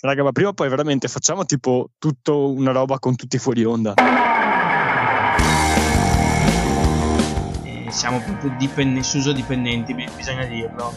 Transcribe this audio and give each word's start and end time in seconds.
Raga, 0.00 0.22
ma 0.22 0.30
prima 0.30 0.50
o 0.50 0.52
poi 0.52 0.68
veramente 0.68 1.08
facciamo 1.08 1.44
tipo 1.44 1.90
tutto 1.98 2.52
una 2.52 2.70
roba 2.70 3.00
con 3.00 3.16
tutti 3.16 3.36
fuori 3.36 3.64
onda. 3.64 3.94
Eh, 7.64 7.86
siamo 7.90 8.20
proprio 8.20 8.54
dipend- 8.56 9.00
Suso 9.00 9.32
dipendenti, 9.32 9.94
bi- 9.94 10.08
bisogna 10.14 10.44
dirlo. 10.44 10.92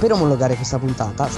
Per 0.00 0.10
omologare 0.12 0.54
questa 0.54 0.78
puntata, 0.78 1.28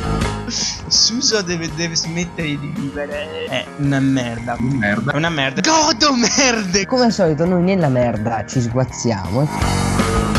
Suso 0.46 1.42
deve, 1.42 1.68
deve 1.74 1.96
smettere 1.96 2.56
di 2.56 2.72
vivere. 2.76 3.46
È 3.46 3.66
una 3.78 3.98
merda. 3.98 4.54
Merda. 4.60 5.10
È 5.10 5.16
una 5.16 5.28
merda. 5.30 5.60
Godo 5.62 6.14
merde! 6.14 6.86
come 6.86 7.06
al 7.06 7.12
solito, 7.12 7.44
noi 7.46 7.62
nella 7.64 7.88
merda 7.88 8.46
ci 8.46 8.60
sguazziamo. 8.60 9.48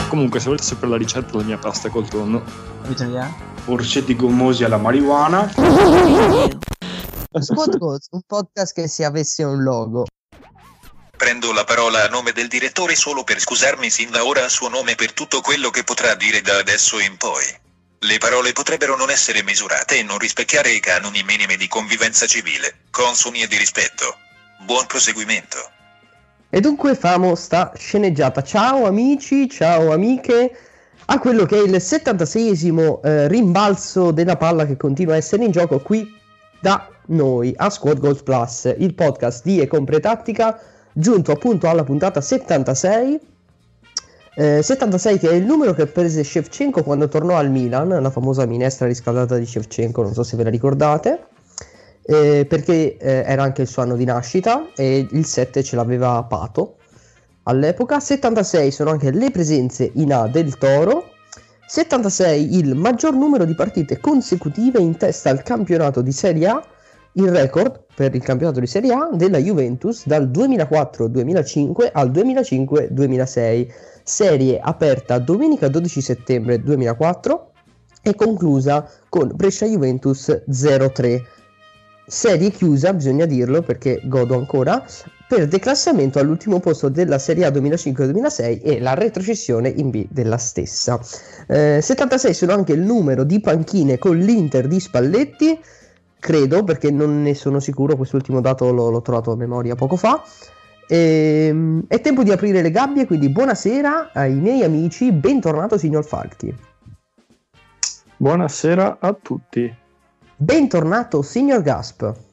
Comunque, 0.08 0.40
se 0.40 0.46
volete 0.46 0.64
sapere 0.64 0.92
la 0.92 0.98
ricetta 0.98 1.32
della 1.32 1.44
mia 1.44 1.58
pasta 1.58 1.90
col 1.90 2.08
tonno, 2.08 2.42
Avete 2.86 3.04
un'idea? 3.04 3.56
Orsetti 3.70 4.16
gommosi 4.16 4.64
alla 4.64 4.78
marijuana. 4.78 5.52
Squad 7.40 7.78
Goals, 7.78 8.08
un 8.12 8.22
podcast 8.26 8.74
che 8.74 8.88
se 8.88 9.04
avesse 9.04 9.44
un 9.44 9.62
logo. 9.62 10.06
Prendo 11.18 11.52
la 11.52 11.66
parola 11.66 12.06
a 12.06 12.08
nome 12.08 12.32
del 12.32 12.48
direttore 12.48 12.96
solo 12.96 13.26
per 13.26 13.40
scusarmi 13.40 13.90
sin 13.90 14.10
da 14.10 14.24
ora 14.24 14.46
a 14.46 14.50
suo 14.50 14.70
nome 14.70 14.96
per 14.96 15.12
tutto 15.12 15.42
quello 15.42 15.70
che 15.70 15.84
potrà 15.84 16.16
dire 16.16 16.42
da 16.42 16.58
adesso 16.58 16.98
in 17.00 17.18
poi. 17.18 17.44
Le 18.00 18.18
parole 18.20 18.54
potrebbero 18.54 18.96
non 18.96 19.10
essere 19.10 19.44
misurate 19.44 19.98
e 19.98 20.04
non 20.04 20.18
rispecchiare 20.18 20.72
i 20.72 20.80
canoni 20.80 21.24
minimi 21.24 21.58
di 21.58 21.68
convivenza 21.68 22.26
civile, 22.26 22.86
consoni 22.90 23.42
e 23.42 23.48
di 23.48 23.58
rispetto. 23.58 24.16
Buon 24.66 24.86
proseguimento. 24.86 25.58
E 26.50 26.62
dunque 26.62 26.96
famo 26.96 27.36
sta 27.36 27.74
sceneggiata. 27.76 28.42
Ciao 28.44 28.86
amici, 28.86 29.50
ciao 29.50 29.92
amiche, 29.92 30.67
a 31.10 31.20
quello 31.20 31.46
che 31.46 31.58
è 31.58 31.64
il 31.64 31.72
76esimo 31.72 33.00
eh, 33.02 33.28
rimbalzo 33.28 34.12
della 34.12 34.36
palla 34.36 34.66
che 34.66 34.76
continua 34.76 35.14
a 35.14 35.18
essere 35.18 35.46
in 35.46 35.52
gioco 35.52 35.80
qui 35.80 36.14
da 36.60 36.90
noi 37.08 37.54
a 37.56 37.70
Squad 37.70 38.00
Goals 38.00 38.24
Plus, 38.24 38.76
il 38.78 38.94
podcast 38.94 39.44
di 39.46 39.62
e 39.62 39.68
con 39.68 39.86
pretattica, 39.86 40.60
giunto 40.92 41.32
appunto 41.32 41.70
alla 41.70 41.84
puntata 41.86 42.20
76. 42.20 43.20
Eh, 44.36 44.62
76 44.62 45.18
che 45.18 45.30
è 45.30 45.34
il 45.34 45.46
numero 45.46 45.74
che 45.74 45.88
prese 45.88 46.24
Shevchenko 46.24 46.84
quando 46.84 47.08
tornò 47.08 47.38
al 47.38 47.50
Milan, 47.52 47.88
la 47.88 48.10
famosa 48.10 48.46
minestra 48.46 48.86
riscaldata 48.86 49.38
di 49.38 49.46
Shevchenko, 49.46 50.04
non 50.04 50.14
so 50.14 50.24
se 50.24 50.36
ve 50.36 50.44
la 50.44 50.50
ricordate. 50.50 51.24
eh, 52.04 52.46
perché 52.48 52.98
eh, 52.98 53.24
era 53.26 53.44
anche 53.44 53.62
il 53.62 53.68
suo 53.68 53.82
anno 53.82 53.96
di 53.96 54.06
nascita 54.06 54.72
e 54.76 55.08
il 55.10 55.26
7 55.26 55.64
ce 55.64 55.76
l'aveva 55.76 56.24
Pato 56.24 56.77
all'epoca. 57.48 58.00
76 58.00 58.72
sono 58.72 58.92
anche 58.92 59.12
le 59.12 59.32
presenze 59.32 59.90
in 59.96 60.14
A 60.14 60.28
del 60.28 60.58
Toro. 60.58 61.10
76 61.68 62.56
il 62.56 62.76
maggior 62.76 63.14
numero 63.14 63.44
di 63.44 63.54
partite 63.54 64.00
consecutive 64.00 64.80
in 64.80 64.96
testa 64.96 65.30
al 65.30 65.44
campionato 65.44 66.02
di 66.02 66.12
Serie 66.14 66.48
A, 66.48 66.66
il 67.14 67.30
record 67.30 67.84
per 67.94 68.16
il 68.16 68.22
campionato 68.22 68.60
di 68.60 68.68
Serie 68.68 68.94
A 68.94 69.10
della 69.12 69.38
Juventus 69.40 70.06
dal 70.06 70.30
2004-2005 70.30 71.90
al 71.92 72.12
2005-2006, 72.12 73.68
serie 74.04 74.60
aperta 74.60 75.20
domenica 75.20 75.68
12 75.68 76.00
settembre 76.00 76.62
2004 76.62 77.52
e 78.02 78.16
conclusa 78.16 78.90
con 79.10 79.32
Brescia 79.34 79.66
Juventus 79.66 80.30
0-3. 80.50 81.22
Serie 82.06 82.52
chiusa, 82.52 82.94
bisogna 82.94 83.26
dirlo 83.26 83.62
perché 83.62 84.00
godo 84.06 84.36
ancora, 84.36 84.86
per 85.28 85.48
declassamento 85.48 86.20
all'ultimo 86.20 86.60
posto 86.60 86.88
della 86.88 87.20
Serie 87.20 87.46
A 87.46 87.50
2005-2006 87.50 88.62
e 88.64 88.80
la 88.80 88.94
retrocessione 88.94 89.68
in 89.68 89.90
B 89.90 90.06
della 90.10 90.38
stessa. 90.38 91.00
Eh, 91.48 91.80
76 91.82 92.34
sono 92.34 92.54
anche 92.54 92.72
il 92.72 92.80
numero 92.80 93.24
di 93.24 93.42
panchine 93.42 93.98
con 93.98 94.18
l'Inter 94.18 94.68
di 94.68 94.80
Spalletti, 94.80 95.60
credo 96.18 96.64
perché 96.64 96.92
non 96.92 97.22
ne 97.22 97.36
sono 97.36 97.60
sicuro, 97.60 97.98
quest'ultimo 97.98 98.40
dato 98.40 98.72
l'ho, 98.72 98.90
l'ho 98.90 99.02
trovato 99.02 99.32
a 99.32 99.36
memoria 99.36 99.76
poco 99.76 99.98
fa. 99.98 100.24
Ehm, 100.88 101.84
è 101.88 102.00
tempo 102.00 102.24
di 102.24 102.32
aprire 102.32 102.62
le 102.62 102.72
gabbie, 102.72 103.06
quindi 103.06 103.30
buonasera 103.30 104.12
ai 104.14 104.34
miei 104.36 104.64
amici, 104.64 105.12
bentornato 105.12 105.78
signor 105.78 106.06
Falchi. 106.06 106.56
buonasera 108.16 108.98
a 109.02 109.14
tutti. 109.14 109.76
Bentornato 110.38 111.22
signor 111.22 111.62
Gasp. 111.62 112.27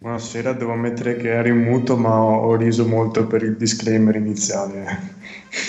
Buonasera, 0.00 0.52
devo 0.52 0.74
ammettere 0.74 1.16
che 1.16 1.28
ero 1.32 1.48
in 1.48 1.58
muto, 1.58 1.96
ma 1.96 2.22
ho, 2.22 2.42
ho 2.42 2.54
riso 2.54 2.86
molto 2.86 3.26
per 3.26 3.42
il 3.42 3.56
disclaimer 3.56 4.14
iniziale. 4.14 4.86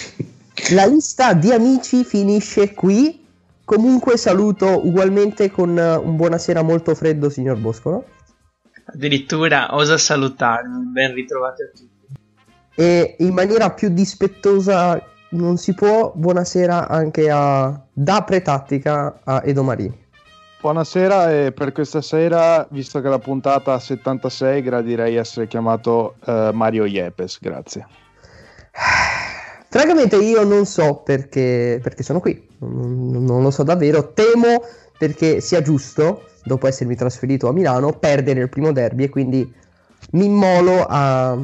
La 0.72 0.86
lista 0.86 1.34
di 1.34 1.52
amici 1.52 2.04
finisce 2.04 2.76
qui. 2.76 3.26
Comunque 3.66 4.18
saluto 4.18 4.86
ugualmente 4.86 5.50
con 5.50 5.76
eh, 5.76 5.96
un 5.96 6.16
buonasera 6.16 6.62
molto 6.62 6.94
freddo, 6.94 7.32
signor 7.32 7.58
Boscolo. 7.58 8.06
Addirittura 8.86 9.76
osa 9.76 9.98
salutarmi. 9.98 10.92
Ben 10.92 11.16
ritrovati 11.16 11.64
a 11.64 11.70
tutti. 11.74 12.08
E 12.76 13.16
in 13.18 13.34
maniera 13.34 13.72
più 13.72 13.90
dispettosa 13.90 15.04
non 15.30 15.58
si 15.58 15.74
può. 15.74 16.12
Buonasera 16.16 16.88
anche 16.88 17.32
a 17.32 17.84
da 17.92 18.24
pretattica 18.24 19.22
a 19.24 19.42
Edo 19.44 19.64
Marini. 19.64 20.08
Buonasera 20.62 21.32
e 21.32 21.54
per 21.54 21.72
questa 21.72 22.02
sera, 22.02 22.68
visto 22.72 23.00
che 23.00 23.08
la 23.08 23.18
puntata 23.18 23.76
ha 23.76 23.80
76, 23.80 24.62
gradirei 24.62 25.16
essere 25.16 25.48
chiamato 25.48 26.16
eh, 26.26 26.50
Mario 26.52 26.84
Iepes, 26.84 27.40
grazie. 27.40 27.88
Francamente 29.70 30.18
io 30.18 30.44
non 30.44 30.66
so 30.66 30.96
perché, 30.96 31.80
perché 31.82 32.04
sono 32.04 32.20
qui, 32.20 32.46
non, 32.58 33.24
non 33.24 33.42
lo 33.42 33.52
so 33.52 33.64
davvero, 33.64 34.12
temo 34.12 34.62
perché 34.98 35.40
sia 35.40 35.62
giusto, 35.62 36.26
dopo 36.44 36.68
essermi 36.68 36.98
trasferito 36.98 37.48
a 37.48 37.54
Milano, 37.54 37.94
perdere 37.94 38.42
il 38.42 38.50
primo 38.50 38.74
derby 38.74 39.06
e 39.06 39.10
quindi 39.10 39.50
mi 40.12 40.26
immolo 40.26 40.86
a 40.90 41.38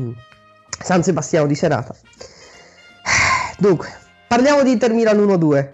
San 0.78 1.04
Sebastiano 1.04 1.48
di 1.48 1.56
Serata. 1.56 1.96
Dunque, 3.60 3.88
parliamo 4.28 4.62
di 4.62 4.72
Inter 4.72 4.92
Milan 4.92 5.20
1-2. 5.20 5.70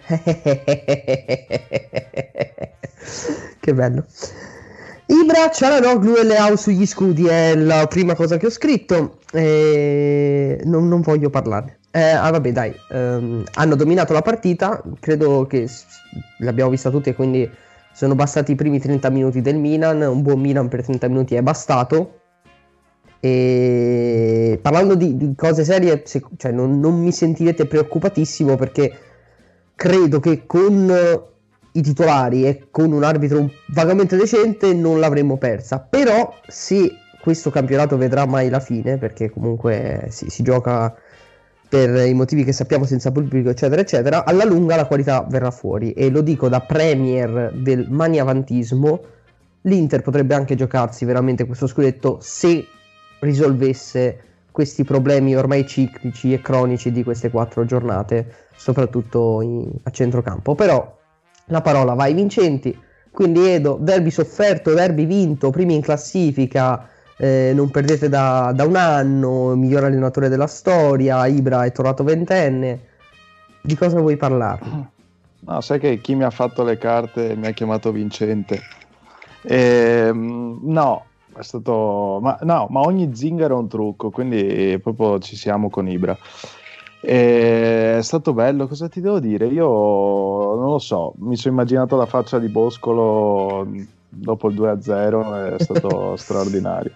che 3.60 3.74
bello. 3.74 4.06
Ibra, 5.08 5.50
Cialanoglu 5.50 6.16
e 6.16 6.24
Leao 6.24 6.56
sugli 6.56 6.86
scudi 6.86 7.28
è 7.28 7.54
la 7.56 7.86
prima 7.88 8.16
cosa 8.16 8.38
che 8.38 8.46
ho 8.46 8.50
scritto 8.50 9.18
e 9.34 10.62
non, 10.64 10.88
non 10.88 11.02
voglio 11.02 11.30
parlarne. 11.30 11.80
Eh, 11.92 12.12
ah 12.12 12.32
vabbè 12.32 12.52
dai, 12.54 12.74
ehm, 12.90 13.44
hanno 13.56 13.76
dominato 13.76 14.14
la 14.14 14.22
partita, 14.22 14.82
credo 15.02 15.46
che 15.46 15.68
l'abbiamo 16.40 16.70
vista 16.70 16.90
tutti 16.90 17.10
e 17.10 17.14
quindi 17.14 17.50
sono 17.92 18.16
bastati 18.16 18.54
i 18.54 18.56
primi 18.56 18.80
30 18.80 19.10
minuti 19.10 19.42
del 19.42 19.58
Milan, 19.58 20.02
un 20.02 20.22
buon 20.22 20.40
Milan 20.40 20.70
per 20.70 20.84
30 20.84 21.10
minuti 21.10 21.36
è 21.36 21.42
bastato. 21.42 22.20
E 23.20 24.58
parlando 24.62 24.96
di, 24.96 25.18
di 25.18 25.34
cose 25.36 25.66
serie, 25.66 26.04
se- 26.06 26.24
cioè, 26.38 26.52
non, 26.52 26.80
non 26.80 26.98
mi 27.00 27.12
sentirete 27.12 27.66
preoccupatissimo 27.66 28.56
perché 28.56 28.98
credo 29.76 30.20
che 30.22 30.46
con 30.46 31.30
i 31.74 31.82
titolari 31.82 32.46
e 32.46 32.68
con 32.70 32.92
un 32.92 33.04
arbitro 33.04 33.50
vagamente 33.68 34.18
decente 34.18 34.74
non 34.74 35.00
l'avremmo 35.00 35.38
persa. 35.38 35.80
Però 35.80 36.34
se 36.48 36.92
questo 37.22 37.50
campionato 37.50 37.98
vedrà 37.98 38.26
mai 38.26 38.50
la 38.50 38.60
fine, 38.60 38.98
perché 38.98 39.30
comunque 39.30 40.08
si, 40.10 40.30
si 40.30 40.44
gioca 40.44 40.94
per 41.70 42.06
i 42.06 42.14
motivi 42.14 42.44
che 42.44 42.52
sappiamo 42.52 42.84
senza 42.84 43.12
pubblico 43.12 43.50
eccetera 43.50 43.80
eccetera, 43.80 44.26
alla 44.26 44.44
lunga 44.44 44.76
la 44.76 44.88
qualità 44.88 45.26
verrà 45.30 45.52
fuori 45.52 45.94
e 45.94 46.10
lo 46.10 46.20
dico 46.20 46.50
da 46.50 46.60
premier 46.60 47.54
del 47.54 47.88
maniavantismo, 47.90 49.02
l'Inter 49.62 50.02
potrebbe 50.02 50.34
anche 50.36 50.56
giocarsi 50.56 51.06
veramente 51.06 51.46
questo 51.46 51.68
scudetto 51.68 52.18
se 52.20 52.66
risolvesse 53.20 54.20
questi 54.52 54.84
problemi 54.84 55.34
ormai 55.34 55.66
ciclici 55.66 56.34
e 56.34 56.42
cronici 56.42 56.92
di 56.92 57.04
queste 57.04 57.30
quattro 57.30 57.64
giornate, 57.64 58.50
soprattutto 58.54 59.42
in- 59.42 59.72
a 59.84 59.90
centrocampo. 59.92 60.56
Però 60.56 61.00
la 61.46 61.62
parola 61.62 61.94
va 61.94 62.04
ai 62.04 62.14
vincenti, 62.14 62.78
quindi 63.12 63.48
Edo, 63.48 63.78
derby 63.80 64.10
sofferto, 64.10 64.74
derby 64.74 65.06
vinto, 65.06 65.50
primi 65.50 65.76
in 65.76 65.82
classifica, 65.82 66.88
eh, 67.18 67.52
non 67.54 67.70
perdete 67.70 68.10
da, 68.10 68.52
da 68.56 68.66
un 68.66 68.76
anno, 68.76 69.56
miglior 69.56 69.84
allenatore 69.84 70.30
della 70.30 70.48
storia, 70.48 71.26
Ibra 71.28 71.66
è 71.66 71.72
tornato 71.72 72.04
ventenne. 72.04 72.80
Di 73.62 73.76
cosa 73.76 74.00
vuoi 74.00 74.18
parlare? 74.18 74.60
No, 75.42 75.62
sai 75.62 75.80
che 75.80 76.00
chi 76.02 76.16
mi 76.16 76.24
ha 76.24 76.30
fatto 76.30 76.64
le 76.64 76.78
carte 76.78 77.36
mi 77.36 77.48
ha 77.48 77.52
chiamato 77.52 77.92
vincente. 77.92 78.62
Ehm, 79.44 80.60
no, 80.64 81.06
è 81.38 81.44
stato... 81.44 82.20
Ma, 82.22 82.40
no, 82.42 82.68
ma 82.70 82.80
ogni 82.80 83.16
zingaro 83.16 83.56
è 83.56 83.60
un 83.60 83.68
trucco, 83.68 84.10
quindi 84.10 84.80
proprio 84.82 85.20
ci 85.20 85.36
siamo 85.36 85.70
con 85.70 85.88
Ibra. 85.88 86.18
E 87.04 87.98
è 87.98 88.02
stato 88.04 88.34
bello, 88.34 88.68
cosa 88.68 88.88
ti 88.88 89.02
devo 89.02 89.20
dire? 89.20 89.48
Io 89.48 89.66
non 90.56 90.70
lo 90.70 90.80
so, 90.80 91.14
mi 91.18 91.36
sono 91.36 91.56
immaginato 91.56 91.96
la 91.96 92.06
faccia 92.06 92.38
di 92.38 92.48
Boscolo 92.48 93.68
dopo 94.08 94.50
il 94.50 94.56
2-0, 94.56 95.56
è 95.56 95.60
stato 95.60 96.16
straordinario. 96.16 96.92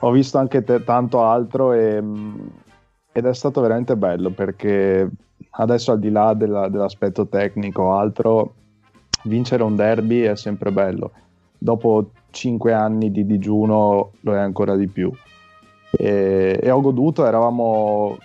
Ho 0.00 0.10
visto 0.12 0.38
anche 0.38 0.62
te- 0.62 0.84
tanto 0.84 1.22
altro 1.22 1.72
e, 1.72 2.02
ed 3.12 3.26
è 3.26 3.34
stato 3.34 3.60
veramente 3.60 3.96
bello 3.96 4.30
perché 4.30 5.08
adesso 5.50 5.92
al 5.92 5.98
di 5.98 6.10
là 6.10 6.32
della- 6.34 6.68
dell'aspetto 6.68 7.26
tecnico 7.26 7.82
o 7.82 7.92
altro, 7.94 8.54
vincere 9.24 9.62
un 9.62 9.74
derby 9.76 10.20
è 10.22 10.36
sempre 10.36 10.70
bello. 10.72 11.12
dopo 11.62 12.12
cinque 12.30 12.72
anni 12.72 13.10
di 13.10 13.26
digiuno 13.26 14.12
lo 14.20 14.34
è 14.34 14.38
ancora 14.38 14.76
di 14.76 14.86
più. 14.86 15.12
E, 15.90 16.58
e 16.62 16.70
ho 16.70 16.80
goduto, 16.80 17.26
eravamo, 17.26 18.16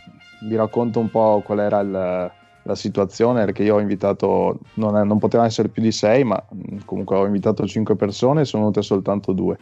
vi 0.47 0.55
racconto 0.55 0.99
un 0.99 1.09
po' 1.09 1.41
qual 1.45 1.59
era 1.59 1.79
il, 1.79 2.31
la 2.65 2.75
situazione, 2.75 3.45
perché 3.45 3.63
io 3.63 3.75
ho 3.75 3.79
invitato, 3.79 4.59
non, 4.75 4.97
è, 4.97 5.03
non 5.03 5.19
potevano 5.19 5.47
essere 5.47 5.69
più 5.69 5.81
di 5.81 5.91
sei, 5.91 6.23
ma 6.23 6.43
mh, 6.49 6.77
comunque 6.85 7.15
ho 7.15 7.25
invitato 7.25 7.65
cinque 7.67 7.95
persone 7.95 8.41
e 8.41 8.45
sono 8.45 8.63
venute 8.63 8.81
soltanto 8.81 9.33
due. 9.33 9.57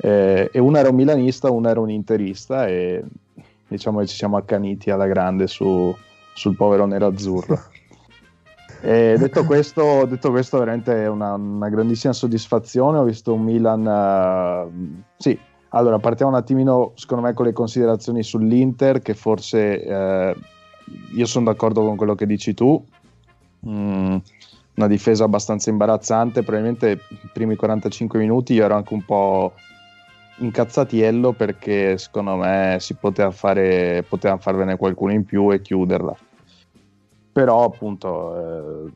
Eh, 0.00 0.48
e 0.52 0.58
una 0.60 0.78
era 0.78 0.90
un 0.90 0.94
milanista, 0.94 1.50
una 1.50 1.70
era 1.70 1.80
un 1.80 1.90
interista 1.90 2.68
e 2.68 3.02
diciamo 3.66 3.98
che 3.98 4.06
ci 4.06 4.14
siamo 4.14 4.36
accaniti 4.36 4.90
alla 4.90 5.06
grande 5.06 5.48
su, 5.48 5.94
sul 6.34 6.56
povero 6.56 6.86
nerazzurro. 6.86 7.58
E 8.80 9.16
detto 9.18 9.44
questo, 9.44 10.04
detto 10.04 10.30
questo, 10.30 10.60
veramente 10.60 11.02
è 11.02 11.08
una, 11.08 11.34
una, 11.34 11.68
grandissima 11.68 12.12
soddisfazione. 12.12 12.98
Ho 12.98 13.02
visto 13.02 13.34
un 13.34 13.42
Milan. 13.42 13.84
Uh, 13.84 15.02
sì, 15.16 15.36
allora 15.70 15.98
partiamo 15.98 16.32
un 16.32 16.38
attimino, 16.38 16.92
secondo 16.94 17.24
me, 17.24 17.34
con 17.34 17.46
le 17.46 17.52
considerazioni 17.52 18.22
sull'Inter, 18.22 19.00
che 19.00 19.14
forse 19.14 19.84
uh, 19.84 20.38
io 21.14 21.26
sono 21.26 21.46
d'accordo 21.46 21.84
con 21.84 21.96
quello 21.96 22.14
che 22.14 22.26
dici 22.26 22.54
tu. 22.54 22.82
Mm, 23.66 24.16
una 24.74 24.86
difesa 24.86 25.24
abbastanza 25.24 25.70
imbarazzante. 25.70 26.42
Probabilmente 26.42 27.00
i 27.08 27.28
primi 27.32 27.56
45 27.56 28.18
minuti 28.18 28.54
io 28.54 28.64
ero 28.64 28.76
anche 28.76 28.94
un 28.94 29.04
po' 29.04 29.52
incazzatiello 30.38 31.32
perché 31.32 31.98
secondo 31.98 32.36
me 32.36 32.76
si 32.78 32.94
poteva 32.94 33.30
fare 33.32 34.04
poteva 34.08 34.36
farvene 34.36 34.76
qualcuno 34.76 35.12
in 35.12 35.24
più 35.24 35.52
e 35.52 35.60
chiuderla 35.60 36.16
però 37.32 37.64
appunto 37.64 38.36
eh, 38.86 38.92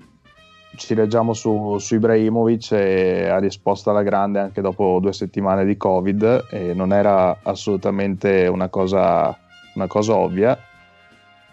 ci 0.77 0.95
reggiamo 0.95 1.35
su, 1.35 1.77
su 1.79 1.95
Ibrahimovic 1.95 2.73
e 2.73 3.29
ha 3.29 3.39
risposto 3.39 3.91
alla 3.91 4.03
grande 4.03 4.39
anche 4.39 4.61
dopo 4.61 4.99
due 5.01 5.13
settimane 5.13 5.65
di 5.65 5.77
covid 5.77 6.47
e 6.51 6.75
non 6.75 6.93
era 6.93 7.39
assolutamente 7.43 8.47
una 8.47 8.69
cosa, 8.69 9.37
una 9.75 9.87
cosa 9.87 10.17
ovvia. 10.17 10.59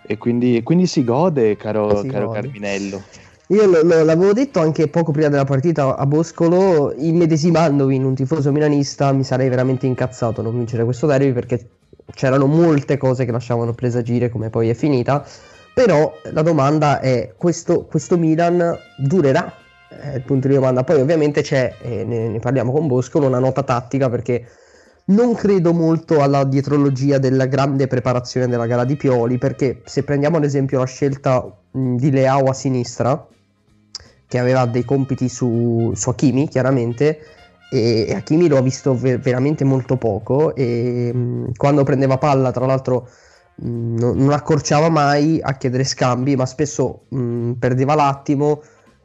E 0.02 0.18
quindi, 0.18 0.64
quindi 0.64 0.88
si 0.88 1.04
gode 1.04 1.56
caro, 1.58 2.02
si 2.02 2.08
caro 2.08 2.28
gode. 2.28 2.42
Carminello. 2.42 3.02
Io 3.48 3.66
lo, 3.66 3.84
lo, 3.84 4.04
l'avevo 4.04 4.32
detto 4.32 4.60
anche 4.60 4.88
poco 4.88 5.12
prima 5.12 5.28
della 5.28 5.44
partita 5.44 5.98
a 5.98 6.06
Boscolo, 6.06 6.94
immedesimandomi 6.96 7.96
in 7.96 8.06
un 8.06 8.16
tifoso 8.16 8.52
milanista 8.52 9.12
mi 9.12 9.24
sarei 9.24 9.50
veramente 9.50 9.88
incazzato 9.88 10.42
a 10.42 10.44
non 10.44 10.56
vincere 10.56 10.84
questo 10.84 11.08
derby 11.08 11.32
perché 11.32 11.68
c'erano 12.14 12.46
molte 12.46 12.98
cose 12.98 13.26
che 13.26 13.32
lasciavano 13.32 13.74
presagire 13.74 14.30
come 14.30 14.50
poi 14.50 14.70
è 14.70 14.74
finita, 14.74 15.26
però 15.80 16.14
la 16.34 16.42
domanda 16.42 17.00
è 17.00 17.36
questo, 17.38 17.86
questo 17.86 18.18
Milan 18.18 18.78
durerà? 18.98 19.50
È 19.88 20.16
il 20.16 20.24
punto 20.24 20.50
di 20.50 20.56
domanda. 20.56 20.84
Poi 20.84 21.00
ovviamente 21.00 21.42
c'è, 21.42 21.74
e 21.82 22.04
ne, 22.04 22.28
ne 22.28 22.40
parliamo 22.40 22.74
con 22.74 22.86
Boscolo, 22.88 23.28
una 23.28 23.40
nota 23.40 23.64
tattica 23.64 24.10
perché 24.10 24.46
non 25.06 25.34
credo 25.36 25.72
molto 25.72 26.22
alla 26.22 26.44
dietrologia 26.44 27.18
della 27.18 27.46
grande 27.46 27.88
preparazione 27.88 28.50
della 28.50 28.66
gara 28.66 28.84
di 28.84 28.98
Pioli 28.98 29.38
perché 29.38 29.82
se 29.86 30.04
prendiamo 30.04 30.36
ad 30.36 30.44
esempio 30.44 30.80
la 30.80 30.86
scelta 30.86 31.50
di 31.72 32.12
Leao 32.12 32.50
a 32.50 32.54
sinistra 32.54 33.26
che 34.28 34.38
aveva 34.38 34.66
dei 34.66 34.84
compiti 34.84 35.30
su, 35.30 35.94
su 35.96 36.10
Hakimi, 36.10 36.50
chiaramente, 36.50 37.20
e 37.72 38.14
Hakimi 38.14 38.50
lo 38.50 38.58
ha 38.58 38.62
visto 38.62 38.94
ver- 38.98 39.20
veramente 39.22 39.64
molto 39.64 39.96
poco 39.96 40.54
e 40.56 41.48
quando 41.56 41.84
prendeva 41.86 42.18
palla, 42.18 42.52
tra 42.52 42.66
l'altro, 42.66 43.08
non, 43.62 44.18
non 44.18 44.32
accorciava 44.32 44.90
mai 44.90 45.40
a 45.42 45.54
chiedere 45.58 45.84
scambi, 45.84 46.36
ma 46.36 46.46
spesso 46.46 47.06
mh, 47.10 47.54
perdeva 47.54 47.96
l'attimo. 47.96 48.62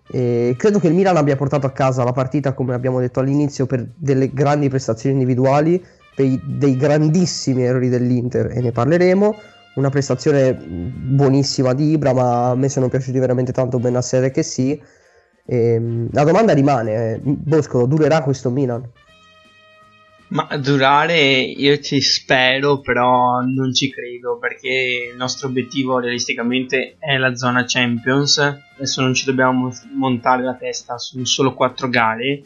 E 0.07 0.55
credo 0.59 0.79
che 0.79 0.89
il 0.89 0.95
Milan 0.95 1.17
abbia 1.17 1.37
portato 1.37 1.67
a 1.67 1.73
casa 1.73 2.05
la 2.05 2.13
partita, 2.13 2.53
come 2.53 2.75
abbiamo 2.75 3.01
detto 3.01 3.21
all'inizio, 3.21 3.67
per 3.67 3.87
delle 3.97 4.33
grandi 4.33 4.69
prestazioni 4.69 5.15
individuali, 5.15 5.83
per 6.15 6.39
dei 6.45 6.77
grandissimi 6.77 7.63
errori 7.63 7.89
dell'Inter 7.89 8.51
e 8.53 8.61
ne 8.61 8.73
parleremo. 8.73 9.35
Una 9.77 9.91
prestazione 9.91 10.55
buonissima 10.55 11.73
di 11.75 11.91
Ibra, 11.91 12.13
ma 12.13 12.51
a 12.51 12.55
me 12.55 12.69
sono 12.69 12.89
piaciuti 12.89 13.19
veramente 13.19 13.51
tanto 13.53 13.81
Benassere 13.81 14.31
che 14.31 14.45
sì. 14.45 14.81
E, 15.47 15.57
ehm, 15.57 16.09
la 16.13 16.23
domanda 16.23 16.53
rimane, 16.53 17.15
eh, 17.15 17.21
Boscolo, 17.23 17.87
durerà 17.87 18.23
questo 18.23 18.51
Milan? 18.51 18.89
Ma 20.35 20.49
durare 20.57 21.39
io 21.43 21.79
ci 21.79 22.01
spero, 22.01 22.81
però 22.81 23.39
non 23.43 23.73
ci 23.73 23.89
credo 23.89 24.37
perché 24.37 25.11
il 25.13 25.17
nostro 25.17 25.47
obiettivo 25.47 26.01
realisticamente 26.01 26.97
è 26.99 27.17
la 27.19 27.37
zona 27.37 27.63
Champions. 27.65 28.39
Adesso 28.39 29.01
non 29.01 29.15
ci 29.15 29.27
dobbiamo 29.27 29.73
montare 29.93 30.43
la 30.43 30.57
testa 30.57 30.99
su 30.99 31.23
solo 31.25 31.55
quattro 31.55 31.89
gare. 31.89 32.43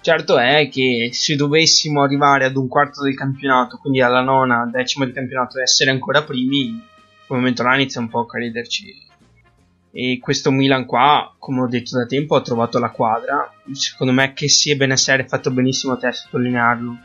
Certo 0.00 0.38
è 0.38 0.70
che 0.70 1.10
se 1.12 1.36
dovessimo 1.36 2.02
arrivare 2.02 2.46
ad 2.46 2.56
un 2.56 2.66
quarto 2.66 3.02
del 3.02 3.14
campionato, 3.14 3.76
quindi 3.76 4.00
alla 4.00 4.22
nona, 4.22 4.66
decima 4.72 5.04
del 5.04 5.12
campionato, 5.12 5.58
e 5.58 5.64
essere 5.64 5.90
ancora 5.90 6.22
primi, 6.22 6.82
come 7.26 7.40
momento 7.40 7.62
là 7.62 7.74
inizia 7.74 8.00
un 8.00 8.08
po' 8.08 8.20
a 8.20 8.26
crederci 8.26 9.10
e 9.94 10.18
questo 10.20 10.50
Milan 10.50 10.86
qua, 10.86 11.34
come 11.38 11.60
ho 11.60 11.68
detto 11.68 11.98
da 11.98 12.06
tempo, 12.06 12.34
ha 12.34 12.40
trovato 12.40 12.78
la 12.78 12.90
quadra. 12.90 13.52
Secondo 13.72 14.14
me 14.14 14.32
che 14.32 14.48
sia 14.48 14.74
Benessere 14.74 15.28
fatto 15.28 15.50
benissimo 15.50 15.92
a 15.92 15.98
te 15.98 16.06
a 16.06 16.12
sottolinearlo. 16.12 16.98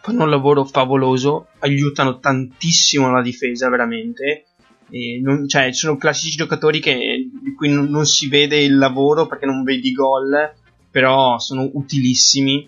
Fanno 0.00 0.24
un 0.24 0.30
lavoro 0.30 0.64
favoloso, 0.64 1.48
aiutano 1.58 2.18
tantissimo 2.20 3.10
la 3.10 3.20
difesa, 3.20 3.68
veramente. 3.68 4.46
Non, 5.22 5.46
cioè, 5.46 5.72
sono 5.74 5.98
classici 5.98 6.36
giocatori 6.36 6.80
che, 6.80 7.28
di 7.42 7.52
cui 7.52 7.68
non, 7.68 7.88
non 7.90 8.06
si 8.06 8.28
vede 8.28 8.58
il 8.62 8.78
lavoro 8.78 9.26
perché 9.26 9.44
non 9.44 9.62
vedi 9.62 9.92
gol, 9.92 10.50
però 10.90 11.38
sono 11.38 11.68
utilissimi. 11.74 12.66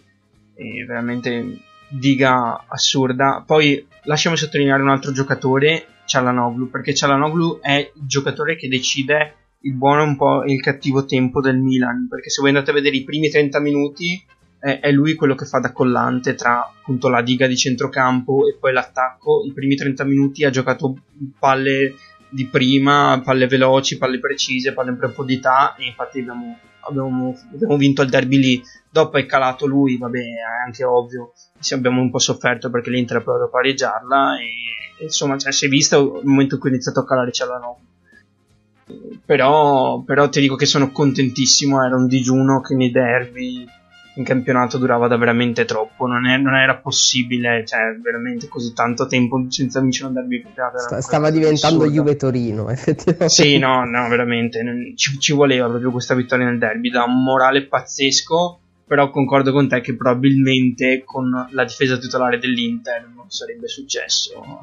E 0.55 0.85
veramente 0.87 1.61
diga 1.89 2.65
assurda. 2.67 3.43
Poi 3.47 3.87
lasciamo 4.03 4.37
sottolineare 4.37 4.83
un 4.83 4.91
altro 4.91 5.13
giocatore, 5.13 5.87
Cialanoglu, 6.05 6.69
perché 6.69 6.95
Cialanoglu 6.95 7.61
è 7.61 7.91
il 7.95 8.07
giocatore 8.07 8.57
che 8.57 8.69
decide 8.69 9.46
il 9.67 9.75
buono 9.75 10.03
e 10.03 10.07
un 10.07 10.17
po' 10.17 10.45
il 10.45 10.61
cattivo 10.61 11.05
tempo 11.05 11.41
del 11.41 11.59
Milan, 11.59 12.07
perché 12.09 12.31
se 12.31 12.41
voi 12.41 12.51
andate 12.51 12.71
a 12.71 12.75
vedere 12.75 12.97
i 12.97 13.05
primi 13.05 13.29
30 13.29 13.59
minuti 13.61 14.25
è, 14.61 14.79
è 14.81 14.93
lui 14.93 15.15
quello 15.15 15.35
che 15.35 15.45
fa 15.45 15.59
da 15.59 15.73
collante 15.73 16.35
tra 16.35 16.61
appunto 16.61 17.09
la 17.09 17.21
diga 17.21 17.47
di 17.47 17.57
centrocampo 17.57 18.49
e 18.49 18.57
poi 18.59 18.73
l'attacco. 18.73 19.43
I 19.45 19.53
primi 19.53 19.75
30 19.75 20.05
minuti 20.05 20.45
ha 20.45 20.51
giocato 20.51 20.97
palle 21.39 21.95
di 22.29 22.47
prima, 22.47 23.21
palle 23.25 23.49
veloci, 23.49 23.99
palle 23.99 24.21
precise, 24.21 24.73
palle 24.73 24.91
in 24.91 24.99
profondità 24.99 25.75
e 25.75 25.87
infatti 25.87 26.21
abbiamo, 26.21 26.59
abbiamo, 26.89 27.37
abbiamo 27.53 27.77
vinto 27.77 28.03
il 28.03 28.09
derby 28.09 28.39
lì. 28.39 28.63
Dopo 28.89 29.19
è 29.19 29.27
calato 29.27 29.67
lui, 29.67 29.99
vabbè, 29.99 30.19
è 30.19 30.65
anche 30.65 30.85
ovvio, 30.85 31.33
abbiamo 31.71 32.01
un 32.01 32.11
po' 32.11 32.21
sofferto 32.21 32.71
perché 32.71 32.91
l'Inter 32.91 33.17
ha 33.17 33.23
provato 33.23 33.45
a 33.45 33.51
pareggiarla 33.51 34.39
e 34.39 35.05
insomma 35.05 35.37
cioè, 35.37 35.53
si 35.53 35.67
è 35.67 35.69
visto 35.69 36.21
il 36.21 36.27
momento 36.27 36.55
in 36.55 36.61
cui 36.61 36.71
è 36.71 36.73
iniziato 36.73 37.01
a 37.01 37.05
calare 37.05 37.33
Cialanoglu 37.33 37.95
però, 39.25 40.03
però 40.03 40.29
ti 40.29 40.41
dico 40.41 40.55
che 40.55 40.67
sono 40.67 40.93
contentissimo. 40.93 41.83
Era 41.83 41.97
un 41.97 42.07
digiuno 42.07 42.61
che 42.61 42.75
nei 42.75 42.91
derby 42.91 43.67
in 44.15 44.25
campionato 44.25 44.79
durava 44.79 45.09
da 45.09 45.17
veramente 45.17 45.65
troppo. 45.65 46.07
Non, 46.07 46.27
è, 46.27 46.37
non 46.37 46.55
era 46.55 46.77
possibile, 46.77 47.65
cioè, 47.67 47.97
veramente 48.01 48.49
così 48.49 48.73
tanto 48.73 49.07
tempo 49.07 49.45
senza 49.49 49.81
vincere 49.81 50.09
un 50.09 50.15
derby. 50.15 50.45
Sta, 50.77 51.01
stava 51.01 51.31
diventando 51.31 51.85
assurda. 51.85 51.93
Juve 51.93 52.17
Torino, 52.17 52.71
effettivamente. 52.71 53.29
Sì, 53.29 53.59
no, 53.59 53.85
no, 53.85 54.09
veramente. 54.09 54.63
Ci, 54.95 55.19
ci 55.19 55.33
voleva 55.33 55.69
proprio 55.69 55.91
questa 55.91 56.15
vittoria 56.15 56.47
nel 56.47 56.59
derby. 56.59 56.91
Da 56.91 57.05
un 57.05 57.23
morale 57.23 57.67
pazzesco. 57.67 58.61
Però 58.87 59.11
concordo 59.11 59.51
con 59.51 59.67
te 59.69 59.81
che 59.81 59.97
probabilmente 59.97 61.03
con 61.05 61.49
la 61.51 61.65
difesa 61.65 61.99
titolare 61.99 62.39
dell'Inter 62.39 63.11
non 63.17 63.29
sarebbe 63.29 63.67
successo 63.67 64.61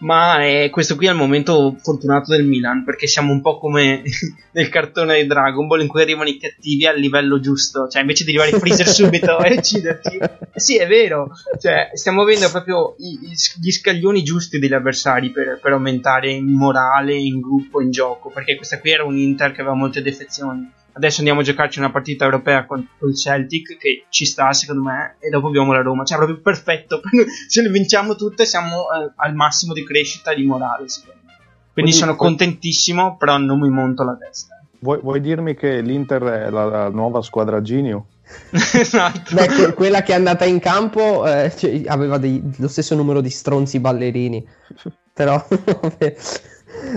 ma 0.00 0.44
eh, 0.44 0.70
questo 0.70 0.96
qui 0.96 1.06
è 1.06 1.10
il 1.10 1.16
momento 1.16 1.76
fortunato 1.80 2.32
del 2.32 2.44
Milan 2.44 2.84
perché 2.84 3.06
siamo 3.06 3.32
un 3.32 3.40
po' 3.40 3.58
come 3.58 4.02
nel 4.52 4.68
cartone 4.68 5.20
di 5.20 5.26
Dragon 5.26 5.66
Ball 5.66 5.82
in 5.82 5.88
cui 5.88 6.02
arrivano 6.02 6.28
i 6.28 6.38
cattivi 6.38 6.86
al 6.86 6.98
livello 6.98 7.40
giusto. 7.40 7.88
Cioè 7.88 8.00
invece 8.00 8.24
di 8.24 8.36
arrivare 8.36 8.58
Freezer 8.58 8.88
subito 8.88 9.38
e 9.40 9.56
ucciderti. 9.56 10.18
Sì 10.54 10.76
è 10.76 10.86
vero. 10.86 11.30
Cioè, 11.58 11.90
stiamo 11.94 12.22
avendo 12.22 12.50
proprio 12.50 12.94
i, 12.98 13.18
gli 13.60 13.70
scaglioni 13.70 14.22
giusti 14.22 14.58
degli 14.58 14.74
avversari 14.74 15.30
per, 15.30 15.58
per 15.60 15.72
aumentare 15.72 16.30
in 16.30 16.50
morale 16.50 17.14
in 17.14 17.40
gruppo 17.40 17.80
in 17.80 17.90
gioco 17.90 18.30
perché 18.30 18.56
questa 18.56 18.80
qui 18.80 18.90
era 18.90 19.04
un 19.04 19.16
Inter 19.16 19.52
che 19.52 19.60
aveva 19.60 19.76
molte 19.76 20.02
defezioni 20.02 20.78
adesso 20.92 21.18
andiamo 21.18 21.40
a 21.40 21.44
giocarci 21.44 21.78
una 21.78 21.90
partita 21.90 22.24
europea 22.24 22.66
con, 22.66 22.86
il 23.02 23.16
Celtic 23.16 23.76
che 23.76 24.04
ci 24.08 24.24
sta 24.24 24.52
secondo 24.52 24.82
me 24.82 25.16
e 25.18 25.28
dopo 25.28 25.48
abbiamo 25.48 25.72
la 25.72 25.82
Roma. 25.82 26.04
Cioè 26.04 26.16
proprio 26.16 26.40
perfetto. 26.40 27.00
Se 27.48 27.62
le 27.62 27.70
vinciamo 27.70 28.14
tutte 28.14 28.44
siamo 28.44 28.86
eh, 28.90 29.12
al 29.16 29.34
massimo 29.34 29.72
di 29.72 29.84
crescita 29.84 30.34
di 30.34 30.44
morale 30.44 30.88
secondo 30.88 31.20
me. 31.24 31.34
Quindi, 31.36 31.72
quindi 31.72 31.92
sono 31.92 32.16
poi... 32.16 32.26
contentissimo 32.26 33.16
però 33.16 33.38
non 33.38 33.60
mi 33.60 33.70
monto 33.70 34.04
la 34.04 34.16
testa. 34.16 34.54
Vuoi, 34.80 34.98
vuoi 35.02 35.20
dirmi 35.20 35.54
che 35.54 35.80
l'Inter 35.82 36.22
è 36.22 36.50
la, 36.50 36.64
la 36.64 36.88
nuova 36.88 37.20
squadra 37.20 37.60
Genio? 37.60 38.06
esatto. 38.50 39.34
Beh, 39.34 39.46
que- 39.48 39.74
quella 39.74 40.02
che 40.02 40.12
è 40.12 40.14
andata 40.14 40.44
in 40.44 40.58
campo 40.58 41.26
eh, 41.26 41.52
cioè, 41.56 41.82
aveva 41.86 42.18
dei, 42.18 42.42
lo 42.56 42.68
stesso 42.68 42.94
numero 42.94 43.20
di 43.20 43.30
stronzi 43.30 43.80
ballerini. 43.80 44.46
Però 45.12 45.44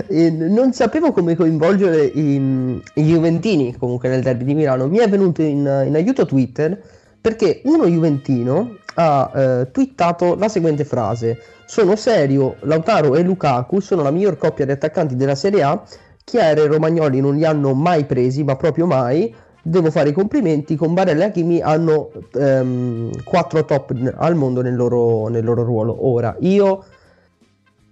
Non 0.10 0.74
sapevo 0.74 1.12
come 1.12 1.36
coinvolgere 1.36 2.06
i, 2.06 2.82
i, 2.96 3.04
Juventini 3.04 3.76
comunque 3.78 4.10
nel 4.10 4.22
derby 4.22 4.46
di 4.46 4.56
Milano. 4.56 4.88
Mi 4.88 4.98
è 4.98 5.08
venuto 5.08 5.42
in, 5.42 5.60
in 5.86 5.96
aiuto 5.96 6.26
Twitter 6.26 6.82
perché 7.20 7.62
uno 7.66 7.88
Juventino 7.88 8.78
ha 8.96 9.32
eh, 9.34 9.72
twittato 9.72 10.36
la 10.36 10.50
seguente 10.50 10.84
frase: 10.84 11.38
Sono 11.66 11.96
serio, 11.96 12.56
Lautaro 12.62 13.16
e 13.16 13.24
Lukaku 13.24 13.80
sono 13.80 14.02
la 14.02 14.12
miglior 14.12 14.38
coppia 14.38 14.66
di 14.66 14.72
attaccanti 14.72 15.16
della 15.16 15.36
Serie 15.36 15.64
A. 15.64 15.84
Chiara 16.24 16.62
e 16.62 16.68
Romagnoli 16.68 17.20
non 17.20 17.36
li 17.36 17.46
hanno 17.46 17.74
mai 17.74 18.06
presi, 18.06 18.44
ma 18.44 18.56
proprio 18.56 18.86
mai. 18.86 19.34
Devo 19.62 19.92
fare 19.92 20.10
i 20.10 20.14
complimenti. 20.14 20.76
Con 20.76 20.94
Barella 20.94 21.26
e 21.26 21.28
Hakimi 21.28 21.62
hanno 21.62 22.12
ehm, 22.34 23.24
4 23.24 23.66
top 23.66 24.14
al 24.18 24.36
mondo 24.36 24.62
nel 24.62 24.76
loro, 24.76 25.28
nel 25.28 25.44
loro 25.44 25.64
ruolo. 25.64 26.08
Ora, 26.08 26.36
io 26.40 26.84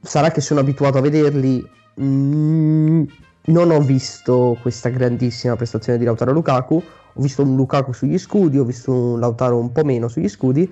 sarà 0.01 0.31
che 0.31 0.41
sono 0.41 0.59
abituato 0.59 0.97
a 0.97 1.01
vederli. 1.01 1.79
Mm, 1.99 3.03
non 3.45 3.71
ho 3.71 3.81
visto 3.81 4.57
questa 4.61 4.89
grandissima 4.89 5.55
prestazione 5.55 5.97
di 5.97 6.05
Lautaro 6.05 6.31
Lukaku. 6.31 6.75
Ho 7.13 7.21
visto 7.21 7.41
un 7.41 7.55
Lukaku 7.55 7.91
sugli 7.91 8.17
scudi, 8.17 8.57
ho 8.57 8.63
visto 8.63 8.91
un 8.91 9.19
Lautaro 9.19 9.57
un 9.57 9.71
po' 9.71 9.83
meno 9.83 10.07
sugli 10.07 10.29
scudi. 10.29 10.71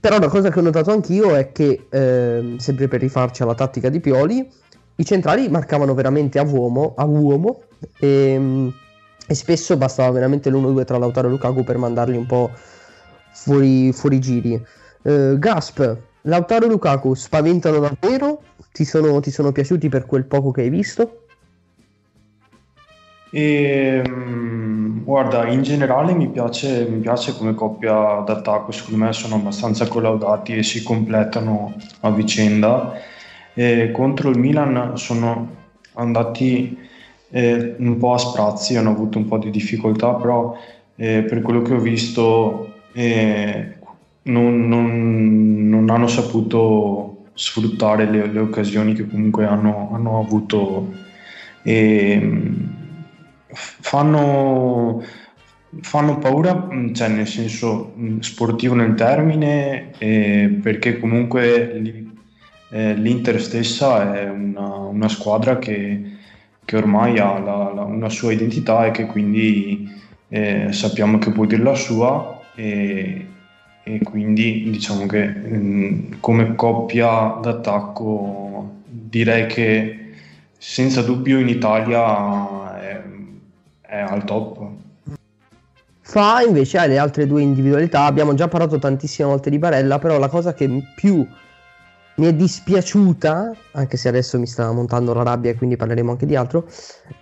Però 0.00 0.16
una 0.16 0.28
cosa 0.28 0.50
che 0.50 0.58
ho 0.58 0.62
notato 0.62 0.90
anch'io 0.90 1.34
è 1.34 1.52
che, 1.52 1.86
ehm, 1.88 2.58
sempre 2.58 2.88
per 2.88 3.00
rifarci 3.00 3.42
alla 3.42 3.54
tattica 3.54 3.88
di 3.88 4.00
Pioli, 4.00 4.46
i 4.96 5.04
centrali 5.04 5.48
marcavano 5.48 5.94
veramente 5.94 6.38
a 6.38 6.42
uomo, 6.42 6.92
a 6.96 7.04
uomo 7.04 7.62
e, 7.98 8.70
e 9.26 9.34
spesso 9.34 9.76
bastava 9.76 10.10
veramente 10.10 10.50
l'1-2 10.50 10.84
tra 10.84 10.98
Lautaro 10.98 11.28
e 11.28 11.30
Lukaku 11.30 11.64
per 11.64 11.78
mandarli 11.78 12.16
un 12.16 12.26
po' 12.26 12.50
fuori, 13.32 13.92
fuori 13.92 14.18
giri. 14.20 14.62
Eh, 15.02 15.36
Gasp, 15.38 15.96
Lautaro 16.26 16.66
Lukaku 16.66 17.12
spaventano 17.12 17.80
davvero? 17.80 18.42
Ti 18.72 18.84
sono, 18.86 19.20
ti 19.20 19.30
sono 19.30 19.52
piaciuti 19.52 19.90
per 19.90 20.06
quel 20.06 20.24
poco 20.24 20.52
che 20.52 20.62
hai 20.62 20.70
visto? 20.70 21.26
E, 23.30 24.02
mm, 24.08 25.02
guarda, 25.04 25.46
in 25.48 25.62
generale 25.62 26.14
mi 26.14 26.28
piace, 26.28 26.86
mi 26.88 27.00
piace 27.00 27.36
come 27.36 27.52
coppia 27.52 28.22
d'attacco, 28.24 28.72
secondo 28.72 29.04
me 29.04 29.12
sono 29.12 29.34
abbastanza 29.34 29.86
collaudati 29.86 30.56
e 30.56 30.62
si 30.62 30.82
completano 30.82 31.74
a 32.00 32.10
vicenda. 32.10 32.94
E 33.52 33.90
contro 33.92 34.30
il 34.30 34.38
Milan 34.38 34.96
sono 34.96 35.56
andati 35.94 36.78
eh, 37.28 37.74
un 37.78 37.98
po' 37.98 38.14
a 38.14 38.18
sprazzi, 38.18 38.76
hanno 38.76 38.90
avuto 38.90 39.18
un 39.18 39.28
po' 39.28 39.36
di 39.36 39.50
difficoltà, 39.50 40.14
però 40.14 40.56
eh, 40.96 41.22
per 41.22 41.42
quello 41.42 41.60
che 41.60 41.74
ho 41.74 41.80
visto 41.80 42.72
eh, 42.94 43.73
non, 44.24 44.68
non- 44.68 45.68
non 45.68 45.90
hanno 45.90 46.06
saputo 46.06 47.26
sfruttare 47.34 48.06
le, 48.10 48.26
le 48.28 48.38
occasioni 48.38 48.94
che 48.94 49.06
comunque 49.08 49.46
hanno, 49.46 49.90
hanno 49.92 50.18
avuto. 50.20 50.92
E, 51.62 52.18
mm, 52.22 52.54
fanno, 53.80 55.02
fanno 55.80 56.18
paura, 56.18 56.54
mh, 56.54 56.92
cioè 56.94 57.08
nel 57.08 57.26
senso 57.26 57.92
mh, 57.96 58.18
sportivo 58.20 58.74
nel 58.74 58.94
termine, 58.94 59.92
perché 60.62 60.98
comunque 60.98 61.80
eh, 62.70 62.94
l'Inter 62.94 63.40
stessa 63.40 64.14
è 64.14 64.28
una, 64.30 64.74
una 64.76 65.08
squadra 65.08 65.58
che, 65.58 66.02
che 66.64 66.76
ormai 66.76 67.18
ha 67.18 67.38
la- 67.38 67.72
la- 67.74 67.84
una 67.84 68.08
sua 68.08 68.32
identità 68.32 68.86
e 68.86 68.90
che 68.90 69.06
quindi 69.06 69.88
eh, 70.28 70.72
sappiamo 70.72 71.18
che 71.18 71.30
può 71.30 71.44
dire 71.44 71.62
la 71.62 71.74
sua 71.74 72.40
e, 72.54 73.26
e 73.84 74.00
quindi 74.02 74.70
diciamo 74.70 75.06
che 75.06 75.26
mh, 75.26 76.20
come 76.20 76.54
coppia 76.54 77.38
d'attacco 77.40 78.70
direi 78.86 79.46
che 79.46 79.98
senza 80.56 81.02
dubbio 81.02 81.38
in 81.38 81.48
Italia 81.48 82.80
è, 82.80 83.02
è 83.82 83.98
al 83.98 84.24
top. 84.24 84.66
Fa 86.00 86.42
invece 86.46 86.78
ha 86.78 86.86
le 86.86 86.98
altre 86.98 87.26
due 87.26 87.42
individualità. 87.42 88.04
Abbiamo 88.04 88.34
già 88.34 88.48
parlato 88.48 88.78
tantissime 88.78 89.28
volte 89.28 89.50
di 89.50 89.58
Barella, 89.58 89.98
però 89.98 90.18
la 90.18 90.28
cosa 90.28 90.54
che 90.54 90.68
più 90.96 91.26
mi 92.16 92.26
è 92.26 92.32
dispiaciuta, 92.32 93.54
anche 93.72 93.96
se 93.96 94.08
adesso 94.08 94.38
mi 94.38 94.46
sta 94.46 94.70
montando 94.72 95.12
la 95.12 95.22
rabbia 95.22 95.50
e 95.50 95.54
quindi 95.56 95.76
parleremo 95.76 96.12
anche 96.12 96.26
di 96.26 96.36
altro, 96.36 96.66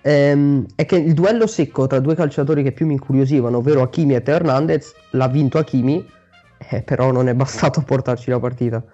ehm, 0.03 0.67
è 0.75 0.85
che 0.85 0.97
il 0.97 1.15
duello 1.15 1.47
secco 1.47 1.87
tra 1.87 1.99
due 1.99 2.15
calciatori 2.15 2.63
che 2.63 2.73
più 2.73 2.87
mi 2.87 2.93
incuriosivano, 2.93 3.59
ovvero 3.59 3.83
Hakimi 3.83 4.15
e 4.15 4.23
Teo 4.23 4.37
Hernandez, 4.37 4.93
l'ha 5.11 5.29
vinto 5.29 5.59
Hakimi, 5.59 6.07
eh, 6.71 6.83
però 6.83 7.11
non 7.13 7.29
è 7.29 7.35
bastato 7.35 7.83
portarci 7.83 8.31
la 8.31 8.39
partita. 8.39 8.85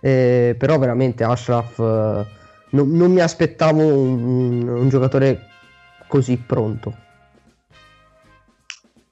Eh, 0.00 0.54
però 0.58 0.78
veramente 0.78 1.24
Ashraf, 1.24 1.78
eh, 1.78 2.26
non, 2.70 2.90
non 2.90 3.12
mi 3.12 3.20
aspettavo 3.20 3.84
un, 3.84 4.68
un 4.68 4.88
giocatore 4.88 5.46
così 6.06 6.36
pronto. 6.36 7.06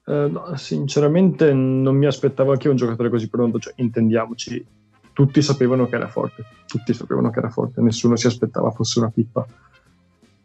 Eh, 0.05 0.29
no, 0.31 0.55
sinceramente 0.55 1.51
non 1.51 1.95
mi 1.95 2.05
aspettavo 2.05 2.51
anche 2.51 2.69
un 2.69 2.77
giocatore 2.77 3.09
così 3.09 3.27
pronto, 3.27 3.59
cioè 3.59 3.73
intendiamoci, 3.75 4.65
tutti 5.11 5.41
sapevano 5.41 5.87
che 5.87 5.95
era 5.95 6.07
forte, 6.07 6.45
tutti 6.65 6.93
sapevano 6.93 7.29
che 7.29 7.39
era 7.39 7.49
forte, 7.49 7.81
nessuno 7.81 8.15
si 8.15 8.27
aspettava 8.27 8.71
fosse 8.71 8.99
una 8.99 9.09
pippa. 9.09 9.45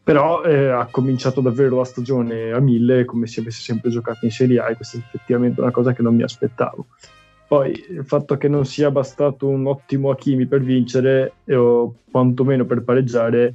Però 0.05 0.43
eh, 0.43 0.69
ha 0.69 0.89
cominciato 0.91 1.41
davvero 1.41 1.77
la 1.77 1.85
stagione 1.85 2.51
a 2.51 2.59
mille, 2.59 3.05
come 3.05 3.29
se 3.29 3.41
avesse 3.41 3.63
sempre 3.63 3.91
giocato 3.91 4.25
in 4.25 4.33
Serie 4.33 4.59
A, 4.59 4.69
e 4.69 4.75
questa 4.75 4.99
è 4.99 5.01
effettivamente 5.01 5.61
una 5.61 5.71
cosa 5.71 5.93
che 5.93 6.03
non 6.03 6.17
mi 6.17 6.25
aspettavo. 6.25 6.87
Poi 7.53 7.85
il 7.91 8.07
fatto 8.07 8.39
che 8.39 8.49
non 8.49 8.65
sia 8.65 8.91
bastato 8.91 9.47
un 9.47 9.67
ottimo 9.67 10.09
Hakimi 10.09 10.47
per 10.47 10.63
vincere, 10.63 11.35
eh, 11.45 11.55
o 11.55 11.97
quantomeno 12.11 12.65
per 12.65 12.83
pareggiare, 12.83 13.55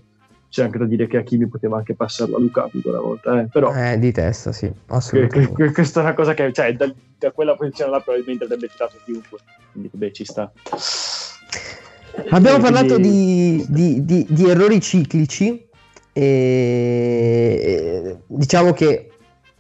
c'è 0.52 0.66
anche 0.66 0.78
da 0.78 0.86
dire 0.86 1.08
che 1.08 1.18
Hakimi 1.18 1.48
poteva 1.48 1.78
anche 1.78 1.96
passarla 1.96 2.38
a 2.38 2.40
Lukaku 2.40 2.80
quella 2.80 3.00
volta, 3.00 3.42
eh. 3.42 3.48
però 3.52 3.74
Eh, 3.74 3.98
di 3.98 4.12
testa, 4.12 4.52
sì, 4.52 4.68
que- 4.68 4.76
assolutamente. 4.96 5.52
que- 5.52 5.72
questa 5.72 6.02
è 6.02 6.04
una 6.04 6.14
cosa 6.14 6.36
che, 6.36 6.54
cioè, 6.54 6.76
da, 6.76 6.94
da 7.18 7.32
quella 7.32 7.56
posizione 7.56 7.90
là 7.90 8.00
probabilmente 8.00 8.44
avrebbe 8.44 8.68
tirato 8.68 8.98
chiunque. 9.04 9.40
Quindi, 9.72 9.90
beh, 9.92 10.14
ci 10.14 10.26
sta. 10.26 10.52
Abbiamo 12.30 12.58
E 12.58 12.62
parlato 12.62 13.00
di, 13.00 13.66
di- 13.68 14.06
di- 14.06 14.28
di 14.30 14.48
errori 14.48 14.80
ciclici 14.80 15.68
e 16.14 18.16
diciamo 18.28 18.74
che 18.74 19.10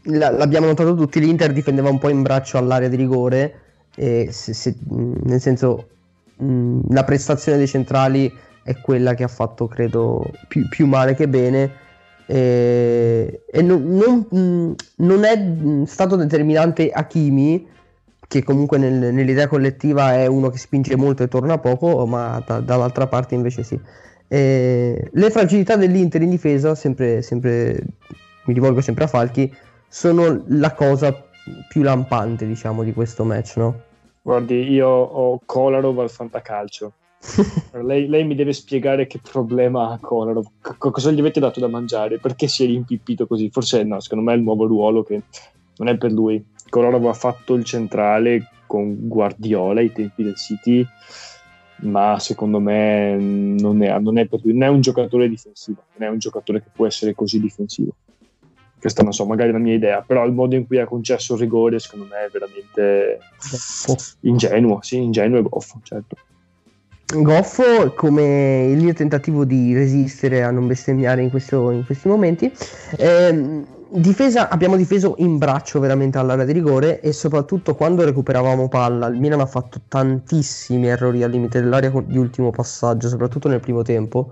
la- 0.03 0.29
l'abbiamo 0.29 0.67
notato 0.67 0.93
tutti, 0.93 1.19
l'Inter 1.19 1.51
difendeva 1.51 1.89
un 1.89 1.97
po' 1.97 2.09
in 2.09 2.21
braccio 2.21 2.59
all'area 2.59 2.87
di 2.87 2.97
rigore, 2.97 3.61
se- 3.97 4.53
se- 4.53 4.75
nel 4.89 5.41
senso 5.41 5.87
mh, 6.37 6.93
la 6.93 7.03
prestazione 7.03 7.57
dei 7.57 7.67
centrali 7.67 8.31
è 8.63 8.75
quella 8.81 9.13
che 9.15 9.23
ha 9.23 9.27
fatto 9.27 9.67
credo 9.67 10.31
più, 10.47 10.67
più 10.67 10.85
male 10.85 11.15
che 11.15 11.27
bene 11.27 11.71
e, 12.25 13.41
e 13.49 13.61
non, 13.61 13.83
non- 14.29 14.75
non 14.97 15.23
è 15.23 15.85
stato 15.87 16.15
determinante 16.15 16.89
Hakimi 16.91 17.67
che 18.27 18.43
comunque 18.43 18.77
nel- 18.77 19.13
nell'idea 19.13 19.47
collettiva 19.47 20.13
è 20.15 20.25
uno 20.27 20.49
che 20.49 20.57
spinge 20.57 20.95
molto 20.97 21.23
e 21.23 21.27
torna 21.29 21.57
poco, 21.57 22.05
ma 22.05 22.43
da- 22.45 22.59
dall'altra 22.59 23.07
parte 23.07 23.35
invece 23.35 23.63
sì. 23.63 23.79
E 24.27 25.09
le 25.13 25.29
fragilità 25.29 25.77
dell'Inter 25.77 26.21
in 26.21 26.29
difesa, 26.29 26.75
sempre, 26.75 27.21
sempre, 27.21 27.81
mi 28.45 28.53
rivolgo 28.53 28.81
sempre 28.81 29.05
a 29.05 29.07
Falchi, 29.07 29.53
sono 29.87 30.43
la 30.47 30.73
cosa 30.73 31.15
più 31.69 31.81
lampante, 31.81 32.45
diciamo, 32.45 32.83
di 32.83 32.91
questo 32.91 33.23
match, 33.23 33.55
no? 33.55 33.81
Guardi, 34.27 34.69
io 34.69 34.89
ho 34.89 35.39
Kolarov 35.45 36.01
al 36.01 36.09
fantacalcio. 36.09 36.91
Lei, 37.81 38.07
lei 38.07 38.25
mi 38.25 38.35
deve 38.35 38.51
spiegare 38.51 39.07
che 39.07 39.21
problema 39.21 39.91
ha 39.91 39.99
Kolarov, 39.99 40.45
c- 40.61 40.75
cosa 40.77 41.11
gli 41.11 41.19
avete 41.19 41.39
dato 41.39 41.61
da 41.61 41.69
mangiare, 41.69 42.19
perché 42.19 42.49
si 42.49 42.65
è 42.65 42.67
rimpippito 42.67 43.25
così. 43.25 43.49
Forse 43.49 43.83
no, 43.83 44.01
secondo 44.01 44.25
me 44.25 44.33
è 44.33 44.35
il 44.35 44.43
nuovo 44.43 44.65
ruolo 44.65 45.03
che 45.03 45.23
non 45.77 45.87
è 45.87 45.95
per 45.95 46.11
lui. 46.11 46.43
Kolarov 46.67 47.05
ha 47.05 47.13
fatto 47.13 47.53
il 47.53 47.63
centrale 47.63 48.49
con 48.65 49.07
Guardiola 49.07 49.79
ai 49.79 49.93
tempi 49.93 50.23
del 50.23 50.35
City, 50.35 50.85
ma 51.83 52.19
secondo 52.19 52.59
me 52.59 53.15
non 53.15 53.81
è, 53.81 53.97
non 53.97 54.17
è 54.17 54.27
per 54.27 54.41
lui. 54.43 54.51
Non 54.51 54.63
è 54.63 54.67
un 54.67 54.81
giocatore 54.81 55.29
difensivo, 55.29 55.83
non 55.95 56.05
è 56.05 56.11
un 56.11 56.19
giocatore 56.19 56.61
che 56.61 56.69
può 56.73 56.85
essere 56.85 57.15
così 57.15 57.39
difensivo. 57.39 57.95
Questa 58.87 59.03
non 59.03 59.11
so, 59.11 59.25
magari 59.25 59.49
è 59.49 59.51
la 59.51 59.57
mia 59.57 59.73
idea, 59.73 60.01
però 60.01 60.25
il 60.25 60.31
modo 60.31 60.55
in 60.55 60.65
cui 60.65 60.79
ha 60.79 60.85
concesso 60.85 61.33
il 61.33 61.41
rigore 61.41 61.77
secondo 61.77 62.05
me 62.09 62.23
è 62.25 62.29
veramente 62.31 63.19
ingenuo, 64.21 64.79
sì, 64.81 64.95
ingenuo 64.95 65.39
e 65.39 65.41
goffo, 65.41 65.81
certo. 65.83 66.15
Goffo 67.13 67.91
come 67.93 68.67
il 68.71 68.81
mio 68.81 68.93
tentativo 68.93 69.43
di 69.43 69.73
resistere 69.73 70.41
a 70.41 70.51
non 70.51 70.67
bestemmiare 70.67 71.21
in, 71.21 71.29
questo- 71.29 71.69
in 71.71 71.85
questi 71.85 72.07
momenti. 72.07 72.49
Ehm, 72.95 73.65
difesa, 73.89 74.47
abbiamo 74.47 74.77
difeso 74.77 75.15
in 75.17 75.37
braccio 75.37 75.81
veramente 75.81 76.17
all'area 76.17 76.45
di 76.45 76.53
rigore 76.53 77.01
e 77.01 77.11
soprattutto 77.11 77.75
quando 77.75 78.05
recuperavamo 78.05 78.69
palla. 78.69 79.07
Il 79.07 79.19
Milan 79.19 79.41
ha 79.41 79.45
fatto 79.45 79.81
tantissimi 79.89 80.87
errori 80.87 81.23
al 81.23 81.31
limite 81.31 81.59
dell'area 81.59 81.91
di 82.05 82.17
ultimo 82.17 82.51
passaggio, 82.51 83.09
soprattutto 83.09 83.49
nel 83.49 83.59
primo 83.59 83.81
tempo. 83.81 84.31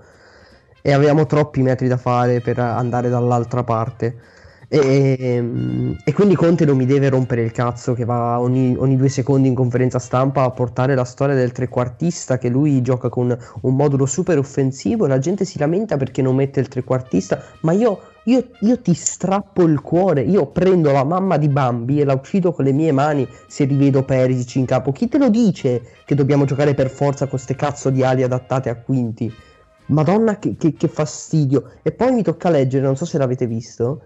E 0.80 0.92
avevamo 0.94 1.26
troppi 1.26 1.60
metri 1.60 1.88
da 1.88 1.98
fare 1.98 2.40
per 2.40 2.58
andare 2.58 3.10
dall'altra 3.10 3.62
parte. 3.62 4.32
E, 4.68 5.96
e 6.04 6.12
quindi 6.12 6.34
Conte 6.34 6.64
non 6.64 6.76
mi 6.76 6.86
deve 6.86 7.08
rompere 7.08 7.42
il 7.42 7.52
cazzo 7.52 7.94
che 7.94 8.04
va 8.04 8.40
ogni, 8.40 8.74
ogni, 8.76 8.96
due 8.96 9.08
secondi 9.08 9.46
in 9.46 9.54
conferenza 9.54 10.00
stampa 10.00 10.42
a 10.42 10.50
portare 10.50 10.96
la 10.96 11.04
storia 11.04 11.36
del 11.36 11.52
trequartista 11.52 12.36
che 12.36 12.48
lui 12.48 12.82
gioca 12.82 13.08
con 13.08 13.36
un 13.60 13.76
modulo 13.76 14.06
super 14.06 14.38
offensivo 14.38 15.04
e 15.04 15.08
la 15.08 15.20
gente 15.20 15.44
si 15.44 15.60
lamenta 15.60 15.96
perché 15.96 16.20
non 16.20 16.34
mette 16.34 16.58
il 16.58 16.66
trequartista 16.66 17.40
ma 17.60 17.72
io, 17.74 18.00
io, 18.24 18.44
io 18.58 18.80
ti 18.80 18.92
strappo 18.92 19.62
il 19.62 19.80
cuore 19.80 20.22
io 20.22 20.46
prendo 20.46 20.90
la 20.90 21.04
mamma 21.04 21.36
di 21.36 21.48
Bambi 21.48 22.00
e 22.00 22.04
la 22.04 22.14
uccido 22.14 22.50
con 22.50 22.64
le 22.64 22.72
mie 22.72 22.90
mani 22.90 23.28
se 23.46 23.66
rivedo 23.66 24.02
Perisic 24.02 24.56
in 24.56 24.64
capo 24.64 24.90
chi 24.90 25.06
te 25.06 25.18
lo 25.18 25.28
dice 25.28 25.82
che 26.04 26.16
dobbiamo 26.16 26.44
giocare 26.44 26.74
per 26.74 26.90
forza 26.90 27.28
con 27.28 27.38
ste 27.38 27.54
cazzo 27.54 27.88
di 27.90 28.02
ali 28.02 28.24
adattate 28.24 28.68
a 28.68 28.74
quinti? 28.74 29.32
Madonna 29.88 30.40
che, 30.40 30.56
che, 30.56 30.74
che 30.74 30.88
fastidio. 30.88 31.70
E 31.82 31.92
poi 31.92 32.10
mi 32.12 32.24
tocca 32.24 32.50
leggere 32.50 32.84
non 32.84 32.96
so 32.96 33.04
se 33.04 33.18
l'avete 33.18 33.46
visto 33.46 34.02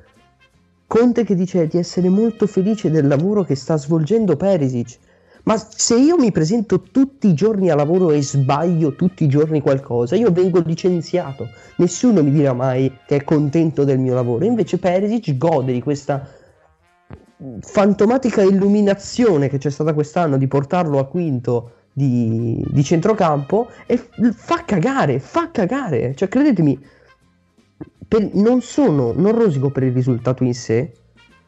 Conte 0.91 1.23
che 1.23 1.37
dice 1.37 1.69
di 1.69 1.79
essere 1.79 2.09
molto 2.09 2.49
felice 2.49 2.91
del 2.91 3.07
lavoro 3.07 3.45
che 3.45 3.55
sta 3.55 3.77
svolgendo 3.77 4.35
Perisic. 4.35 4.99
Ma 5.45 5.57
se 5.57 5.95
io 5.95 6.17
mi 6.17 6.33
presento 6.33 6.81
tutti 6.81 7.29
i 7.29 7.35
giorni 7.35 7.71
a 7.71 7.77
lavoro 7.77 8.11
e 8.11 8.21
sbaglio 8.21 8.97
tutti 8.97 9.23
i 9.23 9.29
giorni 9.29 9.61
qualcosa, 9.61 10.17
io 10.17 10.33
vengo 10.33 10.59
licenziato. 10.59 11.47
Nessuno 11.77 12.25
mi 12.25 12.33
dirà 12.33 12.55
mai 12.55 12.93
che 13.07 13.15
è 13.15 13.23
contento 13.23 13.85
del 13.85 14.01
mio 14.01 14.15
lavoro. 14.15 14.45
Invece 14.45 14.79
Perisic 14.79 15.37
gode 15.37 15.73
di 15.73 15.81
questa 15.81 16.27
fantomatica 17.61 18.43
illuminazione 18.43 19.49
che 19.49 19.59
c'è 19.59 19.71
stata 19.71 19.95
quest'anno 19.95 20.39
di 20.39 20.49
portarlo 20.49 20.99
a 20.99 21.07
quinto 21.07 21.71
di, 21.93 22.65
di 22.67 22.83
centrocampo 22.83 23.69
e 23.87 24.09
fa 24.33 24.65
cagare, 24.65 25.21
fa 25.21 25.53
cagare. 25.53 26.17
Cioè, 26.17 26.27
credetemi, 26.27 26.77
per, 28.11 28.29
non 28.33 28.61
sono, 28.61 29.13
non 29.13 29.39
rosico 29.39 29.71
per 29.71 29.85
il 29.85 29.93
risultato 29.93 30.43
in 30.43 30.53
sé, 30.53 30.91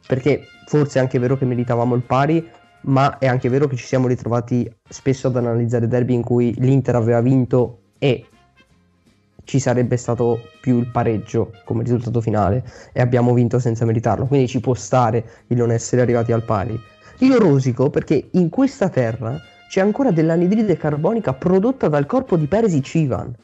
perché 0.07 0.45
forse 0.67 1.01
è 1.01 1.03
anche 1.03 1.19
vero 1.19 1.37
che 1.37 1.45
meritavamo 1.45 1.97
il 1.97 2.03
pari, 2.03 2.49
ma 2.83 3.19
è 3.19 3.27
anche 3.27 3.49
vero 3.49 3.67
che 3.67 3.75
ci 3.75 3.85
siamo 3.85 4.07
ritrovati 4.07 4.73
spesso 4.89 5.27
ad 5.27 5.37
analizzare 5.37 5.89
derby 5.89 6.15
in 6.15 6.23
cui 6.23 6.55
l'Inter 6.59 6.95
aveva 6.95 7.21
vinto 7.21 7.81
e 7.99 8.27
ci 9.43 9.59
sarebbe 9.59 9.97
stato 9.97 10.39
più 10.61 10.79
il 10.79 10.87
pareggio 10.87 11.53
come 11.65 11.83
risultato 11.83 12.21
finale 12.21 12.65
e 12.93 13.01
abbiamo 13.01 13.35
vinto 13.35 13.59
senza 13.59 13.85
meritarlo, 13.85 14.27
quindi 14.27 14.47
ci 14.47 14.61
può 14.61 14.75
stare 14.75 15.25
il 15.49 15.57
non 15.57 15.73
essere 15.73 16.03
arrivati 16.03 16.31
al 16.31 16.45
pari. 16.45 16.81
Io 17.19 17.39
rosico 17.41 17.91
perché 17.91 18.29
in 18.35 18.49
questa 18.51 18.89
terra 18.89 19.37
c'è 19.69 19.81
ancora 19.81 20.13
dell'anidride 20.13 20.77
carbonica 20.77 21.35
prodotta 21.35 21.89
dal 21.89 22.07
corpo 22.07 22.37
di 22.37 22.47
Perisic 22.47 22.95
Ivan. 22.95 23.35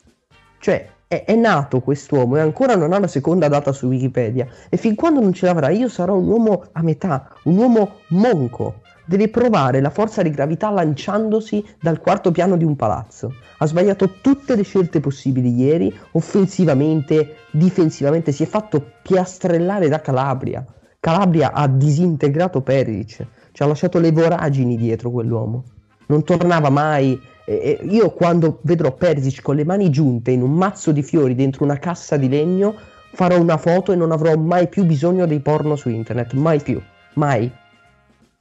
Cioè, 0.60 0.96
è, 1.08 1.24
è, 1.24 1.34
nato 1.34 1.80
quest'uomo 1.80 2.36
e 2.36 2.40
ancora 2.40 2.76
non 2.76 2.92
ha 2.92 2.98
la 2.98 3.06
seconda 3.06 3.48
data 3.48 3.72
su 3.72 3.86
Wikipedia 3.86 4.46
e 4.68 4.76
fin 4.76 4.94
quando 4.94 5.20
non 5.20 5.32
ce 5.32 5.46
l'avrà 5.46 5.70
io 5.70 5.88
sarò 5.88 6.14
un 6.14 6.28
uomo 6.28 6.64
a 6.72 6.82
metà, 6.82 7.30
un 7.44 7.56
uomo 7.56 7.96
monco. 8.08 8.82
Deve 9.06 9.28
provare 9.30 9.80
la 9.80 9.88
forza 9.88 10.20
di 10.20 10.28
gravità 10.28 10.68
lanciandosi 10.68 11.64
dal 11.80 11.98
quarto 11.98 12.30
piano 12.30 12.58
di 12.58 12.64
un 12.64 12.76
palazzo. 12.76 13.36
Ha 13.56 13.64
sbagliato 13.64 14.16
tutte 14.20 14.54
le 14.54 14.64
scelte 14.64 15.00
possibili 15.00 15.54
ieri, 15.54 15.90
offensivamente, 16.12 17.36
difensivamente, 17.50 18.32
si 18.32 18.42
è 18.42 18.46
fatto 18.46 18.84
piastrellare 19.02 19.88
da 19.88 20.02
Calabria. 20.02 20.62
Calabria 21.00 21.52
ha 21.52 21.66
disintegrato 21.68 22.60
Perisic, 22.60 23.26
ci 23.52 23.62
ha 23.62 23.66
lasciato 23.66 23.98
le 23.98 24.12
voragini 24.12 24.76
dietro 24.76 25.10
quell'uomo. 25.10 25.64
Non 26.08 26.22
tornava 26.22 26.68
mai 26.68 27.18
eh, 27.49 27.78
io 27.83 28.11
quando 28.11 28.59
vedrò 28.62 28.93
Perisic 28.93 29.40
con 29.40 29.57
le 29.57 29.64
mani 29.64 29.88
giunte 29.88 30.31
in 30.31 30.43
un 30.43 30.52
mazzo 30.52 30.93
di 30.93 31.02
fiori 31.02 31.35
dentro 31.35 31.64
una 31.64 31.78
cassa 31.78 32.19
di 32.19 32.28
legno, 32.28 32.75
farò 33.12 33.40
una 33.40 33.57
foto 33.57 33.93
e 33.93 33.97
non 33.97 34.12
avrò 34.12 34.37
mai 34.37 34.69
più 34.69 34.85
bisogno 34.85 35.26
dei 35.26 35.40
porno 35.40 35.75
su 35.75 35.88
internet, 35.88 36.35
mai 36.35 36.61
più, 36.61 36.81
mai. 37.14 37.50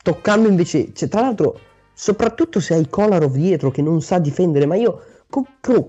Toccando 0.03 0.49
invece, 0.49 0.93
cioè, 0.93 1.07
tra 1.07 1.21
l'altro, 1.21 1.57
soprattutto 1.93 2.59
se 2.59 2.73
hai 2.73 2.89
Kolarov 2.89 3.33
dietro 3.33 3.71
che 3.71 3.81
non 3.81 4.01
sa 4.01 4.19
difendere, 4.19 4.65
ma 4.65 4.75
io 4.75 5.01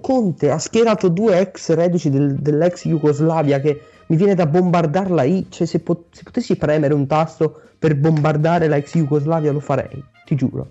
Conte 0.00 0.50
ha 0.50 0.58
schierato 0.58 1.08
due 1.08 1.38
ex 1.38 1.72
reduci 1.72 2.10
del, 2.10 2.36
dell'ex 2.36 2.86
Jugoslavia 2.86 3.60
che 3.60 3.82
mi 4.06 4.16
viene 4.16 4.34
da 4.34 4.46
bombardarla 4.46 5.22
lì, 5.22 5.46
cioè 5.48 5.66
se, 5.66 5.80
pot- 5.80 6.14
se 6.14 6.22
potessi 6.22 6.56
premere 6.56 6.94
un 6.94 7.06
tasto 7.06 7.60
per 7.78 7.96
bombardare 7.96 8.68
la 8.68 8.76
ex 8.76 8.94
Jugoslavia 8.94 9.52
lo 9.52 9.60
farei, 9.60 10.02
ti 10.24 10.34
giuro. 10.34 10.70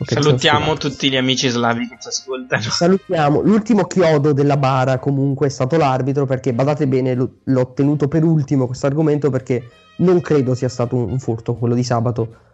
Salutiamo 0.00 0.76
tutti 0.76 1.10
gli 1.10 1.16
amici 1.16 1.48
slavi 1.48 1.88
che 1.88 1.96
ci 2.00 2.08
ascoltano. 2.08 2.62
Salutiamo. 2.62 3.40
L'ultimo 3.40 3.84
chiodo 3.84 4.32
della 4.32 4.56
bara 4.56 4.98
comunque 4.98 5.48
è 5.48 5.50
stato 5.50 5.76
l'arbitro 5.76 6.24
perché 6.24 6.52
badate 6.52 6.86
bene, 6.86 7.14
l- 7.16 7.30
l'ho 7.44 7.72
tenuto 7.72 8.06
per 8.06 8.22
ultimo 8.22 8.66
questo 8.66 8.86
argomento 8.86 9.30
perché 9.30 9.68
non 9.96 10.20
credo 10.20 10.54
sia 10.54 10.68
stato 10.68 10.94
un, 10.94 11.10
un 11.10 11.18
furto 11.18 11.54
quello 11.54 11.74
di 11.74 11.82
sabato. 11.82 12.46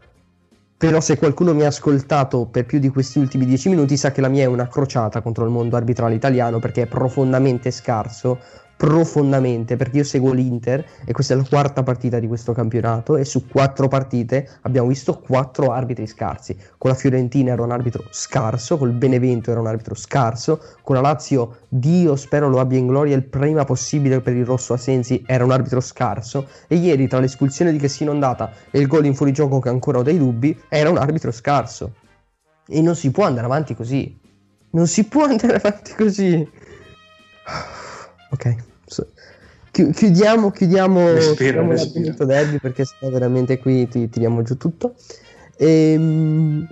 Però 0.76 1.00
se 1.00 1.16
qualcuno 1.16 1.54
mi 1.54 1.62
ha 1.62 1.68
ascoltato 1.68 2.46
per 2.46 2.64
più 2.64 2.78
di 2.78 2.88
questi 2.88 3.18
ultimi 3.18 3.44
dieci 3.46 3.68
minuti 3.68 3.96
sa 3.96 4.10
che 4.10 4.20
la 4.20 4.28
mia 4.28 4.44
è 4.44 4.46
una 4.46 4.66
crociata 4.66 5.20
contro 5.20 5.44
il 5.44 5.50
mondo 5.50 5.76
arbitrale 5.76 6.14
italiano 6.14 6.58
perché 6.58 6.82
è 6.82 6.86
profondamente 6.86 7.70
scarso 7.70 8.38
profondamente 8.76 9.76
perché 9.76 9.98
io 9.98 10.04
seguo 10.04 10.32
l'Inter 10.32 10.84
e 11.04 11.12
questa 11.12 11.34
è 11.34 11.36
la 11.36 11.44
quarta 11.48 11.82
partita 11.82 12.18
di 12.18 12.26
questo 12.26 12.52
campionato 12.52 13.16
e 13.16 13.24
su 13.24 13.46
quattro 13.46 13.88
partite 13.88 14.48
abbiamo 14.62 14.88
visto 14.88 15.18
quattro 15.18 15.72
arbitri 15.72 16.06
scarsi. 16.06 16.56
Con 16.76 16.90
la 16.90 16.96
Fiorentina 16.96 17.52
era 17.52 17.62
un 17.62 17.70
arbitro 17.70 18.04
scarso, 18.10 18.76
col 18.76 18.92
Benevento 18.92 19.50
era 19.50 19.60
un 19.60 19.66
arbitro 19.66 19.94
scarso, 19.94 20.60
con 20.82 20.96
la 20.96 21.00
Lazio, 21.00 21.58
Dio 21.68 22.16
spero 22.16 22.48
lo 22.48 22.60
abbia 22.60 22.78
in 22.78 22.86
gloria 22.86 23.16
il 23.16 23.24
prima 23.24 23.64
possibile 23.64 24.20
per 24.20 24.34
il 24.34 24.44
rosso 24.44 24.74
Asensi, 24.74 25.22
era 25.26 25.44
un 25.44 25.50
arbitro 25.50 25.80
scarso 25.80 26.48
e 26.66 26.76
ieri 26.76 27.08
tra 27.08 27.20
l'espulsione 27.20 27.72
di 27.72 27.78
Chessino 27.78 28.10
andata 28.10 28.52
e 28.70 28.78
il 28.78 28.86
gol 28.86 29.06
in 29.06 29.14
fuorigioco 29.14 29.60
che 29.60 29.68
ancora 29.68 29.98
ho 29.98 30.02
dei 30.02 30.18
dubbi, 30.18 30.58
era 30.68 30.90
un 30.90 30.98
arbitro 30.98 31.30
scarso. 31.30 31.94
E 32.66 32.80
non 32.80 32.96
si 32.96 33.10
può 33.10 33.24
andare 33.24 33.46
avanti 33.46 33.74
così. 33.74 34.18
Non 34.70 34.86
si 34.86 35.04
può 35.04 35.24
andare 35.24 35.56
avanti 35.56 35.94
così. 35.94 36.48
Ok. 38.34 38.56
chiudiamo, 39.70 40.50
chiudiamo, 40.50 41.12
respira, 41.12 41.60
chiudiamo 41.60 41.72
l'argomento 41.72 42.24
derby 42.24 42.58
perché 42.58 42.84
sennò 42.84 43.12
veramente 43.12 43.58
qui 43.58 43.86
ti 43.86 44.08
tiriamo 44.08 44.42
giù 44.42 44.56
tutto. 44.56 44.96
E, 45.56 45.92
ehm, 45.92 46.66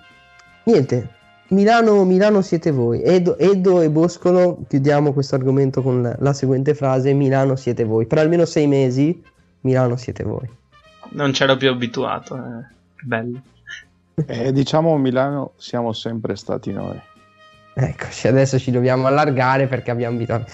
niente, 0.64 1.08
Milano, 1.48 2.04
Milano 2.04 2.40
siete 2.40 2.72
voi. 2.72 3.02
Edo, 3.02 3.38
Edo, 3.38 3.80
e 3.80 3.90
Boscolo, 3.90 4.64
chiudiamo 4.68 5.12
questo 5.12 5.36
argomento 5.36 5.82
con 5.82 6.02
la, 6.02 6.16
la, 6.18 6.32
seguente 6.32 6.74
frase: 6.74 7.12
Milano 7.12 7.54
siete 7.54 7.84
voi. 7.84 8.06
Per 8.06 8.18
almeno 8.18 8.44
sei 8.44 8.66
mesi, 8.66 9.22
Milano 9.60 9.96
siete 9.96 10.24
voi. 10.24 10.48
Non 11.10 11.30
c'ero 11.30 11.56
più 11.56 11.68
abituato, 11.68 12.36
eh. 12.36 12.74
bello. 13.02 13.40
Eh, 14.26 14.52
diciamo 14.52 14.96
Milano 14.98 15.52
siamo 15.56 15.92
sempre 15.92 16.34
stati 16.34 16.72
noi. 16.72 17.00
Eccoci, 17.74 18.28
adesso 18.28 18.58
ci 18.58 18.70
dobbiamo 18.70 19.06
allargare 19.06 19.66
perché 19.66 19.90
abbiamo 19.90 20.16
abituato. 20.16 20.50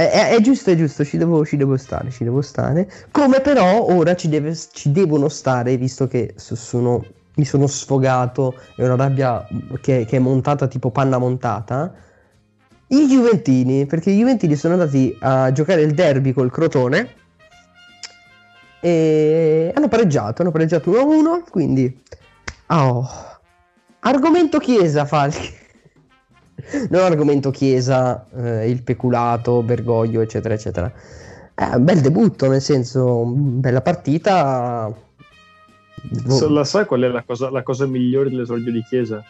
È, 0.00 0.08
è, 0.08 0.28
è, 0.30 0.40
giusto, 0.40 0.70
è 0.70 0.76
giusto, 0.76 1.04
ci 1.04 1.18
devo, 1.18 1.44
ci 1.44 1.58
devo, 1.58 1.76
stare, 1.76 2.10
ci 2.10 2.24
devo 2.24 2.40
stare. 2.40 2.90
Come 3.10 3.42
però 3.42 3.82
ora 3.82 4.16
ci, 4.16 4.30
deve, 4.30 4.56
ci 4.72 4.92
devono 4.92 5.28
stare, 5.28 5.76
visto 5.76 6.08
che 6.08 6.32
sono, 6.36 7.04
mi 7.34 7.44
sono 7.44 7.66
sfogato, 7.66 8.58
è 8.76 8.84
una 8.84 8.96
rabbia 8.96 9.46
che, 9.82 10.06
che, 10.06 10.16
è 10.16 10.18
montata 10.18 10.68
tipo 10.68 10.90
panna 10.90 11.18
montata, 11.18 11.92
i 12.86 13.06
Juventini, 13.08 13.84
perché 13.84 14.10
i 14.10 14.16
Juventini 14.16 14.56
sono 14.56 14.72
andati 14.72 15.14
a 15.20 15.52
giocare 15.52 15.82
il 15.82 15.92
derby 15.92 16.32
col 16.32 16.50
Crotone 16.50 17.16
e 18.80 19.70
hanno 19.74 19.88
pareggiato, 19.88 20.40
hanno 20.40 20.50
pareggiato 20.50 20.90
1-1, 20.92 21.42
quindi... 21.50 22.02
Oh. 22.68 23.06
Argomento 23.98 24.56
Chiesa, 24.60 25.04
Falchi 25.04 25.59
non 26.88 27.02
argomento 27.02 27.50
Chiesa, 27.50 28.26
eh, 28.34 28.68
il 28.68 28.82
peculato, 28.82 29.62
Bergoglio, 29.62 30.20
eccetera, 30.20 30.54
eccetera. 30.54 30.92
È 31.54 31.74
un 31.74 31.84
bel 31.84 32.00
debutto, 32.00 32.48
nel 32.48 32.62
senso, 32.62 33.24
bella 33.24 33.82
partita. 33.82 34.92
So, 36.26 36.48
la 36.48 36.64
sai 36.64 36.86
qual 36.86 37.02
è 37.02 37.08
la 37.08 37.22
cosa, 37.22 37.50
la 37.50 37.62
cosa 37.62 37.86
migliore 37.86 38.30
dell'esordio 38.30 38.72
di 38.72 38.82
Chiesa? 38.82 39.22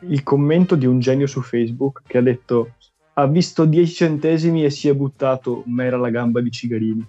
Il 0.00 0.22
commento 0.22 0.76
di 0.76 0.86
un 0.86 1.00
genio 1.00 1.26
su 1.26 1.42
Facebook 1.42 2.02
che 2.06 2.18
ha 2.18 2.22
detto 2.22 2.74
ha 3.14 3.26
visto 3.26 3.64
10 3.64 3.92
centesimi 3.92 4.64
e 4.64 4.70
si 4.70 4.88
è 4.88 4.94
buttato, 4.94 5.62
ma 5.66 5.84
era 5.84 5.96
la 5.96 6.10
gamba 6.10 6.40
di 6.40 6.50
Cigarini. 6.50 7.04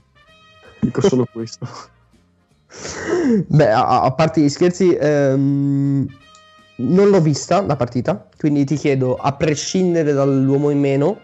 Dico 0.79 1.01
solo 1.01 1.27
questo. 1.31 1.67
Beh, 3.47 3.71
a, 3.71 4.01
a 4.01 4.11
parte 4.11 4.41
gli 4.41 4.49
scherzi, 4.49 4.95
ehm, 4.95 6.07
non 6.81 7.09
l'ho 7.09 7.21
vista 7.21 7.61
la 7.61 7.75
partita, 7.75 8.27
quindi 8.37 8.65
ti 8.65 8.75
chiedo, 8.75 9.15
a 9.15 9.33
prescindere 9.33 10.13
dall'uomo 10.13 10.69
in 10.69 10.79
meno, 10.79 11.19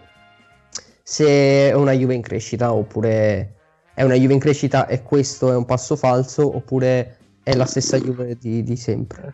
se 1.04 1.70
è 1.70 1.74
una 1.74 1.94
Juve 1.94 2.16
in 2.16 2.22
crescita 2.22 2.74
oppure 2.74 3.56
è 3.94 4.04
una 4.04 4.16
Juve 4.16 4.34
in 4.34 4.40
crescita 4.40 4.88
e 4.88 5.04
questo 5.04 5.52
è 5.52 5.56
un 5.56 5.66
passo 5.66 5.96
falso 5.96 6.56
oppure 6.56 7.18
è 7.44 7.56
la 7.56 7.66
stessa 7.66 7.98
Juve 7.98 8.38
di, 8.40 8.62
di 8.62 8.76
sempre. 8.76 9.34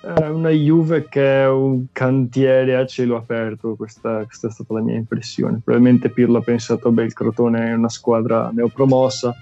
È 0.00 0.28
una 0.28 0.50
Juve 0.50 1.08
che 1.08 1.42
è 1.42 1.48
un 1.48 1.86
cantiere 1.90 2.76
a 2.76 2.86
cielo 2.86 3.16
aperto, 3.16 3.74
questa, 3.74 4.24
questa, 4.24 4.48
è 4.48 4.50
stata 4.50 4.74
la 4.74 4.80
mia 4.80 4.94
impressione. 4.94 5.60
Probabilmente 5.64 6.10
Pirlo 6.10 6.38
ha 6.38 6.42
pensato, 6.42 6.92
beh, 6.92 7.04
il 7.04 7.12
Crotone 7.12 7.70
è 7.70 7.72
una 7.72 7.88
squadra 7.88 8.50
neopromossa, 8.52 9.34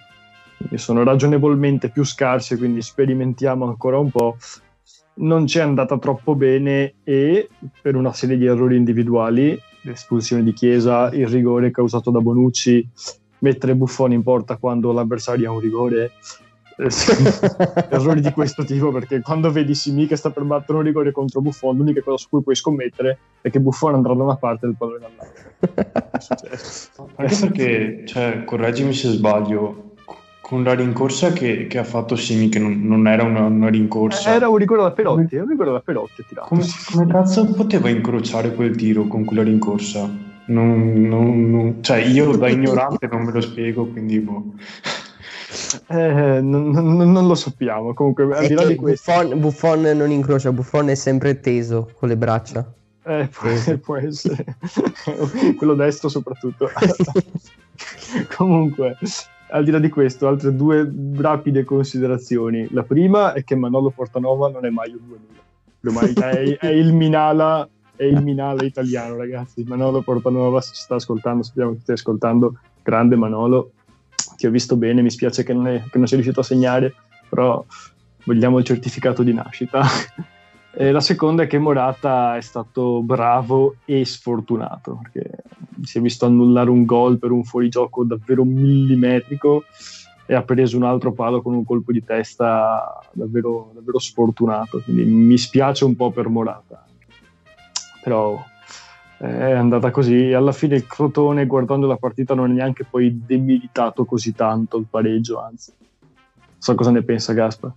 sono 0.76 1.02
ragionevolmente 1.02 1.90
più 1.90 2.04
scarse, 2.04 2.56
quindi 2.56 2.80
sperimentiamo 2.80 3.66
ancora 3.66 3.98
un 3.98 4.10
po'. 4.10 4.36
Non 5.16 5.46
ci 5.46 5.58
è 5.58 5.62
andata 5.62 5.96
troppo 5.98 6.34
bene 6.34 6.94
e 7.04 7.48
per 7.80 7.94
una 7.94 8.12
serie 8.12 8.36
di 8.36 8.46
errori 8.46 8.76
individuali, 8.76 9.56
l'espulsione 9.82 10.42
di 10.42 10.52
Chiesa, 10.52 11.10
il 11.12 11.28
rigore 11.28 11.70
causato 11.70 12.10
da 12.10 12.20
Bonucci, 12.20 12.88
mettere 13.38 13.76
Buffone 13.76 14.14
in 14.14 14.22
porta 14.22 14.56
quando 14.56 14.92
l'avversario 14.92 15.50
ha 15.50 15.52
un 15.52 15.60
rigore, 15.60 16.12
eh, 16.76 16.88
errori 17.90 18.20
di 18.20 18.32
questo 18.32 18.64
tipo 18.64 18.90
perché 18.90 19.20
quando 19.20 19.52
vedi 19.52 19.76
Simi 19.76 20.06
che 20.06 20.16
sta 20.16 20.30
per 20.30 20.42
battere 20.42 20.78
un 20.78 20.84
rigore 20.84 21.12
contro 21.12 21.40
Buffon 21.40 21.76
l'unica 21.76 22.02
cosa 22.02 22.16
su 22.16 22.28
cui 22.28 22.42
puoi 22.42 22.56
scommettere 22.56 23.18
è 23.40 23.50
che 23.50 23.60
Buffon 23.60 23.94
andrà 23.94 24.14
da 24.14 24.24
una 24.24 24.36
parte 24.36 24.66
e 24.66 24.70
il 24.70 24.76
pallone 24.76 24.98
dall'altra. 24.98 26.10
Anche 27.16 27.36
perché 27.38 28.02
cioè, 28.06 28.42
correggimi 28.44 28.92
se 28.92 29.10
sbaglio 29.10 29.92
con 30.44 30.62
la 30.62 30.74
rincorsa 30.74 31.32
che, 31.32 31.66
che 31.66 31.78
ha 31.78 31.84
fatto 31.84 32.16
Simi 32.16 32.50
che 32.50 32.58
non, 32.58 32.82
non 32.82 33.08
era 33.08 33.22
una, 33.22 33.44
una, 33.44 33.70
rincorsa 33.70 34.34
era 34.34 34.50
un 34.50 34.58
rigore 34.58 34.82
da 34.82 34.92
Perotti 34.92 35.36
un 35.36 35.48
rigore 35.48 35.72
da 35.72 35.80
Perotti 35.80 36.22
come, 36.46 36.66
come 36.92 37.06
cazzo 37.06 37.50
poteva 37.54 37.88
incrociare 37.88 38.54
quel 38.54 38.76
tiro 38.76 39.06
con 39.06 39.24
quella 39.24 39.42
rincorsa 39.42 40.02
non, 40.46 40.92
non, 41.00 41.50
non, 41.50 41.82
cioè 41.82 41.96
io 41.96 42.36
da 42.36 42.50
ignorante 42.50 43.06
non 43.06 43.22
me 43.22 43.32
lo 43.32 43.40
spiego 43.40 43.86
quindi 43.86 44.20
boh. 44.20 44.52
Eh, 45.86 46.40
non, 46.42 46.70
non, 46.70 47.12
non, 47.12 47.26
lo 47.26 47.34
sappiamo. 47.34 47.94
Comunque, 47.94 48.24
al 48.34 48.46
di 48.46 48.54
là 48.54 48.64
di 48.64 48.74
questo, 48.74 49.12
Buffon, 49.12 49.40
Buffon, 49.40 49.80
non 49.96 50.10
incrocia, 50.10 50.50
Buffon 50.50 50.88
è 50.88 50.94
sempre 50.94 51.38
teso 51.40 51.90
con 51.96 52.08
le 52.08 52.16
braccia. 52.16 52.66
Eh, 53.04 53.28
può, 53.28 53.76
può 53.78 53.96
essere 53.96 54.44
quello 55.56 55.74
destro, 55.74 56.08
soprattutto. 56.08 56.70
Comunque, 58.36 58.98
al 59.54 59.64
di 59.64 59.70
là 59.70 59.78
di 59.78 59.88
questo, 59.88 60.26
altre 60.26 60.54
due 60.54 60.92
rapide 61.16 61.64
considerazioni. 61.64 62.66
La 62.72 62.82
prima 62.82 63.32
è 63.32 63.44
che 63.44 63.54
Manolo 63.54 63.90
Portanova 63.90 64.50
non 64.50 64.64
è 64.66 64.70
mai 64.70 64.90
un 64.90 65.18
2000, 65.80 66.30
è, 66.30 66.56
è 66.58 66.66
il 66.66 66.92
Minala 66.92 67.68
è 67.96 68.02
il 68.02 68.20
Minala 68.22 68.64
italiano, 68.64 69.16
ragazzi. 69.16 69.62
Manolo 69.62 70.02
Portanova, 70.02 70.60
se 70.60 70.74
ci 70.74 70.82
sta 70.82 70.96
ascoltando, 70.96 71.44
speriamo 71.44 71.74
che 71.74 71.82
stia 71.82 71.94
ascoltando. 71.94 72.58
Grande 72.82 73.14
Manolo, 73.14 73.70
ti 74.36 74.46
ho 74.46 74.50
visto 74.50 74.76
bene, 74.76 75.00
mi 75.00 75.10
spiace 75.10 75.44
che 75.44 75.52
non, 75.52 75.68
è, 75.68 75.82
che 75.88 75.98
non 75.98 76.08
sia 76.08 76.16
riuscito 76.16 76.40
a 76.40 76.44
segnare, 76.44 76.92
però 77.28 77.64
vogliamo 78.24 78.58
il 78.58 78.64
certificato 78.64 79.22
di 79.22 79.32
nascita. 79.32 79.82
E 80.76 80.90
la 80.90 81.00
seconda 81.00 81.44
è 81.44 81.46
che 81.46 81.58
Morata 81.58 82.36
è 82.36 82.40
stato 82.40 83.00
bravo 83.02 83.76
e 83.84 84.04
sfortunato, 84.04 85.00
perché 85.02 85.42
si 85.82 85.98
è 85.98 86.00
visto 86.00 86.26
annullare 86.26 86.70
un 86.70 86.84
gol 86.84 87.18
per 87.18 87.30
un 87.30 87.44
fuorigioco 87.44 88.04
davvero 88.04 88.44
millimetrico 88.44 89.64
e 90.26 90.34
ha 90.34 90.42
preso 90.42 90.76
un 90.76 90.84
altro 90.84 91.12
palo 91.12 91.42
con 91.42 91.54
un 91.54 91.64
colpo 91.64 91.92
di 91.92 92.02
testa 92.02 92.98
davvero, 93.12 93.70
davvero 93.74 93.98
sfortunato. 93.98 94.80
Quindi 94.80 95.04
mi 95.04 95.36
spiace 95.38 95.84
un 95.84 95.94
po' 95.96 96.10
per 96.10 96.28
Morata, 96.28 96.84
però 98.02 98.42
è 99.18 99.52
andata 99.52 99.90
così. 99.90 100.32
Alla 100.32 100.52
fine 100.52 100.76
il 100.76 100.86
Crotone, 100.86 101.46
guardando 101.46 101.86
la 101.86 101.96
partita, 101.96 102.34
non 102.34 102.50
è 102.50 102.54
neanche 102.54 102.84
poi 102.84 103.22
debilitato 103.24 104.04
così 104.04 104.34
tanto 104.34 104.78
il 104.78 104.86
pareggio, 104.88 105.40
anzi. 105.40 105.72
So 106.58 106.74
cosa 106.74 106.90
ne 106.90 107.02
pensa 107.02 107.32
Gaspa. 107.32 107.72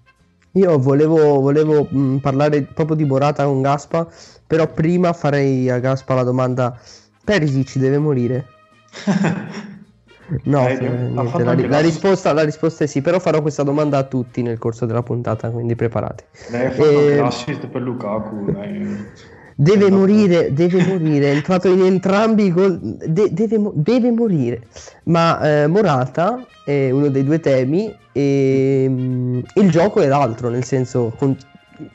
Io 0.57 0.79
volevo, 0.79 1.39
volevo 1.39 1.87
mh, 1.89 1.99
mm, 1.99 2.17
parlare 2.17 2.63
proprio 2.63 2.95
di 2.95 3.05
Morata 3.05 3.45
con 3.45 3.61
Gaspa, 3.61 4.07
però 4.45 4.65
prima 4.67 5.13
farei 5.13 5.69
a 5.69 5.77
Gaspa 5.79 6.15
la 6.15 6.23
domanda: 6.23 6.77
Perisic 7.23 7.77
deve 7.77 7.99
morire? 7.99 8.47
no, 10.45 10.67
eh, 10.67 10.77
niente, 10.79 11.43
la, 11.43 11.53
la, 11.53 11.79
risposta, 11.79 12.33
la, 12.33 12.43
risposta, 12.43 12.85
è 12.85 12.87
sì, 12.87 13.01
però 13.01 13.19
farò 13.19 13.41
questa 13.41 13.61
domanda 13.61 13.99
a 13.99 14.03
tutti 14.03 14.41
nel 14.41 14.57
corso 14.57 14.87
della 14.87 15.03
puntata, 15.03 15.51
quindi 15.51 15.75
preparate. 15.75 16.25
Lei 16.49 16.65
ha 16.65 16.71
fatto 16.71 16.89
e... 16.89 17.15
l'assist 17.17 17.67
per 17.67 17.81
Lukaku. 17.81 18.51
Dai. 18.51 19.35
Deve 19.59 19.89
morire, 19.89 20.53
deve 20.53 20.85
morire, 20.85 21.31
è 21.31 21.35
entrato 21.35 21.67
in 21.67 21.81
entrambi 21.81 22.43
i 22.43 22.51
gol, 22.51 22.77
de- 22.79 23.33
deve, 23.33 23.71
deve, 23.73 24.11
morire. 24.11 24.67
Ma 25.05 25.63
eh, 25.63 25.65
Morata 25.65 26.45
è 26.63 26.91
uno 26.91 27.09
dei 27.09 27.23
due 27.23 27.39
temi 27.39 27.91
e 28.11 28.85
um, 28.87 29.43
il 29.55 29.71
gioco 29.71 30.01
è 30.01 30.05
l'altro, 30.05 30.49
nel 30.49 30.63
senso 30.63 31.11
con, 31.17 31.35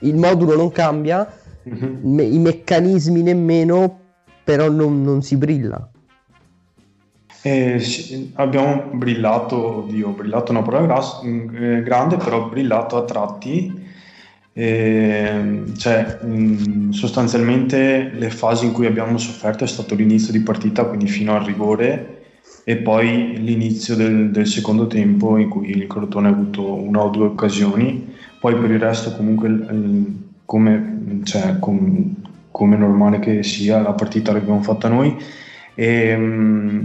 il 0.01 0.17
modulo 0.17 0.57
non 0.57 0.73
cambia, 0.73 1.25
mm-hmm. 1.69 1.99
me- 2.03 2.25
i 2.25 2.39
meccanismi 2.39 3.23
nemmeno, 3.23 3.97
però 4.43 4.69
non, 4.69 5.01
non 5.01 5.23
si 5.23 5.37
brilla. 5.37 5.89
Eh, 7.43 7.81
abbiamo 8.35 8.91
brillato, 8.91 9.85
oddio, 9.85 10.09
brillato 10.09 10.51
una 10.51 10.63
parola 10.63 10.87
gras- 10.87 11.23
eh, 11.23 11.83
grande, 11.85 12.17
però 12.17 12.49
brillato 12.49 12.97
a 12.97 13.05
tratti 13.05 13.82
e, 14.53 15.63
cioè, 15.77 16.19
mh, 16.23 16.91
sostanzialmente 16.91 18.11
le 18.15 18.31
fasi 18.31 18.67
in 18.67 18.73
cui 18.73 18.87
abbiamo 18.87 19.17
sofferto 19.19 19.65
è 19.65 19.67
stato 19.67 19.95
l'inizio 19.95 20.33
di 20.33 20.41
partita, 20.41 20.85
quindi 20.85 21.07
fino 21.07 21.35
al 21.35 21.45
rigore, 21.45 22.21
e 22.65 22.77
poi 22.77 23.39
l'inizio 23.39 23.97
del, 23.97 24.31
del 24.31 24.47
secondo 24.47 24.87
tempo 24.87 25.37
in 25.37 25.49
cui 25.49 25.71
il 25.71 25.87
Crotone 25.87 26.29
ha 26.29 26.31
avuto 26.31 26.75
una 26.75 27.03
o 27.03 27.09
due 27.09 27.27
occasioni. 27.27 28.15
Poi 28.39 28.55
per 28.57 28.71
il 28.71 28.79
resto, 28.79 29.15
comunque, 29.17 29.67
come, 30.45 31.21
cioè, 31.25 31.59
com, 31.59 32.15
come 32.51 32.77
normale 32.77 33.19
che 33.19 33.43
sia, 33.43 33.81
la 33.81 33.93
partita 33.93 34.33
l'abbiamo 34.33 34.63
fatta 34.63 34.89
noi. 34.89 35.17
E, 35.75 36.17
mh, 36.17 36.83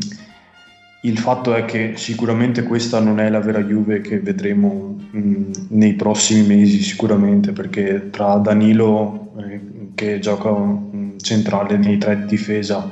il 1.02 1.18
fatto 1.20 1.54
è 1.54 1.66
che 1.66 1.94
sicuramente 1.96 2.64
questa 2.64 3.00
non 3.00 3.20
è 3.20 3.30
la 3.30 3.40
vera 3.40 3.62
Juve 3.62 4.02
che 4.02 4.20
vedremo 4.20 4.96
mh, 5.12 5.52
nei 5.70 5.94
prossimi 5.94 6.46
mesi, 6.48 6.82
sicuramente, 6.82 7.52
perché 7.52 8.10
tra 8.10 8.36
Danilo 8.38 9.32
eh, 9.38 9.92
che 9.94 10.20
gioca 10.20 10.52
mh, 10.52 11.18
centrale 11.20 11.78
nei 11.78 11.98
tre 11.98 12.18
di 12.20 12.26
difesa 12.26 12.90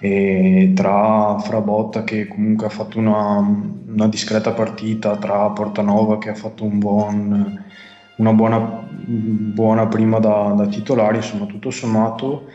e 0.00 0.72
tra 0.74 1.38
Frabotta 1.40 2.04
che 2.04 2.28
comunque 2.28 2.66
ha 2.66 2.70
fatto 2.70 2.98
una, 2.98 3.38
una, 3.86 4.08
discreta 4.08 4.52
partita, 4.52 5.16
tra 5.16 5.50
Portanova 5.50 6.18
che 6.18 6.30
ha 6.30 6.34
fatto 6.34 6.64
un 6.64 6.78
buon, 6.78 7.64
una 8.16 8.32
buona, 8.32 8.58
buona 8.58 9.86
prima 9.88 10.18
da, 10.18 10.54
da 10.56 10.66
titolare, 10.66 11.16
insomma 11.16 11.46
tutto 11.46 11.70
sommato, 11.70 12.46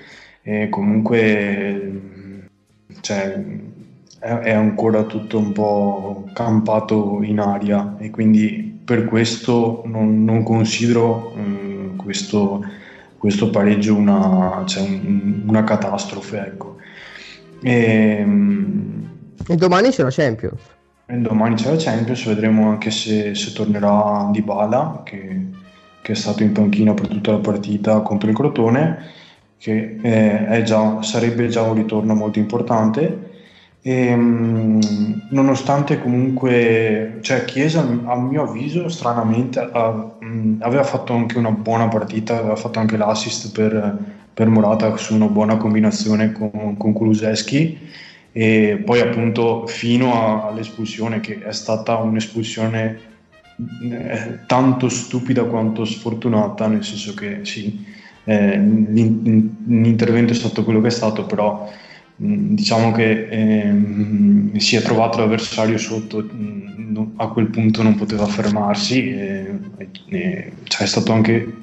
e 0.42 0.70
comunque 0.70 2.12
cioè, 3.02 3.44
è 4.24 4.52
ancora 4.52 5.04
tutto 5.04 5.38
un 5.38 5.52
po' 5.52 6.30
campato 6.32 7.20
in 7.24 7.42
aria 7.42 7.96
e 7.98 8.10
quindi 8.10 8.80
per 8.86 9.04
questo 9.04 9.84
non, 9.86 10.24
non 10.24 10.44
considero 10.44 11.34
um, 11.36 11.98
questo, 11.98 12.64
questo, 13.18 13.50
pareggio 13.50 13.96
una, 13.96 14.64
cioè 14.66 14.84
un, 14.84 15.44
una 15.46 15.66
catastrofe. 15.66 16.38
Ecco. 16.38 16.78
E, 17.62 18.22
um, 18.24 19.10
e, 19.46 19.56
domani 19.58 19.90
c'è 19.90 20.04
la 20.04 20.10
Champions. 20.10 20.62
E 21.06 21.18
domani 21.18 21.56
c'è 21.56 21.72
la 21.72 21.78
Champions, 21.78 22.26
vedremo 22.26 22.70
anche 22.70 22.92
se, 22.92 23.36
se 23.36 23.52
tornerà 23.52 24.30
Dybala 24.32 25.02
che, 25.04 25.48
che 26.02 26.12
è 26.14 26.16
stato 26.16 26.44
in 26.44 26.54
panchina 26.54 26.94
per 26.94 27.08
tutta 27.08 27.32
la 27.32 27.40
partita 27.40 28.00
contro 28.00 28.30
il 28.30 28.36
Crotone, 28.36 28.98
che 29.58 29.98
è 30.02 30.62
già, 30.64 31.02
sarebbe 31.02 31.48
già 31.50 31.64
un 31.64 31.76
ritorno 31.76 32.16
molto 32.16 32.40
importante 32.40 33.32
e, 33.86 34.08
ehm, 34.08 34.80
nonostante 35.30 36.00
comunque, 36.00 37.18
cioè 37.22 37.44
Chiesa 37.44 37.82
a 37.82 38.18
mio 38.18 38.44
avviso 38.44 38.88
stranamente 38.88 39.60
ha, 39.60 40.16
mh, 40.20 40.56
aveva 40.60 40.84
fatto 40.84 41.14
anche 41.14 41.38
una 41.38 41.52
buona 41.52 41.90
partita, 41.90 42.38
aveva 42.40 42.56
fatto 42.56 42.80
anche 42.80 42.96
l'assist 42.96 43.52
per, 43.52 43.98
per 44.34 44.48
Morata 44.48 44.96
su 44.96 45.14
una 45.16 45.28
buona 45.28 45.58
combinazione 45.58 46.32
con, 46.32 46.76
con 46.78 46.94
Kuluseschi. 46.94 47.78
E 48.36 48.82
poi 48.84 49.00
appunto 49.00 49.68
fino 49.68 50.14
a, 50.14 50.48
all'espulsione 50.48 51.20
che 51.20 51.40
è 51.40 51.52
stata 51.52 51.98
un'espulsione 51.98 53.00
eh, 53.92 54.40
tanto 54.48 54.90
stupida 54.90 55.44
quanto 55.44 55.86
sfortunata, 55.86 56.68
nel 56.68 56.84
senso 56.84 57.14
che 57.14 57.42
sì, 57.44 57.86
eh, 58.24 58.58
l'intervento 58.58 60.32
è 60.32 60.36
stato 60.36 60.64
quello 60.64 60.82
che 60.82 60.88
è 60.88 60.92
stato, 60.92 61.26
però 61.26 61.70
diciamo 62.16 62.92
che 62.92 63.28
ehm, 63.28 64.56
si 64.58 64.76
è 64.76 64.82
trovato 64.82 65.20
l'avversario 65.20 65.78
sotto, 65.78 66.22
mh, 66.22 66.76
mm, 66.80 67.04
a 67.18 67.28
quel 67.28 67.48
punto 67.48 67.82
non 67.84 67.96
poteva 67.96 68.26
fermarsi, 68.26 69.10
e, 69.10 69.60
e, 70.10 70.52
cioè 70.64 70.84
è 70.84 70.88
stato 70.88 71.12
anche 71.12 71.62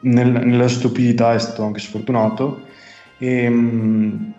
nel, 0.00 0.30
nella 0.30 0.68
stupidità 0.68 1.34
è 1.34 1.38
stato 1.38 1.64
anche 1.64 1.80
sfortunato. 1.80 2.66
E, 3.18 3.48
mh, 3.48 4.34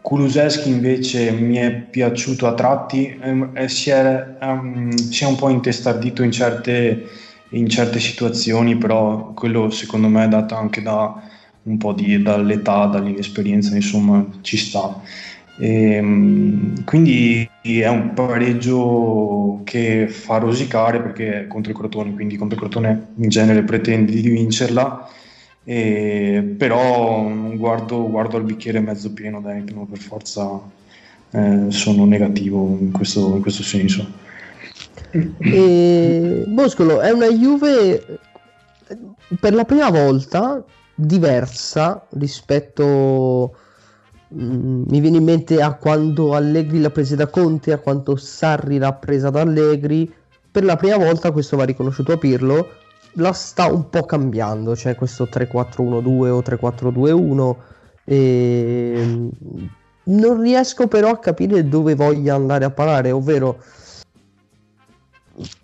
Kuluseschi 0.00 0.70
invece 0.70 1.32
mi 1.32 1.56
è 1.56 1.70
piaciuto 1.70 2.46
a 2.46 2.54
tratti, 2.54 3.18
ehm, 3.20 3.66
si, 3.66 3.90
è, 3.90 4.36
um, 4.40 4.90
si, 4.90 5.24
è, 5.24 5.26
un 5.26 5.36
po' 5.36 5.50
intestardito 5.50 6.22
in 6.22 6.30
certe, 6.30 7.08
in 7.50 7.68
certe 7.68 7.98
situazioni, 7.98 8.76
però 8.76 9.32
quello 9.34 9.68
secondo 9.68 10.08
me 10.08 10.24
è 10.24 10.28
dato 10.28 10.54
anche 10.54 10.80
da 10.80 11.20
un 11.68 11.76
po' 11.76 11.92
di, 11.92 12.20
dall'età, 12.22 12.86
dall'inesperienza, 12.86 13.74
insomma, 13.74 14.26
ci 14.40 14.56
sta. 14.56 15.00
E, 15.60 16.00
mh, 16.00 16.84
quindi 16.84 17.48
è 17.62 17.88
un 17.88 18.12
pareggio 18.14 19.60
che 19.64 20.08
fa 20.08 20.38
rosicare 20.38 21.00
perché 21.00 21.40
è 21.42 21.46
contro 21.46 21.72
il 21.72 21.78
Crotone, 21.78 22.14
quindi 22.14 22.36
contro 22.36 22.56
il 22.56 22.62
Crotone 22.62 23.08
in 23.16 23.28
genere 23.28 23.62
pretende 23.62 24.12
di 24.12 24.28
vincerla, 24.28 25.08
e, 25.64 26.54
però 26.56 27.28
guardo, 27.54 28.08
guardo 28.08 28.36
al 28.36 28.44
bicchiere 28.44 28.80
mezzo 28.80 29.12
pieno, 29.12 29.40
non 29.40 29.88
per 29.88 29.98
forza 29.98 30.60
eh, 31.30 31.66
sono 31.68 32.04
negativo 32.06 32.78
in 32.80 32.90
questo, 32.90 33.34
in 33.34 33.42
questo 33.42 33.62
senso. 33.62 34.26
E 35.38 36.44
Boscolo 36.46 37.00
è 37.00 37.10
una 37.10 37.28
Juve 37.28 38.18
per 39.40 39.54
la 39.54 39.64
prima 39.64 39.90
volta 39.90 40.62
diversa 41.00 42.04
rispetto 42.10 43.54
mm, 44.34 44.82
mi 44.88 45.00
viene 45.00 45.18
in 45.18 45.24
mente 45.24 45.62
a 45.62 45.74
quando 45.74 46.34
Allegri 46.34 46.80
l'ha 46.80 46.90
presa 46.90 47.14
da 47.14 47.28
Conte, 47.28 47.72
a 47.72 47.78
quanto 47.78 48.16
Sarri 48.16 48.78
l'ha 48.78 48.92
presa 48.94 49.30
da 49.30 49.42
Allegri. 49.42 50.12
Per 50.50 50.64
la 50.64 50.76
prima 50.76 50.96
volta, 50.96 51.30
questo 51.30 51.56
va 51.56 51.64
riconosciuto 51.64 52.12
a 52.12 52.18
Pirlo, 52.18 52.68
la 53.12 53.32
sta 53.32 53.66
un 53.66 53.88
po' 53.90 54.04
cambiando, 54.04 54.74
cioè 54.74 54.96
questo 54.96 55.28
3-4-1-2 55.30 56.28
o 56.28 56.40
3-4-2-1. 56.40 57.56
E... 58.04 59.28
Non 60.04 60.40
riesco 60.40 60.88
però 60.88 61.10
a 61.10 61.18
capire 61.18 61.68
dove 61.68 61.94
voglia 61.94 62.34
andare 62.34 62.64
a 62.64 62.70
parare, 62.70 63.12
ovvero 63.12 63.58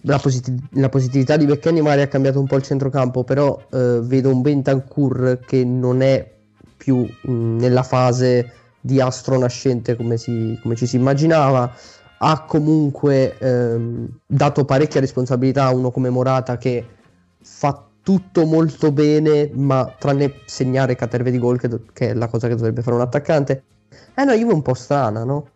la, 0.03 0.19
posit- 0.19 0.53
la, 0.73 0.89
positività 0.89 1.37
di 1.37 1.47
Beccani 1.47 1.81
magari 1.81 2.03
ha 2.03 2.09
cambiato 2.09 2.41
un 2.41 2.47
po' 2.47 2.57
il 2.57 2.63
centrocampo, 2.63 3.25
però 3.25 3.61
eh, 3.71 4.01
vedo 4.03 4.31
un 4.31 4.43
Bentancur 4.43 5.41
che 5.45 5.65
non 5.65 6.03
è 6.03 6.33
più 6.77 6.99
mh, 6.99 7.57
nella 7.57 7.83
fase 7.83 8.53
di 8.81 9.01
astro 9.01 9.39
nascente 9.39 9.97
come, 9.97 10.17
si, 10.17 10.59
come 10.63 10.77
ci 10.77 10.87
si 10.87 10.97
immaginava. 10.97 11.73
Ha 12.19 12.45
comunque 12.45 13.37
ehm, 13.39 14.09
dato 14.27 14.65
parecchia 14.65 15.01
responsabilità 15.01 15.65
a 15.65 15.75
uno 15.75 15.91
come 15.91 16.09
Morata 16.11 16.57
che 16.57 16.87
fa 17.43 17.87
tutto 18.03 18.45
molto 18.45 18.93
bene, 18.93 19.51
ma 19.55 19.95
tranne 19.99 20.41
segnare 20.45 20.95
caterve 20.95 21.31
di 21.31 21.39
gol, 21.39 21.59
che, 21.59 21.69
do- 21.69 21.85
che 21.93 22.11
è 22.11 22.15
la 22.15 22.29
cosa 22.29 22.49
che 22.49 22.55
dovrebbe 22.55 22.83
fare 22.83 22.97
un 22.97 23.03
attaccante. 23.03 23.65
È 24.13 24.23
una 24.23 24.35
Juve 24.35 24.53
un 24.53 24.63
po' 24.63 24.75
strana, 24.75 25.25
no? 25.25 25.49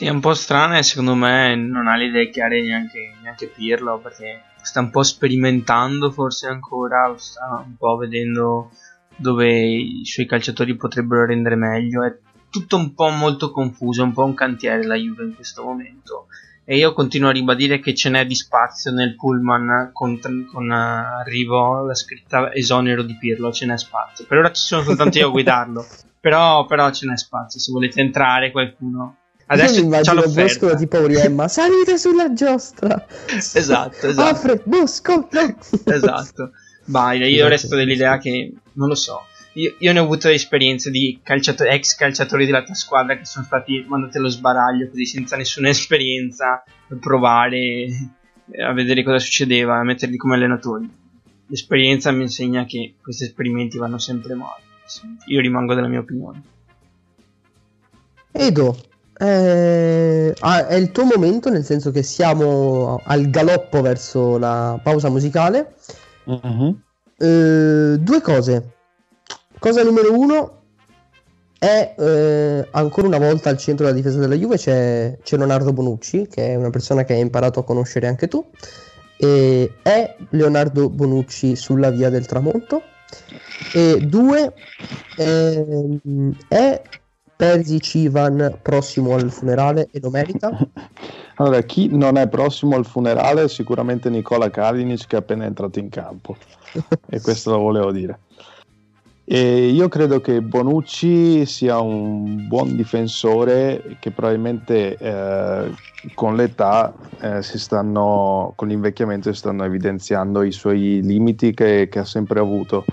Sì, 0.00 0.06
è 0.06 0.10
un 0.10 0.20
po' 0.20 0.32
strana 0.32 0.78
e 0.78 0.82
secondo 0.82 1.14
me 1.14 1.54
non 1.56 1.86
ha 1.86 1.94
le 1.94 2.06
idee 2.06 2.30
chiare 2.30 2.62
neanche, 2.62 3.16
neanche 3.20 3.48
Pirlo 3.48 3.98
perché 3.98 4.44
sta 4.62 4.80
un 4.80 4.88
po' 4.88 5.02
sperimentando 5.02 6.10
forse 6.10 6.46
ancora, 6.46 7.12
sta 7.18 7.62
un 7.66 7.76
po' 7.76 7.96
vedendo 7.96 8.70
dove 9.16 9.52
i 9.60 10.00
suoi 10.06 10.24
calciatori 10.24 10.74
potrebbero 10.74 11.26
rendere 11.26 11.54
meglio. 11.54 12.02
È 12.02 12.16
tutto 12.48 12.78
un 12.78 12.94
po' 12.94 13.10
molto 13.10 13.50
confuso, 13.50 14.00
è 14.00 14.04
un 14.06 14.14
po' 14.14 14.24
un 14.24 14.32
cantiere 14.32 14.86
la 14.86 14.94
Juve 14.94 15.24
in 15.24 15.34
questo 15.34 15.64
momento. 15.64 16.28
E 16.64 16.78
io 16.78 16.94
continuo 16.94 17.28
a 17.28 17.32
ribadire 17.32 17.78
che 17.78 17.94
ce 17.94 18.08
n'è 18.08 18.24
di 18.24 18.34
spazio 18.34 18.92
nel 18.92 19.16
pullman 19.16 19.90
con, 19.92 20.18
con 20.50 20.66
uh, 20.66 21.18
arrivo 21.18 21.84
la 21.84 21.94
scritta 21.94 22.54
esonero 22.54 23.02
di 23.02 23.18
Pirlo, 23.18 23.52
ce 23.52 23.66
n'è 23.66 23.76
spazio. 23.76 24.24
Per 24.24 24.38
ora 24.38 24.50
ci 24.50 24.62
sono 24.62 24.82
soltanto 24.82 25.18
io 25.18 25.26
a 25.26 25.30
guidarlo, 25.30 25.84
però, 26.18 26.64
però 26.64 26.90
ce 26.90 27.04
n'è 27.04 27.18
spazio. 27.18 27.60
Se 27.60 27.70
volete 27.70 28.00
entrare 28.00 28.50
qualcuno 28.50 29.16
Adesso 29.52 29.80
immagino 29.80 30.22
Bosco 30.28 30.76
tipo 30.76 30.98
Uriemma, 30.98 31.48
salite 31.48 31.98
sulla 31.98 32.32
giostra. 32.32 33.04
esatto, 33.26 34.06
esatto. 34.06 34.20
Alfred, 34.20 34.62
Bosco, 34.64 35.28
no. 35.28 35.56
esatto. 35.92 36.52
Vai, 36.84 37.18
io 37.18 37.26
esatto. 37.26 37.48
resto 37.48 37.76
dell'idea 37.76 38.18
che, 38.18 38.52
non 38.74 38.86
lo 38.86 38.94
so, 38.94 39.22
io, 39.54 39.74
io 39.78 39.92
ne 39.92 39.98
ho 39.98 40.04
avuto 40.04 40.28
esperienze 40.28 40.90
di 40.90 41.18
calciato- 41.20 41.64
ex 41.64 41.96
calciatori 41.96 42.46
della 42.46 42.62
tua 42.62 42.74
squadra 42.74 43.16
che 43.18 43.24
sono 43.24 43.44
stati 43.44 43.84
mandati 43.88 44.18
allo 44.18 44.28
sbaraglio 44.28 44.88
così 44.88 45.04
senza 45.04 45.36
nessuna 45.36 45.68
esperienza 45.68 46.62
per 46.86 46.98
provare 46.98 47.88
a 48.56 48.72
vedere 48.72 49.02
cosa 49.02 49.18
succedeva, 49.18 49.78
a 49.78 49.84
metterli 49.84 50.16
come 50.16 50.36
allenatori. 50.36 50.88
L'esperienza 51.46 52.12
mi 52.12 52.22
insegna 52.22 52.64
che 52.66 52.94
questi 53.02 53.24
esperimenti 53.24 53.78
vanno 53.78 53.98
sempre 53.98 54.34
male. 54.34 54.62
Io 55.26 55.40
rimango 55.40 55.74
della 55.74 55.88
mia 55.88 55.98
opinione. 55.98 56.42
Edo, 58.32 58.76
eh, 59.22 60.34
ah, 60.38 60.66
è 60.66 60.74
il 60.76 60.92
tuo 60.92 61.04
momento, 61.04 61.50
nel 61.50 61.64
senso 61.64 61.90
che 61.90 62.02
siamo 62.02 62.98
al 63.04 63.28
galoppo 63.28 63.82
verso 63.82 64.38
la 64.38 64.80
pausa 64.82 65.10
musicale. 65.10 65.74
Uh-huh. 66.24 66.78
Eh, 67.18 67.98
due 67.98 68.20
cose. 68.22 68.76
Cosa 69.58 69.82
numero 69.82 70.18
uno 70.18 70.62
è 71.58 71.94
eh, 71.98 72.68
ancora 72.70 73.08
una 73.08 73.18
volta 73.18 73.50
al 73.50 73.58
centro 73.58 73.84
della 73.84 73.98
difesa 73.98 74.18
della 74.18 74.34
Juve 74.34 74.56
c'è, 74.56 75.18
c'è, 75.22 75.36
Leonardo 75.36 75.74
Bonucci, 75.74 76.26
che 76.26 76.46
è 76.46 76.54
una 76.54 76.70
persona 76.70 77.04
che 77.04 77.12
hai 77.12 77.20
imparato 77.20 77.60
a 77.60 77.64
conoscere 77.64 78.06
anche 78.06 78.26
tu. 78.26 78.42
E 79.18 79.74
è 79.82 80.16
Leonardo 80.30 80.88
Bonucci 80.88 81.56
sulla 81.56 81.90
via 81.90 82.08
del 82.08 82.24
tramonto. 82.24 82.84
E 83.74 83.98
due, 84.00 84.54
ehm, 85.18 86.34
è 86.48 86.80
Perisic 87.40 87.94
Ivan 87.94 88.58
prossimo 88.60 89.14
al 89.14 89.30
funerale 89.30 89.88
e 89.90 90.00
lo 90.00 90.10
merita? 90.10 90.50
Allora, 91.40 91.62
chi 91.62 91.88
non 91.90 92.18
è 92.18 92.28
prossimo 92.28 92.76
al 92.76 92.84
funerale 92.84 93.44
è 93.44 93.48
sicuramente 93.48 94.10
Nicola 94.10 94.50
Kalinic 94.50 95.06
che 95.06 95.16
è 95.16 95.20
appena 95.20 95.46
entrato 95.46 95.78
in 95.78 95.88
campo 95.88 96.36
e 97.08 97.18
questo 97.22 97.52
lo 97.52 97.60
volevo 97.60 97.90
dire. 97.92 98.18
E 99.24 99.68
io 99.68 99.88
credo 99.88 100.20
che 100.20 100.42
Bonucci 100.42 101.46
sia 101.46 101.80
un 101.80 102.46
buon 102.46 102.76
difensore 102.76 103.96
che 104.00 104.10
probabilmente 104.10 104.98
eh, 104.98 105.70
con 106.12 106.36
l'età 106.36 106.92
eh, 107.22 107.40
stanno, 107.40 108.52
con 108.54 108.68
l'invecchiamento 108.68 109.32
si 109.32 109.38
stanno 109.38 109.64
evidenziando 109.64 110.42
i 110.42 110.52
suoi 110.52 111.00
limiti 111.02 111.54
che, 111.54 111.88
che 111.90 112.00
ha 112.00 112.04
sempre 112.04 112.38
avuto 112.38 112.84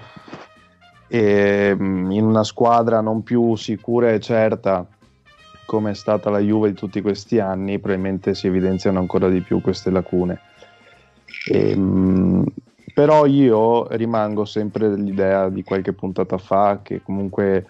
e 1.08 1.76
mm, 1.76 2.12
in 2.12 2.26
una 2.26 2.44
squadra 2.44 3.02
non 3.02 3.24
più 3.24 3.56
sicura 3.56 4.12
e 4.12 4.20
certa 4.20 4.86
come 5.66 5.92
è 5.92 5.94
stata 5.94 6.30
la 6.30 6.40
Juve 6.40 6.70
di 6.70 6.76
tutti 6.76 7.02
questi 7.02 7.40
anni, 7.40 7.78
probabilmente 7.78 8.34
si 8.34 8.48
evidenziano 8.48 9.00
ancora 9.00 9.28
di 9.28 9.42
più 9.42 9.60
queste 9.62 9.90
lacune. 9.90 10.40
E, 11.46 11.76
mh, 11.76 12.46
però 12.94 13.26
io 13.26 13.86
rimango 13.90 14.46
sempre 14.46 14.90
dell'idea 14.90 15.50
di 15.50 15.64
qualche 15.64 15.92
puntata 15.92 16.38
fa 16.38 16.80
che 16.82 17.02
comunque 17.04 17.68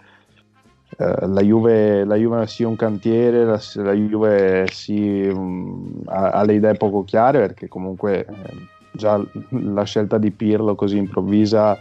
eh, 0.96 1.28
la, 1.28 1.42
Juve, 1.42 2.06
la, 2.06 2.16
Juve, 2.16 2.46
sia 2.48 2.68
un 2.68 2.76
cantiere, 2.76 3.44
la, 3.44 3.60
la 3.84 3.94
Juve 3.94 4.68
si, 4.72 5.28
mh, 5.28 6.04
ha, 6.06 6.30
ha, 6.30 6.44
le 6.44 6.54
idee 6.54 6.76
poco 6.76 7.04
chiare 7.04 7.40
perché 7.40 7.68
comunque 7.68 8.26
eh, 8.26 8.36
già 8.92 9.20
la 9.50 9.84
scelta 9.84 10.18
di 10.18 10.32
Pirlo 10.32 10.76
così 10.76 10.98
improvvisa 10.98 11.78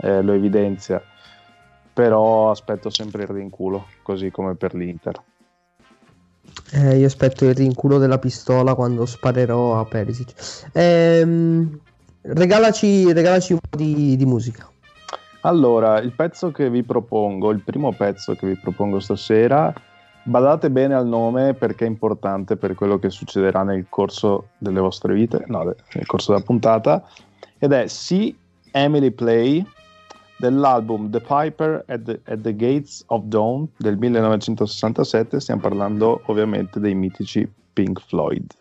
eh, 0.00 0.22
lo 0.22 0.32
evidenzia, 0.32 1.02
però 1.92 2.50
aspetto 2.50 2.90
sempre 2.90 3.22
il 3.22 3.28
rinculo, 3.28 3.86
così 4.02 4.30
come 4.30 4.54
per 4.54 4.74
l'Inter. 4.74 5.22
Eh, 6.72 6.98
io 6.98 7.06
aspetto 7.06 7.44
il 7.44 7.54
rinculo 7.54 7.98
della 7.98 8.18
pistola 8.18 8.74
quando 8.74 9.06
sparerò 9.06 9.78
a 9.78 9.84
Perisic. 9.84 10.70
Ehm, 10.72 11.78
regalaci, 12.22 13.12
regalaci, 13.12 13.52
un 13.52 13.58
po' 13.68 13.76
di, 13.76 14.16
di 14.16 14.26
musica. 14.26 14.68
Allora, 15.42 15.98
il 16.00 16.12
pezzo 16.12 16.50
che 16.50 16.68
vi 16.68 16.82
propongo, 16.82 17.50
il 17.50 17.62
primo 17.62 17.92
pezzo 17.92 18.34
che 18.34 18.46
vi 18.46 18.56
propongo 18.56 19.00
stasera, 19.00 19.72
badate 20.22 20.70
bene 20.70 20.94
al 20.94 21.06
nome 21.06 21.54
perché 21.54 21.86
è 21.86 21.88
importante 21.88 22.56
per 22.56 22.74
quello 22.74 22.98
che 22.98 23.08
succederà 23.08 23.62
nel 23.62 23.86
corso 23.88 24.48
delle 24.58 24.80
vostre 24.80 25.14
vite, 25.14 25.44
no, 25.46 25.64
nel 25.64 26.06
corso 26.06 26.32
della 26.32 26.44
puntata, 26.44 27.08
ed 27.58 27.72
è 27.72 27.86
See 27.86 28.36
Emily 28.70 29.10
Play 29.10 29.66
dell'album 30.40 31.10
The 31.10 31.20
Piper 31.20 31.84
at 31.86 32.04
the, 32.04 32.20
at 32.24 32.42
the, 32.42 32.52
Gates 32.52 33.04
of 33.08 33.28
Dawn 33.28 33.68
del 33.78 33.96
1967, 33.96 35.38
stiamo 35.38 35.60
parlando 35.60 36.22
ovviamente 36.26 36.80
dei 36.80 36.94
mitici 36.94 37.48
Pink 37.72 38.00
Floyd. 38.00 38.52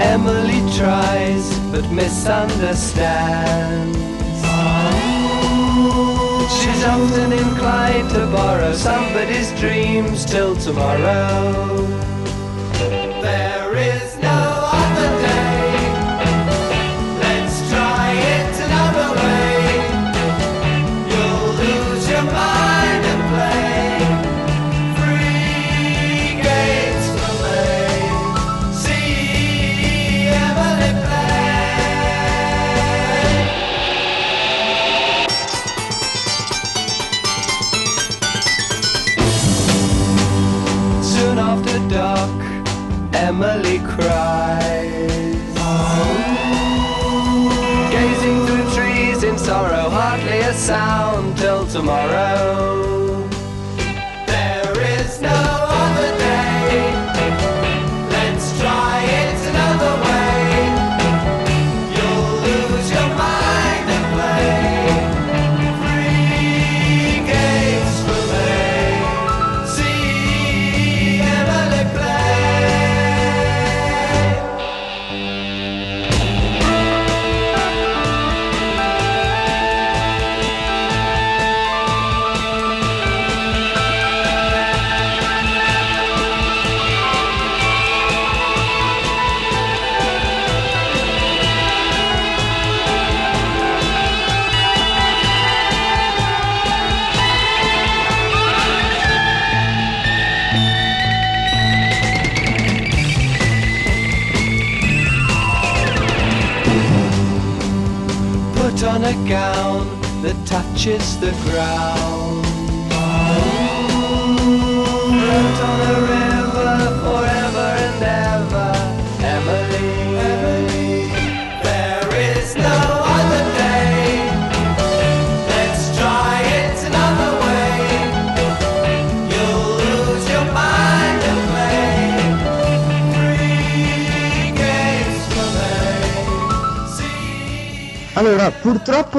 Emily 0.00 0.60
tries 0.76 1.58
but 1.70 1.88
misunderstands 1.90 4.11
She's 6.62 6.84
often 6.84 7.32
inclined 7.32 8.10
to 8.10 8.24
borrow 8.26 8.72
somebody's 8.72 9.50
dreams 9.58 10.24
till 10.24 10.54
tomorrow. 10.54 11.76
There 13.20 13.76
is 13.76 14.11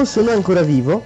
sono 0.04 0.30
ancora 0.30 0.62
vivo. 0.62 1.04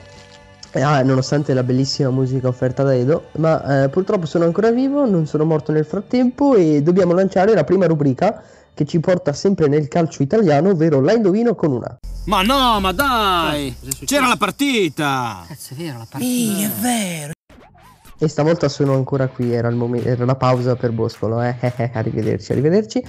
eh, 0.72 0.82
ah, 0.82 1.02
nonostante 1.02 1.54
la 1.54 1.62
bellissima 1.62 2.10
musica 2.10 2.48
offerta 2.48 2.82
da 2.82 2.94
Edo, 2.94 3.28
ma 3.38 3.84
eh, 3.84 3.88
purtroppo 3.88 4.26
sono 4.26 4.44
ancora 4.44 4.70
vivo, 4.70 5.08
non 5.08 5.26
sono 5.26 5.44
morto 5.44 5.72
nel 5.72 5.84
frattempo 5.84 6.54
e 6.54 6.82
dobbiamo 6.82 7.14
lanciare 7.14 7.54
la 7.54 7.64
prima 7.64 7.86
rubrica 7.86 8.42
che 8.74 8.84
ci 8.84 9.00
porta 9.00 9.32
sempre 9.32 9.66
nel 9.66 9.88
calcio 9.88 10.22
italiano, 10.22 10.70
ovvero 10.70 11.00
la 11.00 11.12
indovino 11.12 11.54
con 11.54 11.72
una. 11.72 11.96
Ma 12.26 12.42
no, 12.42 12.78
ma 12.80 12.92
dai! 12.92 13.74
C'era 14.04 14.28
la 14.28 14.36
partita! 14.36 15.44
Cazzo, 15.48 15.74
è 15.74 15.76
vero 15.76 15.98
la 15.98 16.06
partita. 16.08 17.36
E 18.20 18.26
stavolta 18.26 18.68
sono 18.68 18.94
ancora 18.94 19.28
qui, 19.28 19.54
era, 19.54 19.68
il 19.68 19.76
momen- 19.76 20.04
era 20.04 20.24
la 20.24 20.34
pausa 20.34 20.74
per 20.74 20.90
Boscolo, 20.90 21.40
eh? 21.40 21.54
arrivederci, 21.94 22.50
arrivederci. 22.50 23.04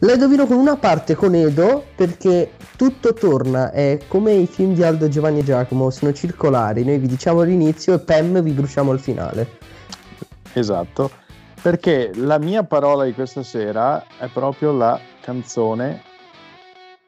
La 0.00 0.14
indovino 0.14 0.46
con 0.46 0.56
una 0.56 0.76
parte 0.76 1.14
con 1.14 1.34
Edo 1.34 1.84
perché 1.94 2.52
tutto 2.76 3.12
torna, 3.12 3.70
è 3.72 3.98
come 4.08 4.32
i 4.32 4.46
film 4.46 4.72
di 4.72 4.82
Aldo, 4.82 5.08
Giovanni 5.08 5.40
e 5.40 5.44
Giacomo, 5.44 5.90
sono 5.90 6.14
circolari, 6.14 6.82
noi 6.82 6.96
vi 6.96 7.08
diciamo 7.08 7.40
all'inizio 7.40 7.92
e 7.92 7.98
Pem 7.98 8.40
vi 8.40 8.52
bruciamo 8.52 8.90
al 8.90 9.00
finale. 9.00 9.58
Esatto, 10.54 11.10
perché 11.60 12.12
la 12.14 12.38
mia 12.38 12.64
parola 12.64 13.04
di 13.04 13.12
questa 13.12 13.42
sera 13.42 14.02
è 14.18 14.28
proprio 14.32 14.72
la 14.72 14.98
canzone, 15.20 16.00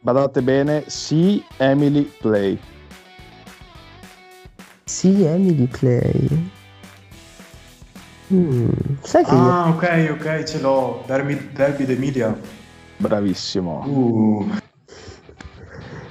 badate 0.01 0.43
bene, 0.43 0.85
See 0.89 1.43
Emily 1.57 2.03
Play. 2.21 2.59
Sì, 4.85 5.25
Emily 5.25 5.67
Play. 5.67 6.56
Mm, 8.33 8.69
sai 9.03 9.25
che 9.25 9.35
io... 9.35 9.51
Ah, 9.51 9.69
ok, 9.69 10.09
ok, 10.19 10.43
ce 10.45 10.61
l'ho. 10.61 11.05
Derby, 11.07 11.51
Derby 11.53 11.85
d'Emilia. 11.85 12.37
Bravissimo. 12.97 13.85
Uh, 13.87 14.51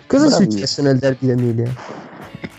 Cosa 0.08 0.25
è 0.25 0.30
bravissimo. 0.30 0.51
successo 0.51 0.82
nel 0.82 0.97
derby 0.99 1.28
d'Emilia? 1.28 1.73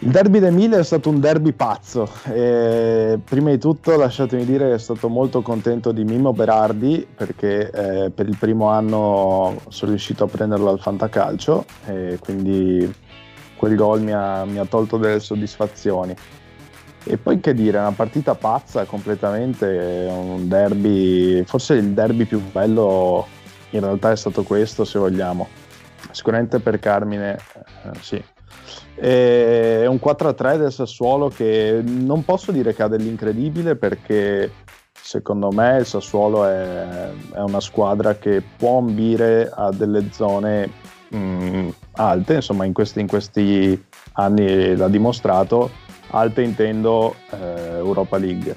Il 0.01 0.11
derby 0.11 0.41
d'Emilia 0.41 0.79
è 0.79 0.85
stato 0.85 1.09
un 1.09 1.21
derby 1.21 1.53
pazzo. 1.53 2.09
E 2.25 3.19
prima 3.25 3.51
di 3.51 3.59
tutto 3.59 3.97
lasciatemi 3.97 4.45
dire 4.45 4.71
che 4.73 4.79
sono 4.79 4.99
stato 4.99 5.09
molto 5.09 5.41
contento 5.43 5.91
di 5.93 6.05
Mimmo 6.05 6.33
Berardi 6.33 7.07
perché 7.17 7.71
eh, 7.71 8.11
per 8.11 8.29
il 8.29 8.37
primo 8.37 8.69
anno 8.69 9.59
sono 9.69 9.91
riuscito 9.93 10.25
a 10.25 10.27
prenderlo 10.27 10.71
al 10.71 10.81
fantacalcio 10.81 11.65
e 11.87 12.19
quindi 12.21 12.93
quel 13.57 13.75
gol 13.75 14.03
mi 14.03 14.13
ha, 14.13 14.45
mi 14.45 14.59
ha 14.59 14.67
tolto 14.67 14.99
delle 14.99 15.21
soddisfazioni. 15.21 16.15
E 17.09 17.19
poi 17.19 17.39
che 17.39 17.55
dire, 17.55 17.79
una 17.79 17.93
partita 17.93 18.35
pazza 18.35 18.85
completamente, 18.85 20.09
un 20.11 20.49
derby, 20.49 21.45
forse 21.45 21.75
il 21.75 21.91
derby 21.91 22.25
più 22.25 22.41
bello 22.51 23.27
in 23.71 23.81
realtà 23.81 24.11
è 24.11 24.17
stato 24.17 24.43
questo 24.43 24.85
se 24.85 24.99
vogliamo. 24.99 25.47
Sicuramente 26.11 26.59
per 26.59 26.79
Carmine, 26.79 27.35
eh, 27.35 27.99
sì. 28.01 28.23
È 28.95 29.87
un 29.87 30.01
4-3 30.03 30.59
del 30.59 30.73
Sassuolo 30.73 31.29
che 31.29 31.83
non 31.85 32.25
posso 32.25 32.51
dire 32.51 32.75
che 32.75 32.83
ha 32.83 32.89
dell'incredibile 32.89 33.77
perché 33.77 34.51
secondo 34.93 35.51
me 35.53 35.79
il 35.79 35.87
Sassuolo 35.87 36.47
è, 36.47 37.11
è 37.33 37.41
una 37.41 37.61
squadra 37.61 38.17
che 38.17 38.43
può 38.57 38.79
ambire 38.79 39.51
a 39.55 39.71
delle 39.71 40.09
zone 40.13 40.71
mh, 41.09 41.69
alte, 41.93 42.35
insomma 42.35 42.65
in 42.65 42.73
questi, 42.73 43.01
in 43.01 43.07
questi 43.07 43.85
anni 44.15 44.75
l'ha 44.75 44.89
dimostrato, 44.89 45.71
alte 46.11 46.43
intendo 46.43 47.15
eh, 47.31 47.77
Europa 47.77 48.17
League. 48.19 48.57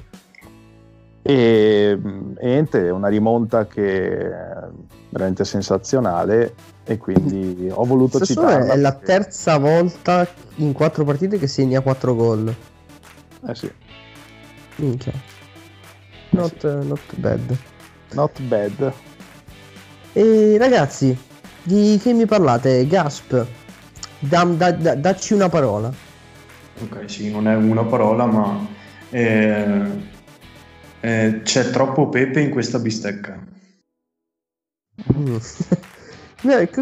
E, 1.22 1.98
e 2.38 2.46
niente, 2.46 2.88
una 2.90 3.08
rimonta 3.08 3.66
che 3.66 4.30
è 4.30 4.68
veramente 5.10 5.44
sensazionale 5.44 6.54
e 6.84 6.96
quindi 6.96 7.68
ho 7.70 7.84
voluto 7.84 8.18
Sassuolo 8.18 8.48
citarla. 8.48 8.72
è 8.72 8.76
la 8.76 8.92
perché- 8.92 9.06
terza 9.06 9.58
volta 9.58 10.26
in 10.56 10.72
quattro 10.72 11.04
partite 11.04 11.38
che 11.38 11.46
segna 11.46 11.80
quattro 11.80 12.14
gol. 12.14 12.54
Eh 13.46 13.54
sì, 13.54 13.70
Minchia. 14.76 15.12
Not, 16.30 16.82
not 16.84 17.00
bad. 17.16 17.56
not 18.12 18.40
bad. 18.42 18.92
E 20.12 20.56
ragazzi, 20.58 21.16
di 21.62 21.98
che 22.02 22.12
mi 22.12 22.24
parlate? 22.26 22.86
Gasp. 22.86 23.46
Dam- 24.18 24.56
da- 24.56 24.72
da- 24.72 24.94
dacci 24.94 25.34
una 25.34 25.48
parola. 25.48 25.92
Ok, 26.82 27.10
sì, 27.10 27.30
non 27.30 27.46
è 27.48 27.54
una 27.54 27.84
parola, 27.84 28.26
ma 28.26 28.66
eh, 29.10 29.84
eh, 31.00 31.40
c'è 31.42 31.70
troppo 31.70 32.08
pepe 32.08 32.40
in 32.40 32.50
questa 32.50 32.78
bistecca. 32.78 33.38
Mm. 35.16 35.36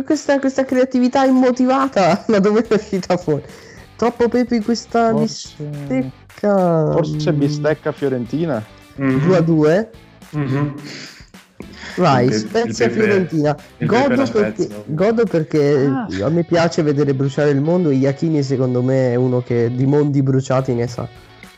Questa, 0.05 0.39
questa 0.39 0.65
creatività 0.65 1.25
immotivata, 1.25 2.25
ma 2.29 2.39
dove 2.39 2.65
è 2.65 2.75
uscita 2.75 3.17
fuori? 3.17 3.43
Troppo 3.97 4.29
pepe 4.29 4.55
in 4.55 4.63
questa 4.63 5.11
Forse, 5.11 5.65
bistecca. 5.65 6.93
forse 6.93 7.33
Mm. 7.33 7.39
bistecca 7.39 7.91
fiorentina. 7.91 8.65
2 8.95 9.37
a 9.37 9.41
2. 9.41 9.91
Mhm. 10.31 10.75
Vai, 11.96 12.33
Spezia 12.33 12.89
Fiorentina. 12.91 13.57
Godo 13.78 14.26
perché, 14.30 14.68
godo 14.86 15.24
perché 15.24 16.05
a 16.22 16.28
me 16.28 16.45
piace 16.45 16.82
vedere 16.82 17.14
bruciare 17.14 17.51
il 17.51 17.61
mondo. 17.61 17.91
Iachini, 17.91 18.43
secondo 18.43 18.82
me, 18.82 19.12
è 19.12 19.14
uno 19.16 19.43
che 19.43 19.70
di 19.74 19.86
mondi 19.86 20.22
bruciati 20.22 20.74
ne 20.74 20.86
sa. 20.86 21.09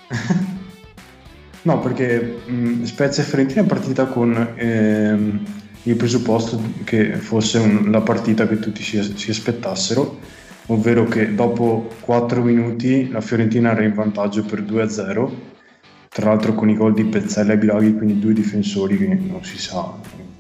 No, 1.63 1.79
perché 1.79 2.43
mh, 2.47 2.85
Spezia 2.85 3.23
e 3.23 3.27
Fiorentina 3.27 3.61
è 3.61 3.67
partita 3.67 4.07
con 4.07 4.53
ehm, 4.57 5.43
il 5.83 5.97
presupposto 5.97 6.59
che 6.85 7.17
fosse 7.17 7.59
un- 7.59 7.91
la 7.91 8.01
partita 8.01 8.49
che 8.49 8.59
tutti 8.59 8.83
si, 8.83 9.03
si 9.17 9.31
aspettassero, 9.31 10.19
ovvero 10.67 11.05
che 11.05 11.35
dopo 11.35 11.91
4 12.01 12.43
minuti 12.43 13.11
la 13.11 13.21
Fiorentina 13.21 13.73
era 13.73 13.83
in 13.83 13.93
vantaggio 13.93 14.43
per 14.43 14.63
2-0, 14.63 15.31
tra 16.09 16.31
l'altro 16.31 16.55
con 16.55 16.71
i 16.71 16.77
gol 16.77 16.95
di 16.95 17.05
Pezzella 17.05 17.53
e 17.53 17.59
Bilaghi, 17.59 17.95
quindi 17.95 18.19
due 18.19 18.33
difensori 18.33 18.97
che 18.97 19.07
non 19.09 19.45
si 19.45 19.59
sa 19.59 19.93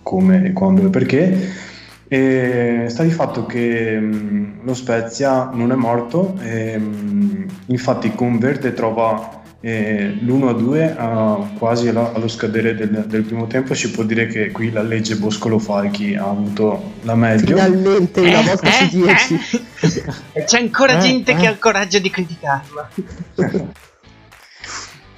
come, 0.03 0.46
e 0.46 0.53
quando 0.53 0.86
e 0.86 0.90
perché. 0.90 1.68
E 2.12 2.86
sta 2.88 3.05
di 3.05 3.11
fatto 3.11 3.46
che 3.46 3.98
mh, 4.01 4.64
lo 4.64 4.74
Spezia 4.74 5.51
non 5.53 5.70
è 5.70 5.76
morto, 5.76 6.36
e, 6.42 6.76
mh, 6.76 7.46
infatti 7.66 8.12
con 8.14 8.38
Verde 8.38 8.72
trova 8.74 9.38
eh, 9.61 10.09
l'1-2 10.20 10.96
a- 10.96 11.51
quasi 11.59 11.88
allo 11.88 12.26
scadere 12.28 12.74
del, 12.74 13.05
del 13.07 13.22
primo 13.22 13.46
tempo. 13.46 13.74
Si 13.74 13.90
può 13.90 14.03
dire 14.03 14.26
che 14.26 14.51
qui 14.51 14.72
la 14.72 14.82
legge 14.82 15.16
Boscolo 15.16 15.59
Falchi 15.61 16.14
ha 16.16 16.24
avuto 16.28 16.92
la 17.03 17.14
meglio. 17.14 17.46
Finalmente, 17.57 18.20
una 18.20 18.40
volta 18.40 18.70
su 18.70 18.88
10. 18.88 19.40
E 20.32 20.44
c'è 20.44 20.59
ancora 20.61 20.96
Eh, 20.96 21.01
gente 21.01 21.34
che 21.36 21.42
eh. 21.42 21.46
ha 21.46 21.51
il 21.51 21.59
coraggio 21.59 21.98
di 22.01 22.11
criticarla. 22.11 22.88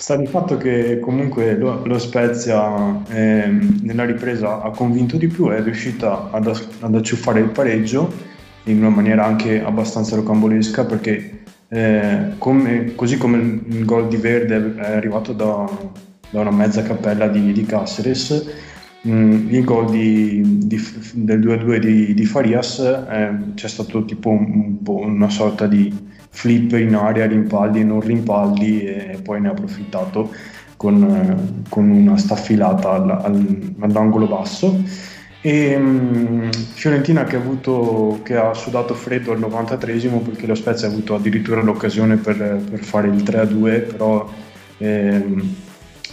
Sta 0.03 0.17
di 0.17 0.27
fatto 0.27 0.57
che 0.57 0.99
comunque 0.99 1.57
lo, 1.57 1.87
lo 1.87 1.97
Spezia 1.97 3.05
ehm, 3.07 3.83
nella 3.83 4.05
ripresa 4.05 4.61
ha 4.61 4.71
convinto 4.71 5.17
di 5.17 5.29
più, 5.29 5.49
è 5.51 5.63
riuscita 5.63 6.29
ad, 6.33 6.49
ad 6.81 6.93
acciuffare 6.97 7.39
il 7.39 7.51
pareggio 7.51 8.13
in 8.65 8.79
una 8.79 8.89
maniera 8.89 9.25
anche 9.25 9.63
abbastanza 9.63 10.17
rocambolesca 10.17 10.87
perché 10.87 11.45
eh, 11.69 12.33
come- 12.39 12.97
così 12.97 13.17
come 13.17 13.37
il, 13.37 13.63
il 13.69 13.85
gol 13.85 14.09
di 14.09 14.17
Verde 14.17 14.75
è 14.75 14.91
arrivato 14.91 15.33
da, 15.33 15.71
da 16.31 16.41
una 16.41 16.51
mezza 16.51 16.83
cappella 16.83 17.29
di, 17.29 17.53
di 17.53 17.65
Caceres, 17.65 18.72
mh, 19.03 19.47
il 19.51 19.65
gol 19.65 19.91
di- 19.91 20.59
di 20.67 20.81
del 21.15 21.41
2-2 21.41 21.79
di, 21.79 22.15
di 22.15 22.25
Farias 22.25 22.79
eh, 22.79 23.31
c'è 23.55 23.69
stato 23.69 24.05
tipo 24.05 24.31
un- 24.31 24.79
un 24.85 25.13
una 25.15 25.29
sorta 25.31 25.67
di 25.67 25.93
flip 26.31 26.73
in 26.73 26.95
aria, 26.95 27.27
rimpalli 27.27 27.81
e 27.81 27.85
non 27.85 28.01
rimpalli 28.01 28.81
e 28.85 29.21
poi 29.23 29.41
ne 29.41 29.49
ha 29.49 29.51
approfittato 29.53 30.33
con, 30.77 31.03
eh, 31.05 31.63
con 31.69 31.91
una 31.91 32.17
staffilata 32.17 32.91
al- 32.93 33.11
al- 33.11 33.75
all'angolo 33.81 34.27
basso. 34.27 34.83
E 35.45 35.77
mm, 35.77 36.51
Fiorentina 36.51 37.25
che 37.25 37.37
ha, 37.37 37.39
avuto, 37.41 38.21
che 38.23 38.37
ha 38.37 38.55
sudato 38.55 38.95
freddo 38.95 39.33
al 39.33 39.41
93esimo 39.41 40.21
perché 40.23 40.47
lo 40.47 40.55
Spezia 40.55 40.87
ha 40.89 40.91
avuto 40.91 41.15
addirittura 41.17 41.63
l'occasione 41.63 42.17
per, 42.17 42.37
per 42.71 42.83
fare 42.85 43.09
il 43.09 43.23
3-2, 43.23 43.81
però 43.81 44.29
ehm, 44.79 45.57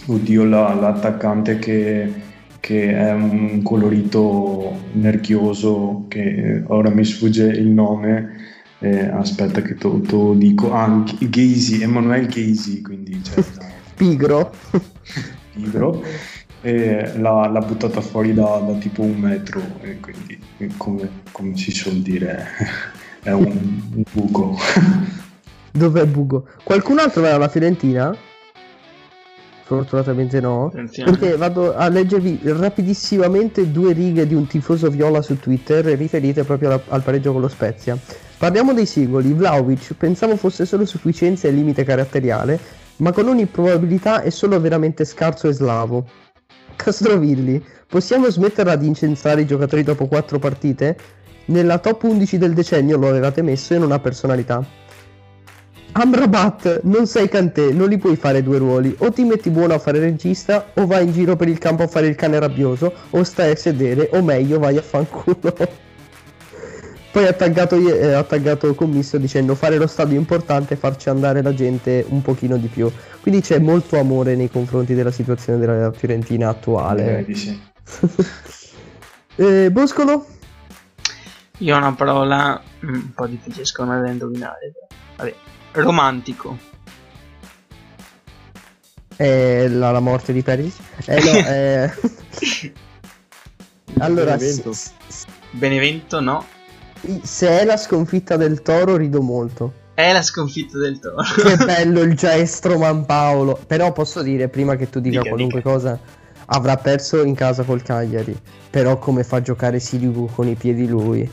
oddio 0.06 0.44
la- 0.44 0.74
l'attaccante 0.74 1.58
che, 1.58 2.12
che 2.60 2.94
è 2.94 3.12
un 3.12 3.62
colorito 3.62 4.82
nerchioso 4.92 6.04
che 6.08 6.62
ora 6.66 6.90
mi 6.90 7.04
sfugge 7.04 7.46
il 7.46 7.68
nome 7.68 8.48
eh, 8.78 9.06
aspetta 9.06 9.62
che 9.62 9.74
te 9.74 9.88
lo 9.88 10.34
dico 10.34 10.72
ah, 10.72 11.04
Ghesi, 11.18 11.82
Emanuele 11.82 12.26
Ghesi 12.26 12.82
quindi 12.82 13.22
cioè, 13.24 13.42
Pigro. 13.96 14.52
pigro 15.52 16.02
e 16.62 17.18
l'ha, 17.18 17.48
l'ha 17.48 17.60
buttata 17.60 18.00
fuori 18.00 18.34
da, 18.34 18.62
da 18.66 18.74
tipo 18.74 19.02
un 19.02 19.18
metro 19.18 19.62
e 19.80 19.98
quindi 19.98 20.38
come, 20.76 21.08
come 21.32 21.56
si 21.56 21.70
suol 21.70 21.96
dire 21.96 22.46
è 23.22 23.30
un, 23.32 23.46
un 23.94 24.02
buco 24.12 24.56
Dov'è 25.72 26.04
Bugo? 26.04 26.48
Qualcun 26.64 26.98
altro 26.98 27.22
va 27.22 27.34
alla 27.34 27.48
Fiorentina? 27.48 28.14
Fortunatamente 29.76 30.40
no. 30.40 30.66
Attenzione. 30.66 31.10
Perché 31.10 31.36
vado 31.36 31.74
a 31.76 31.88
leggervi 31.88 32.40
rapidissimamente 32.44 33.70
due 33.70 33.92
righe 33.92 34.26
di 34.26 34.34
un 34.34 34.46
tifoso 34.46 34.90
viola 34.90 35.22
su 35.22 35.38
Twitter 35.38 35.84
riferite 35.84 36.44
proprio 36.44 36.68
alla- 36.68 36.82
al 36.88 37.02
pareggio 37.02 37.32
con 37.32 37.40
lo 37.40 37.48
Spezia. 37.48 37.96
Parliamo 38.38 38.72
dei 38.72 38.86
singoli. 38.86 39.32
Vlaovic 39.32 39.94
pensavo 39.94 40.36
fosse 40.36 40.64
solo 40.66 40.84
sufficienza 40.84 41.46
e 41.46 41.50
limite 41.50 41.84
caratteriale, 41.84 42.58
ma 42.96 43.12
con 43.12 43.28
ogni 43.28 43.46
probabilità 43.46 44.22
è 44.22 44.30
solo 44.30 44.60
veramente 44.60 45.04
scarso 45.04 45.48
e 45.48 45.52
slavo. 45.52 46.06
Castrovilli, 46.76 47.62
possiamo 47.86 48.30
smetterla 48.30 48.76
di 48.76 48.86
incensare 48.86 49.42
i 49.42 49.46
giocatori 49.46 49.82
dopo 49.82 50.06
quattro 50.06 50.38
partite? 50.38 50.96
Nella 51.46 51.78
top 51.78 52.04
11 52.04 52.38
del 52.38 52.54
decennio 52.54 52.96
lo 52.96 53.08
avevate 53.08 53.42
messo 53.42 53.74
e 53.74 53.78
non 53.78 53.92
ha 53.92 53.98
personalità. 53.98 54.64
Amrabat, 55.92 56.82
non 56.84 57.06
sei 57.06 57.28
Cantè, 57.28 57.72
non 57.72 57.88
li 57.88 57.98
puoi 57.98 58.16
fare 58.16 58.42
due 58.42 58.58
ruoli. 58.58 58.94
O 58.98 59.10
ti 59.10 59.24
metti 59.24 59.50
buono 59.50 59.74
a 59.74 59.78
fare 59.78 59.98
regista, 59.98 60.70
o 60.74 60.86
vai 60.86 61.04
in 61.04 61.12
giro 61.12 61.36
per 61.36 61.48
il 61.48 61.58
campo 61.58 61.82
a 61.82 61.88
fare 61.88 62.06
il 62.06 62.14
cane 62.14 62.38
rabbioso, 62.38 62.92
o 63.10 63.24
stai 63.24 63.50
a 63.52 63.56
sedere, 63.56 64.10
o 64.12 64.22
meglio 64.22 64.58
vai 64.58 64.76
a 64.76 64.82
fanculo. 64.82 65.54
Poi 67.12 67.26
ha 67.26 67.32
taggato, 67.32 67.74
eh, 67.74 68.12
ha 68.12 68.22
taggato 68.22 68.72
commisso 68.74 69.18
dicendo 69.18 69.56
fare 69.56 69.78
lo 69.78 69.88
stadio 69.88 70.16
importante 70.16 70.74
e 70.74 70.76
farci 70.76 71.08
andare 71.08 71.42
la 71.42 71.52
gente 71.52 72.06
un 72.08 72.22
pochino 72.22 72.56
di 72.56 72.68
più. 72.68 72.88
Quindi 73.20 73.40
c'è 73.40 73.58
molto 73.58 73.98
amore 73.98 74.36
nei 74.36 74.48
confronti 74.48 74.94
della 74.94 75.10
situazione 75.10 75.58
della 75.58 75.90
Fiorentina 75.90 76.48
attuale. 76.48 77.24
Di 77.26 77.34
sì. 77.34 77.60
Eh, 79.36 79.70
Boscolo? 79.70 80.26
Io 81.58 81.74
ho 81.74 81.78
una 81.78 81.94
parola 81.94 82.60
mm, 82.84 82.92
un 82.92 83.14
po' 83.14 83.26
difficile 83.26 83.64
secondo 83.64 83.92
me 83.92 84.00
da 84.02 84.10
indovinare. 84.10 84.72
Vabbè. 85.16 85.34
Romantico. 85.72 86.56
Eh, 89.16 89.68
la, 89.68 89.90
la 89.90 90.00
morte 90.00 90.32
di 90.32 90.42
Paris? 90.42 90.76
Eh 91.04 91.22
no, 91.22 91.30
eh... 91.46 91.92
allora, 93.98 94.36
Benevento. 94.36 94.72
s- 94.72 94.92
s- 95.06 95.24
Benevento 95.50 96.20
no. 96.20 96.44
se 97.22 97.48
è 97.60 97.64
la 97.64 97.76
sconfitta 97.76 98.36
del 98.36 98.62
Toro 98.62 98.96
rido 98.96 99.20
molto. 99.20 99.74
È 99.94 100.12
la 100.12 100.22
sconfitta 100.22 100.78
del 100.78 100.98
Toro. 100.98 101.16
Che 101.22 101.56
bello 101.64 102.00
il 102.00 102.14
Giaestro 102.14 102.78
Manpaolo. 102.78 103.60
Però 103.66 103.92
posso 103.92 104.22
dire, 104.22 104.48
prima 104.48 104.76
che 104.76 104.88
tu 104.88 105.00
dica 105.00 105.18
Dica, 105.18 105.28
qualunque 105.28 105.60
cosa, 105.60 105.98
avrà 106.46 106.76
perso 106.78 107.22
in 107.22 107.34
casa 107.34 107.62
col 107.64 107.82
Cagliari. 107.82 108.34
Però 108.70 108.98
come 108.98 109.22
fa 109.24 109.36
a 109.36 109.42
giocare 109.42 109.78
Sirigu 109.80 110.30
con 110.32 110.48
i 110.48 110.54
piedi 110.54 110.86
lui? 110.88 111.30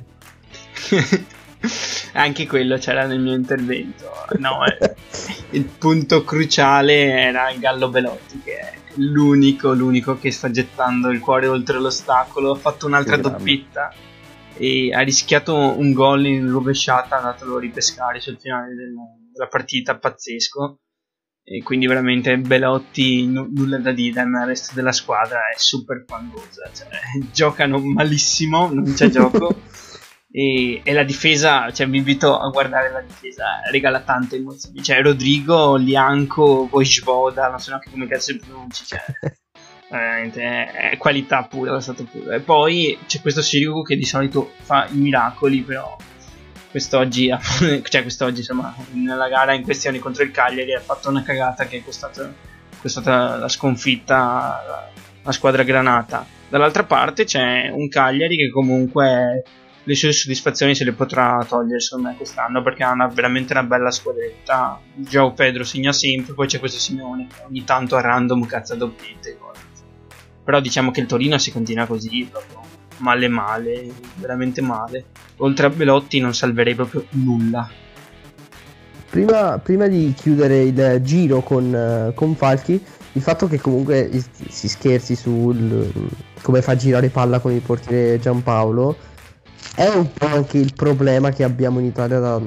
Anche 2.13 2.47
quello 2.47 2.77
c'era 2.77 3.05
nel 3.05 3.19
mio 3.19 3.33
intervento. 3.33 4.09
No, 4.39 4.65
eh, 4.65 4.95
il 5.51 5.65
punto 5.65 6.23
cruciale 6.23 6.93
era 7.21 7.51
Gallo 7.53 7.89
Belotti, 7.89 8.41
che 8.43 8.57
è 8.57 8.73
l'unico, 8.95 9.73
l'unico 9.73 10.17
che 10.17 10.31
sta 10.31 10.49
gettando 10.49 11.09
il 11.09 11.19
cuore 11.19 11.47
oltre 11.47 11.79
l'ostacolo. 11.79 12.51
Ha 12.51 12.55
fatto 12.57 12.85
un'altra 12.87 13.17
doppietta 13.17 13.93
e 14.57 14.91
ha 14.93 15.01
rischiato 15.01 15.55
un 15.55 15.93
gol 15.93 16.25
in 16.25 16.49
rovesciata, 16.49 17.17
andatelo 17.17 17.57
a 17.57 17.59
ripescare 17.59 18.19
sul 18.19 18.37
finale 18.39 18.73
del- 18.73 18.93
della 19.31 19.47
partita, 19.47 19.97
pazzesco. 19.97 20.79
E 21.49 21.63
quindi 21.63 21.87
veramente 21.87 22.37
Belotti 22.37 23.25
nu- 23.25 23.49
nulla 23.55 23.77
da 23.77 23.93
dire, 23.93 24.25
ma 24.25 24.41
il 24.41 24.47
resto 24.47 24.73
della 24.75 24.91
squadra 24.91 25.37
è 25.53 25.57
super 25.57 26.03
fangosa, 26.05 26.69
cioè, 26.73 26.87
giocano 27.31 27.79
malissimo, 27.79 28.67
non 28.73 28.93
c'è 28.93 29.09
gioco. 29.09 29.55
E, 30.29 30.81
e 30.83 30.93
la 30.93 31.03
difesa, 31.03 31.71
cioè 31.71 31.87
vi 31.87 31.97
invito 31.97 32.37
a 32.37 32.49
guardare 32.49 32.91
la 32.91 33.01
difesa, 33.01 33.61
regala 33.71 34.01
tante 34.01 34.35
emozioni. 34.35 34.83
Cioè 34.83 35.01
Rodrigo, 35.01 35.75
Lianco, 35.75 36.67
Vojvoda, 36.67 37.49
non 37.49 37.59
so 37.59 37.69
neanche 37.69 37.89
come 37.89 38.07
cazzo 38.07 38.31
si 38.31 38.37
pronunci, 38.37 38.85
cioè 38.85 39.01
veramente 39.89 40.41
è, 40.41 40.91
è 40.91 40.97
qualità 40.97 41.43
pura, 41.43 41.77
è 41.77 41.81
stato 41.81 42.03
puro. 42.03 42.31
E 42.31 42.39
poi 42.39 42.97
c'è 43.07 43.21
questo 43.21 43.41
Sirigu 43.41 43.83
che 43.83 43.95
di 43.95 44.05
solito 44.05 44.51
fa 44.61 44.87
i 44.91 44.95
miracoli, 44.95 45.61
però 45.61 45.95
quest'oggi, 46.69 47.29
cioè 47.83 48.01
quest'oggi 48.01 48.39
insomma, 48.39 48.75
nella 48.91 49.29
gara 49.29 49.53
in 49.53 49.63
questione 49.63 49.99
contro 49.99 50.23
il 50.23 50.31
Cagliari 50.31 50.73
ha 50.73 50.81
fatto 50.81 51.09
una 51.09 51.23
cagata 51.23 51.65
che 51.65 51.77
è 51.77 51.83
costata, 51.83 52.31
costata 52.79 53.37
la 53.37 53.49
sconfitta 53.49 54.85
alla 55.23 55.31
squadra 55.31 55.63
granata. 55.63 56.25
Dall'altra 56.49 56.83
parte 56.83 57.25
c'è 57.25 57.69
un 57.69 57.89
Cagliari 57.89 58.37
che 58.37 58.49
comunque 58.49 59.43
le 59.87 59.95
sue 59.95 60.11
soddisfazioni 60.11 60.75
se 60.75 60.83
le 60.83 60.91
potrà 60.91 61.45
togliere 61.47 61.79
secondo 61.79 62.09
me 62.09 62.17
quest'anno 62.17 62.61
perché 62.61 62.83
ha 62.83 62.91
una- 62.91 63.07
veramente 63.07 63.53
una 63.53 63.63
bella 63.63 63.89
squadretta. 63.89 64.81
Joao 64.95 65.31
Pedro 65.31 65.63
segna 65.63 65.93
sempre, 65.93 66.33
poi 66.33 66.45
c'è 66.45 66.59
questo 66.59 66.77
Simeone 66.77 67.27
che 67.27 67.43
ogni 67.47 67.63
tanto 67.63 67.95
a 67.95 68.01
random 68.01 68.45
cazza 68.45 68.75
doppiette. 68.75 69.37
Però 70.43 70.59
diciamo 70.59 70.91
che 70.91 70.99
il 70.99 71.05
Torino 71.05 71.37
si 71.37 71.53
continua 71.53 71.85
così, 71.85 72.27
proprio 72.29 72.61
male 72.97 73.29
male, 73.29 73.89
veramente 74.15 74.61
male. 74.61 75.05
Oltre 75.37 75.67
a 75.67 75.69
Belotti 75.69 76.19
non 76.19 76.33
salverei 76.33 76.75
proprio 76.75 77.05
nulla. 77.11 77.69
Prima, 79.09 79.57
prima 79.57 79.87
di 79.87 80.13
chiudere 80.17 80.63
il 80.63 80.99
giro 81.01 81.41
con, 81.41 82.11
con 82.13 82.35
Falchi, 82.35 82.81
il 83.13 83.21
fatto 83.21 83.47
che 83.47 83.59
comunque 83.59 84.09
si 84.49 84.67
scherzi 84.67 85.15
sul 85.15 86.11
come 86.41 86.61
fa 86.61 86.75
girare 86.75 87.07
palla 87.07 87.39
con 87.39 87.53
il 87.53 87.61
portiere 87.61 88.19
Giampaolo 88.19 89.15
è 89.75 89.87
un 89.87 90.11
po' 90.11 90.25
anche 90.25 90.57
il 90.57 90.73
problema 90.73 91.31
che 91.31 91.43
abbiamo 91.43 91.79
in 91.79 91.85
Italia 91.85 92.19
da- 92.19 92.41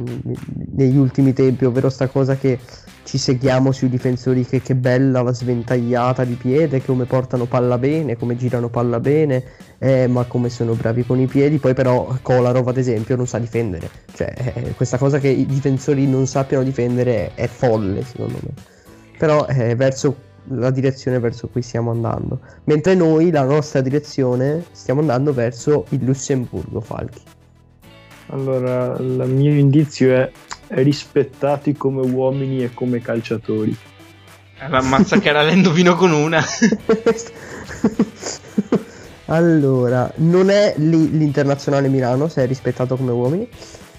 negli 0.75 0.97
ultimi 0.97 1.33
tempi, 1.33 1.65
ovvero 1.65 1.89
sta 1.89 2.09
cosa 2.09 2.37
che 2.37 2.59
ci 3.05 3.19
seguiamo 3.19 3.73
sui 3.73 3.89
difensori 3.89 4.45
che, 4.45 4.61
che 4.61 4.75
bella 4.75 5.23
la 5.23 5.33
sventagliata 5.33 6.25
di 6.25 6.35
piede, 6.35 6.85
come 6.85 7.07
portano 7.07 7.47
palla 7.47 7.79
bene, 7.79 8.17
come 8.17 8.37
girano 8.37 8.69
palla 8.69 9.01
bene, 9.01 9.43
eh, 9.79 10.07
ma 10.07 10.25
come 10.25 10.49
sono 10.49 10.75
bravi 10.75 11.05
con 11.05 11.19
i 11.19 11.27
piedi. 11.27 11.59
Poi 11.59 11.75
però 11.75 12.17
Kolarov 12.23 12.69
ad 12.69 12.77
esempio 12.77 13.17
non 13.17 13.27
sa 13.27 13.39
difendere. 13.39 13.89
Cioè 14.13 14.53
eh, 14.55 14.75
questa 14.75 14.99
cosa 14.99 15.19
che 15.19 15.29
i 15.29 15.47
difensori 15.47 16.07
non 16.07 16.27
sappiano 16.27 16.63
difendere 16.63 17.35
è, 17.35 17.43
è 17.43 17.47
folle 17.49 18.05
secondo 18.05 18.39
me. 18.43 18.53
Però 19.19 19.45
è 19.47 19.75
verso 19.77 20.17
la 20.45 20.70
direzione 20.70 21.18
verso 21.18 21.49
cui 21.49 21.62
stiamo 21.62 21.91
andando. 21.91 22.41
Mentre 22.64 22.95
noi, 22.95 23.30
la 23.30 23.45
nostra 23.45 23.80
direzione, 23.80 24.64
stiamo 24.72 25.01
andando 25.01 25.32
verso 25.32 25.86
il 25.91 26.05
Lussemburgo, 26.05 26.80
Falchi. 26.80 27.22
Allora, 28.28 28.97
il 28.99 29.24
mio 29.26 29.53
indizio 29.53 30.12
è 30.14 30.30
rispettati 30.68 31.74
come 31.76 32.01
uomini 32.07 32.62
e 32.62 32.72
come 32.72 33.01
calciatori. 33.01 33.76
Eh, 34.61 34.68
L'ammazza 34.68 35.18
che 35.18 35.28
era 35.30 35.43
l'endovino 35.43 35.95
con 35.97 36.12
una. 36.12 36.43
allora, 39.26 40.11
non 40.16 40.51
è 40.51 40.74
lì 40.76 41.11
l'internazionale 41.16 41.88
Milano, 41.88 42.28
se 42.28 42.43
è 42.43 42.47
rispettato 42.47 42.97
come 42.97 43.12
uomini. 43.12 43.49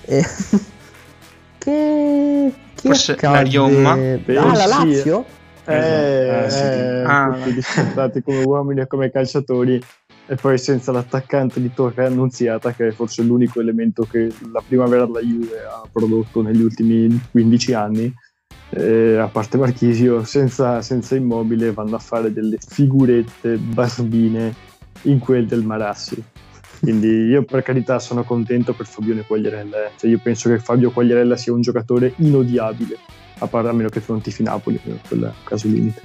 eh, 0.05 0.23
che, 1.57 2.53
chi 2.75 2.87
Forse 2.87 3.11
accade? 3.13 3.49
la 3.51 3.59
Roma? 3.59 3.91
Ah, 3.93 4.53
la 4.55 4.55
Sì. 4.55 4.67
Lazio? 4.67 5.25
Eh, 5.71 6.45
Eh, 6.45 6.49
sì. 6.49 6.57
eh, 6.63 7.03
Ah. 7.05 7.31
tutti 7.33 7.53
dispettati 7.53 8.21
come 8.21 8.43
uomini 8.43 8.81
e 8.81 8.87
come 8.87 9.11
calciatori 9.11 9.81
e 10.27 10.35
poi 10.35 10.57
senza 10.57 10.91
l'attaccante 10.91 11.59
di 11.61 11.73
torre 11.73 12.05
annunziata 12.05 12.71
che 12.73 12.87
è 12.89 12.91
forse 12.91 13.21
l'unico 13.23 13.59
elemento 13.59 14.03
che 14.09 14.31
la 14.51 14.61
primavera 14.65 15.05
della 15.05 15.19
Juve 15.19 15.57
ha 15.67 15.83
prodotto 15.91 16.41
negli 16.41 16.61
ultimi 16.61 17.19
15 17.31 17.73
anni 17.73 18.13
eh, 18.69 19.17
a 19.17 19.27
parte 19.27 19.57
Marchisio 19.57 20.23
senza, 20.23 20.81
senza 20.81 21.15
immobile 21.15 21.73
vanno 21.73 21.95
a 21.97 21.99
fare 21.99 22.31
delle 22.31 22.57
figurette 22.65 23.57
barbine 23.57 24.53
in 25.03 25.19
quel 25.19 25.45
del 25.47 25.63
Marassi 25.63 26.23
quindi 26.79 27.07
io 27.25 27.43
per 27.43 27.61
carità 27.63 27.99
sono 27.99 28.23
contento 28.23 28.73
per 28.73 28.85
Fabione 28.85 29.25
Quagliarella 29.25 29.85
eh. 29.87 29.91
Cioè, 29.97 30.09
io 30.09 30.19
penso 30.23 30.49
che 30.49 30.59
Fabio 30.59 30.91
Quagliarella 30.91 31.35
sia 31.35 31.51
un 31.53 31.61
giocatore 31.61 32.13
inodiabile 32.17 32.97
a 33.41 33.47
parte 33.47 33.69
a 33.69 33.73
meno 33.73 33.89
che 33.89 34.01
Fronti-Napoli, 34.01 34.79
quel 35.07 35.19
è 35.19 35.25
un 35.25 35.33
caso 35.43 35.67
limite. 35.67 36.01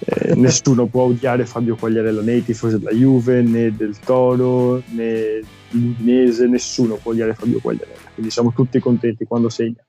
Eh, 0.00 0.34
nessuno 0.36 0.86
può 0.86 1.04
odiare 1.04 1.44
Fabio 1.44 1.76
Quagliarella, 1.76 2.22
né 2.22 2.36
i 2.36 2.44
tifosi 2.44 2.78
della 2.78 2.92
Juve, 2.92 3.42
né 3.42 3.74
del 3.74 3.98
Toro, 3.98 4.82
né 4.90 5.40
l'Udinese, 5.70 6.46
nessuno 6.46 6.94
può 6.94 7.12
odiare 7.12 7.34
Fabio 7.34 7.58
Quagliarella, 7.60 8.10
quindi 8.14 8.30
siamo 8.30 8.52
tutti 8.52 8.78
contenti 8.78 9.24
quando 9.24 9.48
segna. 9.48 9.84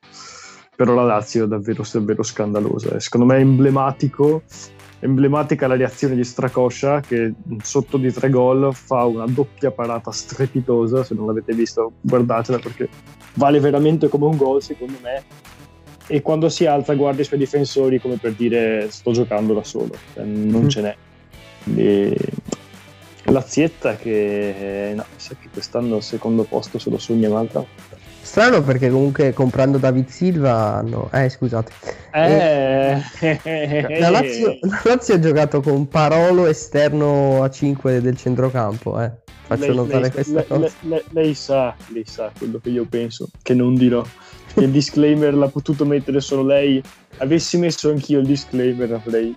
Però 0.76 0.94
la 0.94 1.04
Lazio 1.04 1.44
è 1.44 1.48
davvero, 1.48 1.84
davvero 1.92 2.24
scandalosa. 2.24 2.96
E 2.96 3.00
Secondo 3.02 3.26
me 3.26 3.36
è 3.36 3.42
emblematico, 3.42 4.44
emblematica 5.00 5.68
la 5.68 5.76
reazione 5.76 6.16
di 6.16 6.24
Stracoscia 6.24 7.02
che 7.02 7.34
sotto 7.62 7.98
di 7.98 8.12
tre 8.12 8.30
gol 8.30 8.74
fa 8.74 9.04
una 9.04 9.26
doppia 9.26 9.72
parata 9.72 10.12
strepitosa, 10.12 11.04
se 11.04 11.14
non 11.14 11.28
l'avete 11.28 11.54
visto 11.54 11.94
guardatela 12.02 12.60
perché 12.60 12.88
vale 13.34 13.60
veramente 13.60 14.08
come 14.08 14.26
un 14.26 14.38
gol 14.38 14.62
secondo 14.62 14.98
me 15.02 15.24
e 16.12 16.22
quando 16.22 16.50
si 16.50 16.66
alza 16.66 16.94
guarda 16.96 17.22
i 17.22 17.26
suoi 17.26 17.40
difensori 17.40 18.02
come 18.02 18.18
per 18.18 18.34
dire 18.34 18.88
sto 18.90 19.12
giocando 19.12 19.54
da 19.54 19.64
solo, 19.64 19.92
cioè, 20.14 20.24
non 20.26 20.64
Mm. 20.64 20.68
ce 20.68 20.82
n'è. 20.82 20.96
Quindi, 21.64 22.16
Lazietta 23.26 23.96
che 23.96 24.94
no, 24.96 25.06
sa 25.16 25.36
che 25.40 25.50
quest'anno 25.54 25.96
al 25.98 26.04
secondo 26.04 26.44
posto 26.44 26.80
se 26.80 26.90
lo 26.90 26.98
sogna 26.98 27.30
un'altra. 27.30 27.64
Strano 28.22 28.62
perché 28.64 28.90
comunque 28.90 29.34
comprando 29.34 29.78
David 29.78 30.08
Silva 30.08 30.76
hanno... 30.76 31.10
Eh, 31.12 31.30
scusate. 31.30 31.72
Eh, 32.14 33.02
La 34.00 34.10
Lazio, 34.10 34.58
la 34.62 34.82
Lazio 34.84 35.14
ha 35.16 35.20
giocato 35.20 35.62
con 35.62 35.88
Parolo 35.88 36.46
esterno 36.48 37.42
a 37.44 37.50
5 37.50 38.02
del 38.02 38.18
centrocampo, 38.18 39.02
eh. 39.02 39.12
Faccio 39.50 39.62
lei, 39.66 39.76
notare 39.76 40.02
lei- 40.02 40.12
questa 40.12 40.34
lei- 40.34 40.46
cosa. 40.48 40.60
lei- 40.60 40.72
lei- 40.82 41.04
lei 41.10 41.34
sa, 41.34 41.76
lei 41.88 42.06
sa 42.06 42.32
quello 42.38 42.60
che 42.62 42.70
io 42.70 42.86
penso, 42.86 43.30
che 43.42 43.56
non 43.56 43.74
dirò. 43.74 44.04
Il 44.56 44.70
disclaimer 44.70 45.34
l'ha 45.34 45.48
potuto 45.48 45.86
mettere 45.86 46.22
solo 46.22 46.44
lei. 46.44 46.82
Avessi 47.18 47.58
messo 47.58 47.90
anch'io 47.90 48.20
il 48.20 48.28
disclaimer, 48.28 48.94
avrei 48.94 49.34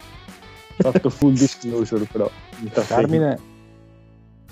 fatto 0.76 1.08
full 1.08 1.32
disclosure, 1.32 2.06
però. 2.12 2.30
Eh, 2.62 3.38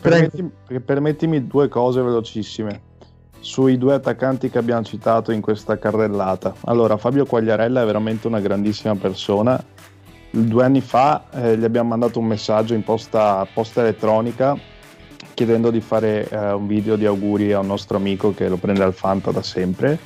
Permettimi, 0.01 0.51
permettimi 0.83 1.47
due 1.47 1.69
cose 1.69 2.01
velocissime 2.01 2.89
sui 3.41 3.77
due 3.77 3.95
attaccanti 3.95 4.49
che 4.49 4.57
abbiamo 4.57 4.83
citato 4.83 5.31
in 5.31 5.43
questa 5.43 5.79
carrellata. 5.79 6.55
Allora, 6.65 6.97
Fabio 6.97 7.27
Quagliarella 7.27 7.83
è 7.83 7.85
veramente 7.85 8.27
una 8.27 8.41
grandissima 8.41 8.95
persona. 8.97 9.63
Due 10.31 10.65
anni 10.65 10.81
fa 10.81 11.25
eh, 11.33 11.59
gli 11.59 11.65
abbiamo 11.65 11.91
mandato 11.91 12.19
un 12.19 12.27
messaggio 12.27 12.73
in 12.75 12.83
posta, 12.83 13.47
posta 13.53 13.81
elettronica 13.83 14.57
chiedendo 15.41 15.71
di 15.71 15.81
fare 15.81 16.29
eh, 16.29 16.53
un 16.53 16.67
video 16.67 16.97
di 16.97 17.07
auguri 17.07 17.55
a 17.55 17.61
un 17.61 17.67
nostro 17.67 17.97
amico 17.97 18.35
che 18.35 18.47
lo 18.47 18.59
prende 18.59 18.83
al 18.83 18.93
Fanta 18.93 19.31
da 19.31 19.41
sempre. 19.41 19.99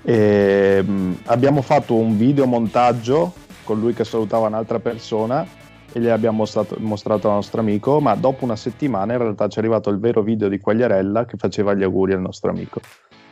E, 0.00 0.80
mh, 0.80 1.22
abbiamo 1.24 1.60
fatto 1.60 1.96
un 1.96 2.16
video 2.16 2.46
montaggio 2.46 3.32
con 3.64 3.80
lui 3.80 3.94
che 3.94 4.04
salutava 4.04 4.46
un'altra 4.46 4.78
persona 4.78 5.44
e 5.92 5.98
gli 5.98 6.06
abbiamo 6.06 6.36
mostrato, 6.36 6.76
mostrato 6.78 7.26
al 7.26 7.34
nostro 7.34 7.62
amico, 7.62 7.98
ma 7.98 8.14
dopo 8.14 8.44
una 8.44 8.54
settimana 8.54 9.14
in 9.14 9.18
realtà 9.18 9.48
ci 9.48 9.56
è 9.56 9.60
arrivato 9.60 9.90
il 9.90 9.98
vero 9.98 10.22
video 10.22 10.46
di 10.46 10.60
Quagliarella 10.60 11.24
che 11.24 11.36
faceva 11.36 11.74
gli 11.74 11.82
auguri 11.82 12.12
al 12.12 12.20
nostro 12.20 12.50
amico. 12.50 12.80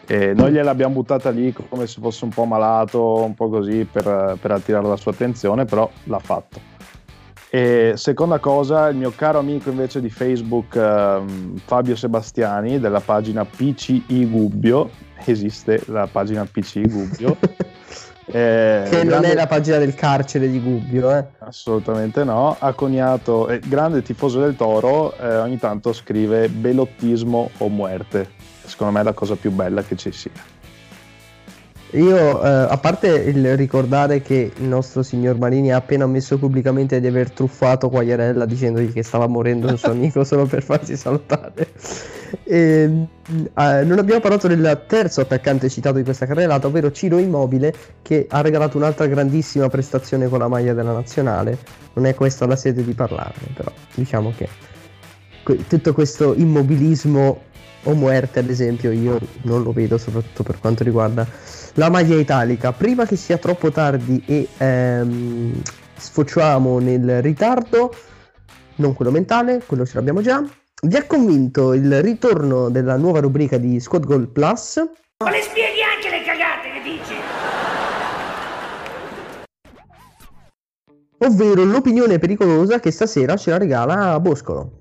E 0.09 0.33
noi 0.35 0.51
gliel'abbiamo 0.51 0.95
buttata 0.95 1.31
lì 1.31 1.53
come 1.53 1.87
se 1.87 2.01
fosse 2.01 2.25
un 2.25 2.31
po' 2.31 2.47
malato, 2.47 3.23
un 3.23 3.35
po' 3.35 3.49
così 3.49 3.85
per, 3.85 4.37
per 4.41 4.51
attirare 4.51 4.89
la 4.89 4.97
sua 4.97 5.13
attenzione, 5.13 5.67
però 5.67 5.89
l'ha 6.05 6.19
fatto. 6.19 6.72
E 7.55 7.93
seconda 7.97 8.39
cosa, 8.39 8.89
il 8.89 8.97
mio 8.97 9.13
caro 9.15 9.39
amico 9.39 9.69
invece 9.69 10.01
di 10.01 10.09
Facebook, 10.09 10.75
ehm, 10.75 11.59
Fabio 11.63 11.95
Sebastiani, 11.95 12.81
della 12.81 13.01
pagina 13.01 13.45
PCI 13.45 14.27
Gubbio, 14.27 14.89
esiste 15.23 15.83
la 15.89 16.09
pagina 16.11 16.47
PCI 16.51 16.89
Gubbio. 16.89 17.37
eh, 18.25 18.87
Che 18.89 18.97
non 18.97 19.07
grande- 19.07 19.33
è 19.33 19.35
la 19.35 19.47
pagina 19.47 19.77
del 19.77 19.95
carcere 19.95 20.49
di 20.51 20.63
Gubbio, 20.63 21.15
eh. 21.15 21.27
Assolutamente 21.41 22.25
no, 22.25 22.57
ha 22.59 22.73
coniato, 22.73 23.49
è 23.49 23.59
grande 23.59 24.01
tifoso 24.01 24.41
del 24.41 24.57
Toro, 24.57 25.15
eh, 25.19 25.37
ogni 25.37 25.59
tanto 25.59 25.93
scrive 25.93 26.49
belottismo 26.49 27.51
o 27.59 27.69
muerte. 27.69 28.31
Secondo 28.65 28.95
me 28.95 29.01
è 29.01 29.05
la 29.05 29.13
cosa 29.13 29.37
più 29.37 29.51
bella 29.51 29.83
che 29.83 29.95
ci 29.97 30.11
sia. 30.11 30.52
Io, 31.93 32.43
eh, 32.43 32.49
a 32.49 32.79
parte 32.79 33.09
il 33.09 33.55
ricordare 33.55 34.23
che 34.23 34.51
il 34.57 34.65
nostro 34.65 35.03
signor 35.03 35.37
Marini 35.37 35.73
ha 35.73 35.77
appena 35.77 36.05
ammesso 36.05 36.39
pubblicamente 36.39 36.99
di 37.01 37.07
aver 37.07 37.31
truffato 37.31 37.91
Quagliarella 37.91 38.47
dicendogli 38.47 38.93
che 38.93 39.03
stava 39.03 39.27
morendo 39.27 39.69
un 39.69 39.77
suo 39.77 39.91
amico 39.93 40.25
solo 40.25 40.47
per 40.47 40.63
farsi 40.63 40.97
salutare, 40.97 41.69
eh, 42.45 42.87
non 42.87 43.99
abbiamo 43.99 44.21
parlato 44.21 44.49
del 44.49 44.85
terzo 44.87 45.21
attaccante 45.21 45.69
citato 45.69 45.97
di 45.97 46.05
questa 46.05 46.25
carrellata, 46.25 46.67
ovvero 46.67 46.91
Ciro 46.93 47.19
Immobile, 47.19 47.75
che 48.01 48.27
ha 48.31 48.41
regalato 48.41 48.79
un'altra 48.79 49.07
grandissima 49.07 49.69
prestazione 49.69 50.29
con 50.29 50.39
la 50.39 50.49
maglia 50.49 50.73
della 50.73 50.93
nazionale. 50.93 51.59
Non 51.93 52.07
è 52.07 52.15
questa 52.15 52.47
la 52.47 52.57
sede 52.57 52.83
di 52.83 52.95
parlarne, 52.95 53.49
però 53.55 53.71
diciamo 53.95 54.33
che 54.35 54.49
que- 55.43 55.67
tutto 55.67 55.93
questo 55.93 56.33
immobilismo 56.35 57.51
o 57.85 57.95
muerte, 57.95 58.39
ad 58.39 58.49
esempio, 58.49 58.93
io 58.93 59.19
non 59.43 59.63
lo 59.63 59.73
vedo, 59.73 59.99
soprattutto 59.99 60.43
per 60.43 60.59
quanto 60.59 60.85
riguarda 60.85 61.27
la 61.75 61.89
maglia 61.89 62.17
italica. 62.17 62.73
Prima 62.73 63.07
che 63.07 63.17
sia 63.17 63.39
troppo 63.39 63.71
tardi 63.71 64.23
e 64.27 64.49
ehm, 64.59 65.63
sfociamo 65.97 66.79
nel 66.79 67.23
ritardo, 67.23 67.95
non 68.77 68.95
quello 68.95 69.11
mentale, 69.11 69.63
quello 69.67 69.87
ce 69.87 69.95
l'abbiamo 69.95 70.21
già. 70.21 70.43
Vi 70.85 70.97
ha 70.97 71.07
convinto 71.07 71.75
il 71.75 72.03
ritorno 72.03 72.69
della 72.69 72.97
nuova 72.97 73.21
rubrica 73.21 73.57
di 73.57 73.79
Squad 73.79 74.05
Goal 74.05 74.29
Plus? 74.29 74.83
Ma 75.23 75.31
le 75.31 75.41
spieghi 75.41 75.81
anche 75.81 76.11
le 76.11 76.25
cagate 76.25 76.71
che 76.73 76.83
dici? 76.83 77.15
Ovvero 81.19 81.63
l'opinione 81.63 82.19
pericolosa 82.19 82.81
che 82.81 82.91
stasera 82.91 83.37
ce 83.37 83.51
la 83.51 83.59
regala 83.59 84.19
Boscolo. 84.19 84.81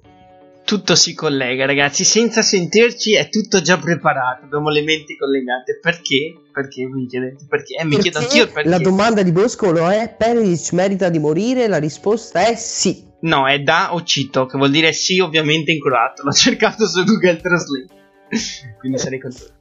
Tutto 0.65 0.95
si 0.95 1.13
collega, 1.13 1.67
ragazzi. 1.67 2.03
Senza 2.03 2.41
sentirci 2.41 3.15
è 3.15 3.29
tutto 3.29 3.61
già 3.61 3.77
preparato. 3.77 4.45
Abbiamo 4.45 4.69
le 4.69 4.81
menti 4.81 5.15
collegate. 5.17 5.77
Perché? 5.79 6.40
Perché 6.51 6.85
mi 6.85 7.05
chiedete? 7.07 7.45
Perché? 7.47 7.75
Eh, 7.75 7.85
mi 7.85 7.97
chiedo 7.97 8.19
anch'io 8.19 8.47
perché. 8.49 8.69
La 8.69 8.79
domanda 8.79 9.23
di 9.23 9.31
Boscolo 9.31 9.89
è: 9.89 10.13
Perisic 10.15 10.73
merita 10.73 11.09
di 11.09 11.19
morire? 11.19 11.67
La 11.67 11.77
risposta 11.77 12.45
è 12.45 12.55
sì. 12.55 13.09
No, 13.21 13.47
è 13.47 13.59
da 13.59 13.93
o 13.93 14.03
cito, 14.03 14.45
che 14.45 14.57
vuol 14.57 14.71
dire 14.71 14.93
sì, 14.93 15.19
ovviamente 15.19 15.71
in 15.71 15.79
croato. 15.79 16.23
L'ho 16.23 16.31
cercato 16.31 16.87
su 16.87 17.03
Google 17.03 17.37
Translate. 17.37 17.87
Quindi 18.79 18.97
sarei 18.97 19.19
contento. 19.19 19.59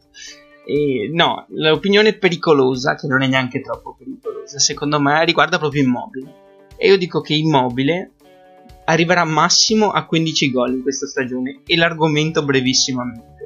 E, 0.64 1.11
no, 1.12 1.47
l'opinione 1.49 2.14
pericolosa, 2.14 2.95
che 2.95 3.07
non 3.07 3.22
è 3.22 3.26
neanche 3.26 3.61
troppo 3.61 3.95
pericolosa, 3.99 4.59
secondo 4.59 5.01
me 5.01 5.24
riguarda 5.24 5.59
proprio 5.59 5.82
Immobile. 5.82 6.34
E 6.76 6.88
io 6.88 6.97
dico 6.97 7.20
che 7.20 7.34
Immobile 7.34 8.12
arriverà 8.84 9.24
massimo 9.24 9.91
a 9.91 10.07
15 10.07 10.51
gol 10.51 10.74
in 10.74 10.82
questa 10.82 11.07
stagione. 11.07 11.61
E 11.66 11.76
l'argomento 11.76 12.45
brevissimamente. 12.45 13.39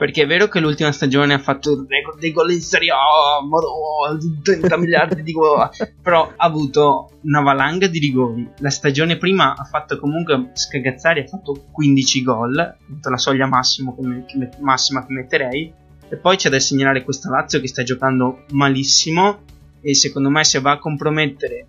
Perché 0.00 0.22
è 0.22 0.26
vero 0.26 0.48
che 0.48 0.60
l'ultima 0.60 0.92
stagione 0.92 1.34
ha 1.34 1.38
fatto 1.38 1.72
il 1.72 1.86
record 1.86 2.18
dei 2.18 2.32
gol 2.32 2.52
in 2.52 2.62
Serie 2.62 2.90
A, 2.90 3.44
madonna, 3.46 4.18
30 4.42 4.78
miliardi 4.78 5.22
di 5.22 5.32
gol, 5.32 5.68
però 6.00 6.32
ha 6.34 6.46
avuto 6.46 7.18
una 7.24 7.42
valanga 7.42 7.86
di 7.86 7.98
rigori. 7.98 8.48
La 8.60 8.70
stagione 8.70 9.18
prima 9.18 9.54
ha 9.54 9.64
fatto 9.64 9.98
comunque 9.98 10.52
Scagazzari 10.54 11.20
ha 11.20 11.26
fatto 11.26 11.66
15 11.70 12.22
gol, 12.22 12.54
la 12.54 13.16
soglia 13.18 13.46
che 13.46 13.82
me- 14.00 14.24
che 14.24 14.38
me- 14.38 14.50
massima 14.60 15.04
che 15.04 15.12
metterei. 15.12 15.70
E 16.08 16.16
poi 16.16 16.36
c'è 16.36 16.48
da 16.48 16.58
segnalare 16.58 17.04
questa 17.04 17.28
Lazio 17.28 17.60
che 17.60 17.68
sta 17.68 17.82
giocando 17.82 18.44
malissimo 18.52 19.40
e 19.82 19.94
secondo 19.94 20.30
me 20.30 20.44
se 20.44 20.60
va 20.60 20.70
a 20.70 20.78
compromettere 20.78 21.66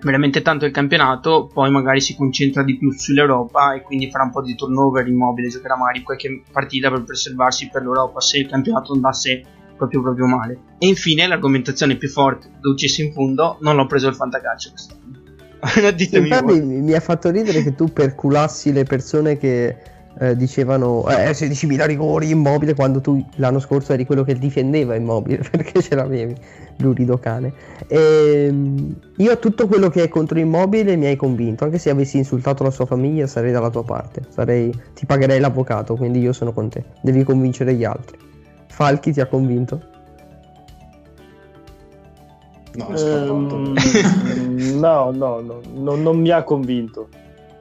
veramente 0.00 0.42
tanto 0.42 0.64
il 0.64 0.72
campionato, 0.72 1.48
poi 1.52 1.70
magari 1.70 2.00
si 2.00 2.14
concentra 2.14 2.62
di 2.62 2.76
più 2.76 2.92
sull'Europa 2.92 3.74
e 3.74 3.82
quindi 3.82 4.10
farà 4.10 4.24
un 4.24 4.30
po' 4.30 4.42
di 4.42 4.54
turnover 4.54 5.06
immobile, 5.06 5.48
giocherà 5.48 5.76
magari 5.76 6.02
qualche 6.02 6.42
partita 6.50 6.90
per 6.90 7.04
preservarsi 7.04 7.68
per 7.68 7.82
l'Europa 7.82 8.20
se 8.20 8.38
il 8.38 8.48
campionato 8.48 8.92
andasse 8.92 9.42
proprio 9.76 10.02
proprio 10.02 10.26
male. 10.26 10.58
E 10.78 10.86
infine 10.86 11.26
l'argomentazione 11.26 11.96
più 11.96 12.08
forte, 12.08 12.50
dolcissimo 12.60 13.08
in 13.08 13.14
fondo, 13.14 13.58
non 13.60 13.76
l'ho 13.76 13.86
preso 13.86 14.08
il 14.08 14.14
fantacalcio 14.14 14.70
quest'anno. 14.70 15.24
Infatti 15.66 16.60
mi 16.60 16.80
mi 16.80 16.92
ha 16.92 17.00
fatto 17.00 17.30
ridere 17.30 17.62
che 17.62 17.74
tu 17.74 17.92
perculassi 17.92 18.72
le 18.72 18.84
persone 18.84 19.36
che 19.36 19.76
eh, 20.18 20.36
dicevano 20.36 21.06
eh, 21.08 21.30
16.000 21.30 21.86
rigori 21.86 22.30
immobile 22.30 22.74
quando 22.74 23.00
tu 23.00 23.22
l'anno 23.36 23.58
scorso 23.58 23.92
eri 23.92 24.06
quello 24.06 24.22
che 24.22 24.34
difendeva 24.34 24.94
immobile 24.94 25.44
perché 25.50 25.82
ce 25.82 25.94
l'avevi 25.94 26.34
lurido 26.78 27.18
cane 27.18 27.52
e, 27.86 28.52
io 29.16 29.38
tutto 29.38 29.66
quello 29.66 29.88
che 29.88 30.02
è 30.02 30.08
contro 30.08 30.38
immobile 30.38 30.96
mi 30.96 31.06
hai 31.06 31.16
convinto 31.16 31.64
anche 31.64 31.78
se 31.78 31.90
avessi 31.90 32.18
insultato 32.18 32.62
la 32.62 32.70
sua 32.70 32.86
famiglia 32.86 33.26
sarei 33.26 33.52
dalla 33.52 33.70
tua 33.70 33.84
parte 33.84 34.22
sarei, 34.28 34.72
ti 34.94 35.06
pagherei 35.06 35.40
l'avvocato 35.40 35.96
quindi 35.96 36.20
io 36.20 36.32
sono 36.32 36.52
con 36.52 36.68
te 36.68 36.84
devi 37.00 37.22
convincere 37.24 37.74
gli 37.74 37.84
altri 37.84 38.26
Falchi 38.76 39.10
ti 39.10 39.22
ha 39.22 39.26
convinto? 39.26 39.80
No. 42.74 42.94
Ehm, 42.94 43.72
no, 44.78 45.10
no, 45.10 45.40
no, 45.40 45.60
no, 45.72 45.94
non 45.94 46.20
mi 46.20 46.28
ha 46.28 46.42
convinto. 46.42 47.08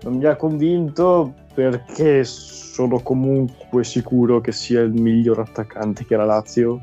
Non 0.01 0.17
mi 0.17 0.25
ha 0.25 0.35
convinto 0.35 1.33
perché 1.53 2.25
sono 2.25 2.99
comunque 2.99 3.85
sicuro 3.85 4.41
che 4.41 4.51
sia 4.51 4.81
il 4.81 4.91
miglior 4.91 5.39
attaccante 5.39 6.05
che 6.05 6.17
la 6.17 6.25
Lazio 6.25 6.81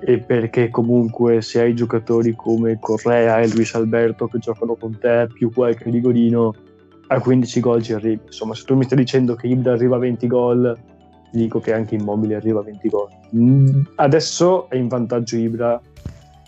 e 0.00 0.18
perché 0.18 0.70
comunque 0.70 1.42
se 1.42 1.60
hai 1.60 1.74
giocatori 1.74 2.34
come 2.34 2.78
Correa 2.80 3.40
e 3.40 3.48
Luis 3.48 3.74
Alberto 3.74 4.26
che 4.26 4.38
giocano 4.38 4.74
con 4.74 4.98
te 4.98 5.28
più 5.32 5.52
qualche 5.52 5.90
rigorino 5.90 6.54
a 7.08 7.20
15 7.20 7.60
gol 7.60 7.82
ci 7.82 7.92
arrivi. 7.92 8.20
Insomma, 8.26 8.54
se 8.54 8.64
tu 8.64 8.76
mi 8.76 8.84
stai 8.84 8.98
dicendo 8.98 9.34
che 9.34 9.46
Ibra 9.46 9.72
arriva 9.72 9.96
a 9.96 9.98
20 9.98 10.26
gol, 10.26 10.78
dico 11.32 11.60
che 11.60 11.72
anche 11.72 11.96
Immobile 11.96 12.36
arriva 12.36 12.60
a 12.60 12.62
20 12.62 12.88
gol. 12.88 13.08
Mm, 13.34 13.82
Adesso 13.96 14.70
è 14.70 14.76
in 14.76 14.88
vantaggio 14.88 15.36
Ibra 15.36 15.80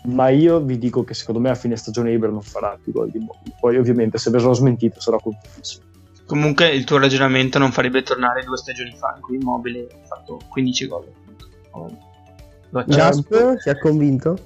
ma 0.05 0.27
io 0.29 0.59
vi 0.59 0.77
dico 0.77 1.03
che 1.03 1.13
secondo 1.13 1.39
me 1.39 1.49
a 1.49 1.55
fine 1.55 1.77
stagione 1.77 2.11
Ibra 2.11 2.29
non 2.29 2.41
farà 2.41 2.77
più 2.81 2.91
gol 2.91 3.09
di 3.09 3.17
Immobile. 3.17 3.55
Poi 3.59 3.77
ovviamente 3.77 4.17
se 4.17 4.29
verrò 4.31 4.53
smentito 4.53 4.99
sarò 4.99 5.17
contentissimo. 5.17 5.85
Comunque 6.25 6.69
il 6.69 6.83
tuo 6.83 6.97
ragionamento 6.99 7.57
non 7.59 7.71
farebbe 7.71 8.01
tornare 8.01 8.43
due 8.43 8.57
stagioni 8.57 8.93
fa 8.95 9.13
in 9.15 9.21
cui 9.21 9.35
Immobile 9.35 9.87
ha 9.91 10.05
fatto 10.05 10.39
15 10.49 10.87
gol. 10.87 11.05
Lo 12.73 12.79
accetto. 12.79 12.97
Jasper 12.97 13.57
ti 13.61 13.69
ha 13.69 13.77
convinto? 13.77 14.37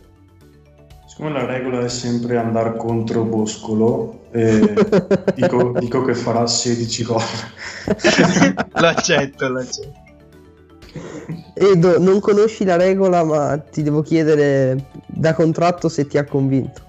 Siccome 1.07 1.31
la 1.31 1.45
regola 1.45 1.79
è 1.79 1.87
sempre 1.87 2.37
andare 2.37 2.75
contro 2.75 3.23
Boscolo, 3.23 4.27
eh, 4.31 4.73
dico, 5.33 5.71
dico 5.79 6.03
che 6.03 6.13
farà 6.13 6.45
16 6.45 7.03
gol. 7.05 7.21
lo 8.75 8.87
accetto, 8.87 9.47
lo 9.47 9.59
accetto. 9.59 10.05
Edo, 11.53 11.99
non 11.99 12.19
conosci 12.19 12.65
la 12.65 12.75
regola 12.75 13.23
ma 13.23 13.57
ti 13.57 13.81
devo 13.81 14.01
chiedere 14.01 14.89
da 15.05 15.33
contratto 15.33 15.87
se 15.87 16.05
ti 16.05 16.17
ha 16.17 16.25
convinto. 16.25 16.81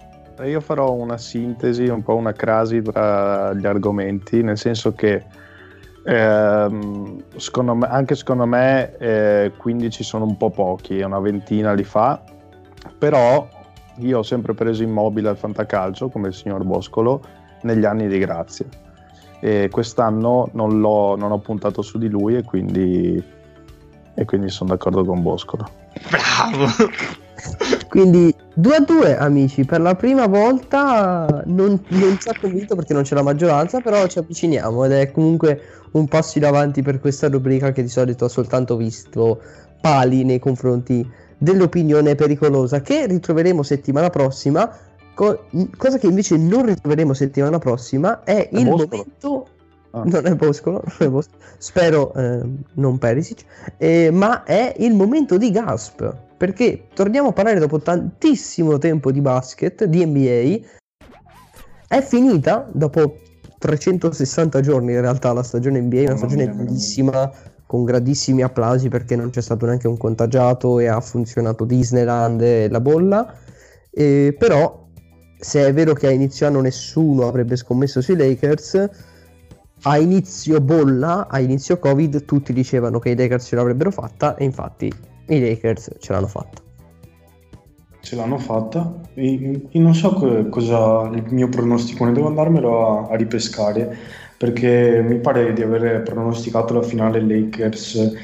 Io 0.45 0.61
farò 0.61 0.93
una 0.93 1.19
sintesi, 1.19 1.87
un 1.87 2.03
po' 2.03 2.17
una 2.17 2.33
crasi 2.33 2.83
tra 2.83 3.53
gli 3.55 3.67
argomenti, 3.67 4.43
nel 4.43 4.59
senso 4.59 4.93
che 4.93 5.25
ehm, 6.09 7.23
secondo 7.37 7.75
me, 7.75 7.87
anche 7.87 8.15
secondo 8.15 8.47
me 8.47 8.97
eh, 8.97 9.53
15 9.57 10.03
sono 10.03 10.25
un 10.25 10.37
po' 10.37 10.51
pochi, 10.51 11.01
una 11.01 11.19
ventina 11.19 11.73
li 11.75 11.85
fa, 11.85 12.23
però 12.97 13.47
io 13.97 14.19
ho 14.19 14.23
sempre 14.23 14.55
preso 14.55 14.83
immobile 14.83 15.29
al 15.29 15.37
fantacalcio 15.37 16.09
come 16.09 16.29
il 16.29 16.35
signor 16.35 16.65
Boscolo 16.65 17.23
negli 17.63 17.85
anni 17.85 18.09
di 18.09 18.19
grazia 18.19 18.67
e 19.41 19.69
quest'anno 19.71 20.49
non, 20.53 20.81
l'ho, 20.81 21.17
non 21.17 21.31
ho 21.31 21.39
puntato 21.39 21.83
su 21.83 21.99
di 21.99 22.09
lui 22.09 22.37
e 22.37 22.43
quindi, 22.43 23.23
e 24.15 24.25
quindi 24.25 24.49
sono 24.49 24.71
d'accordo 24.71 25.05
con 25.05 25.23
Boscolo. 25.23 25.69
Bravo! 26.11 26.67
Quindi 27.89 28.35
2 28.59 28.75
a 28.75 28.81
2 28.81 29.17
amici, 29.17 29.65
per 29.65 29.81
la 29.81 29.95
prima 29.95 30.27
volta 30.27 31.45
non, 31.47 31.81
non 31.91 32.19
ci 32.19 32.29
ha 32.29 32.35
convinto 32.35 32.75
perché 32.75 32.93
non 32.93 33.05
c'è 33.05 33.15
la 33.15 33.23
maggioranza, 33.23 33.81
però 33.81 34.05
ci 34.09 34.19
avviciniamo 34.19 34.85
ed 34.85 34.93
è 34.93 35.13
comunque 35.13 35.61
un 35.93 36.09
passo 36.09 36.39
in 36.39 36.45
avanti 36.45 36.83
per 36.83 36.99
questa 36.99 37.29
rubrica 37.29 37.71
che 37.71 37.83
di 37.83 37.89
solito 37.89 38.25
ha 38.25 38.29
soltanto 38.29 38.77
visto 38.77 39.41
pali 39.81 40.25
nei 40.25 40.41
confronti 40.41 41.09
dell'opinione 41.39 42.17
pericolosa 42.17 42.81
che 42.81 43.07
ritroveremo 43.07 43.63
settimana 43.63 44.11
prossima. 44.11 44.69
Co- 45.15 45.45
cosa 45.77 45.99
che 45.99 46.09
invece 46.09 46.37
non 46.37 46.67
ritroveremo 46.67 47.15
settimana 47.15 47.59
prossima 47.59 48.25
è, 48.25 48.49
il 48.51 48.65
Boscolo. 48.65 48.89
momento 48.91 49.47
Ah. 49.91 50.03
non 50.05 50.27
è 50.27 50.35
Boscolo, 50.35 50.83
non 50.85 51.09
è 51.09 51.11
Boscolo. 51.11 51.43
spero 51.59 52.13
eh, 52.15 52.43
non 52.75 52.99
Perisic, 52.99 53.45
eh, 53.79 54.11
ma 54.11 54.45
è 54.45 54.75
il 54.79 54.95
momento 54.95 55.39
di 55.39 55.51
Gasp, 55.51 56.15
perché 56.37 56.89
torniamo 56.95 57.29
a 57.29 57.33
parlare 57.33 57.59
dopo 57.59 57.81
tantissimo 57.81 58.79
tempo 58.79 59.11
di 59.11 59.21
basket, 59.21 59.85
di 59.85 60.05
NBA, 60.05 60.67
è 61.89 62.03
finita 62.03 62.69
dopo 62.73 63.21
360 63.59 64.61
giorni 64.61 64.93
in 64.93 65.01
realtà 65.01 65.33
la 65.33 65.43
stagione 65.43 65.81
NBA, 65.81 66.03
una 66.03 66.17
stagione 66.17 66.47
mia, 66.47 66.55
bellissima, 66.55 67.33
con 67.67 67.85
grandissimi 67.85 68.43
applausi 68.43 68.89
perché 68.89 69.17
non 69.17 69.31
c'è 69.31 69.41
stato 69.41 69.67
neanche 69.67 69.89
un 69.89 69.97
contagiato 69.97 70.79
e 70.79 70.87
ha 70.87 71.01
funzionato 71.01 71.65
Disneyland 71.65 72.41
e 72.41 72.69
la 72.69 72.81
bolla, 72.81 73.35
Eh, 73.91 74.37
però 74.39 74.87
se 75.41 75.67
è 75.67 75.73
vero 75.73 75.93
che 75.93 76.07
a 76.07 76.11
inizio 76.11 76.47
anno 76.47 76.61
nessuno 76.61 77.27
avrebbe 77.27 77.57
scommesso 77.57 78.01
sui 78.01 78.17
Lakers, 78.17 78.89
a 79.83 79.99
inizio 79.99 80.61
bolla, 80.61 81.29
a 81.29 81.39
inizio 81.39 81.79
Covid, 81.79 82.25
tutti 82.25 82.53
dicevano 82.53 82.99
che 82.99 83.11
i 83.11 83.17
Lakers 83.17 83.47
ce 83.47 83.57
l'avrebbero 83.57 83.91
fatta 83.91 84.37
e 84.37 84.45
infatti 84.45 84.93
i 85.27 85.41
Lakers 85.41 85.97
ce 85.99 86.13
l'hanno 86.13 86.27
fatta. 86.27 86.63
Ce 88.01 88.17
l'hanno 88.17 88.39
fatta. 88.39 89.01
E- 89.15 89.67
e 89.71 89.79
non 89.79 89.95
so 89.95 90.15
co- 90.15 90.49
cosa 90.49 91.11
il 91.13 91.25
mio 91.31 91.49
pronostico, 91.49 92.05
ne 92.05 92.13
devo 92.13 92.29
andarmelo 92.29 93.07
a, 93.07 93.13
a 93.13 93.17
ripescare 93.17 93.97
perché 94.37 95.03
mi 95.07 95.17
pare 95.19 95.53
di 95.53 95.63
aver 95.63 96.03
pronosticato 96.03 96.75
la 96.75 96.83
finale 96.83 97.21
Lakers 97.21 98.15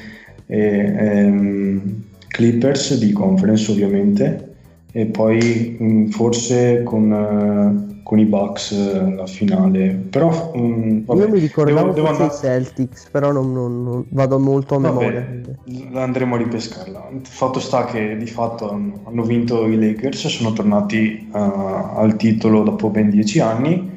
e 0.47 0.93
ehm, 0.97 2.03
Clippers 2.27 2.97
di 2.97 3.11
conference 3.11 3.71
ovviamente 3.71 4.55
e 4.91 5.05
poi 5.07 6.07
forse 6.09 6.83
con, 6.83 7.11
eh, 7.11 7.94
con 8.05 8.19
i 8.19 8.25
Bucks 8.25 8.71
eh, 8.71 9.15
la 9.15 9.25
finale 9.25 9.89
però 10.11 10.51
mh, 10.53 11.05
vabbè, 11.05 11.21
Io 11.21 11.29
mi 11.29 11.39
ricordavo 11.39 11.79
devo- 11.79 11.93
devo 11.93 12.07
andare- 12.09 12.33
Celtics, 12.35 13.09
però 13.09 13.31
non, 13.31 13.51
non- 13.51 13.83
non- 13.83 14.05
vado 14.09 14.37
molto 14.37 14.75
a 14.75 14.79
memoria. 14.79 15.25
Vabbè, 15.25 15.91
la 15.91 16.03
andremo 16.03 16.35
a 16.35 16.37
ripescarla. 16.37 17.09
Il 17.13 17.25
fatto 17.25 17.59
sta 17.59 17.85
che 17.85 18.15
di 18.15 18.27
fatto 18.27 18.69
hanno, 18.69 19.01
hanno 19.05 19.23
vinto 19.23 19.65
i 19.65 19.75
Lakers, 19.79 20.27
sono 20.27 20.53
tornati 20.53 21.27
eh, 21.33 21.37
al 21.37 22.15
titolo 22.17 22.61
dopo 22.61 22.89
ben 22.89 23.09
dieci 23.09 23.39
anni, 23.39 23.89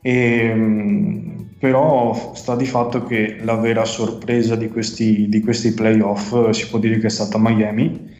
e, 0.00 0.52
mh, 0.54 1.44
però 1.60 2.32
sta 2.34 2.56
di 2.56 2.66
fatto 2.66 3.04
che 3.04 3.38
la 3.42 3.54
vera 3.54 3.84
sorpresa 3.84 4.56
di 4.56 4.68
questi, 4.68 5.28
di 5.28 5.40
questi 5.40 5.72
playoff 5.72 6.32
eh, 6.48 6.52
si 6.52 6.68
può 6.68 6.80
dire 6.80 6.98
che 6.98 7.06
è 7.06 7.10
stata 7.10 7.38
Miami, 7.38 8.12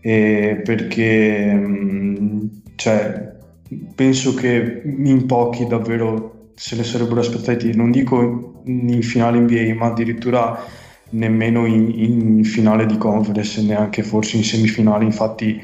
eh, 0.00 0.60
perché 0.64 1.54
mh, 1.54 2.50
cioè, 2.74 3.34
penso 3.94 4.34
che 4.34 4.82
in 4.84 5.26
pochi 5.26 5.66
davvero 5.66 6.50
se 6.54 6.74
le 6.76 6.84
sarebbero 6.84 7.20
aspettati, 7.20 7.74
non 7.74 7.90
dico 7.90 8.62
in 8.64 9.02
finale 9.02 9.38
NBA, 9.40 9.74
ma 9.76 9.86
addirittura 9.86 10.58
nemmeno 11.10 11.66
in, 11.66 11.90
in 11.94 12.44
finale 12.44 12.86
di 12.86 12.96
conference, 12.96 13.62
neanche 13.62 14.02
forse 14.02 14.36
in 14.36 14.44
semifinale. 14.44 15.04
Infatti, 15.04 15.60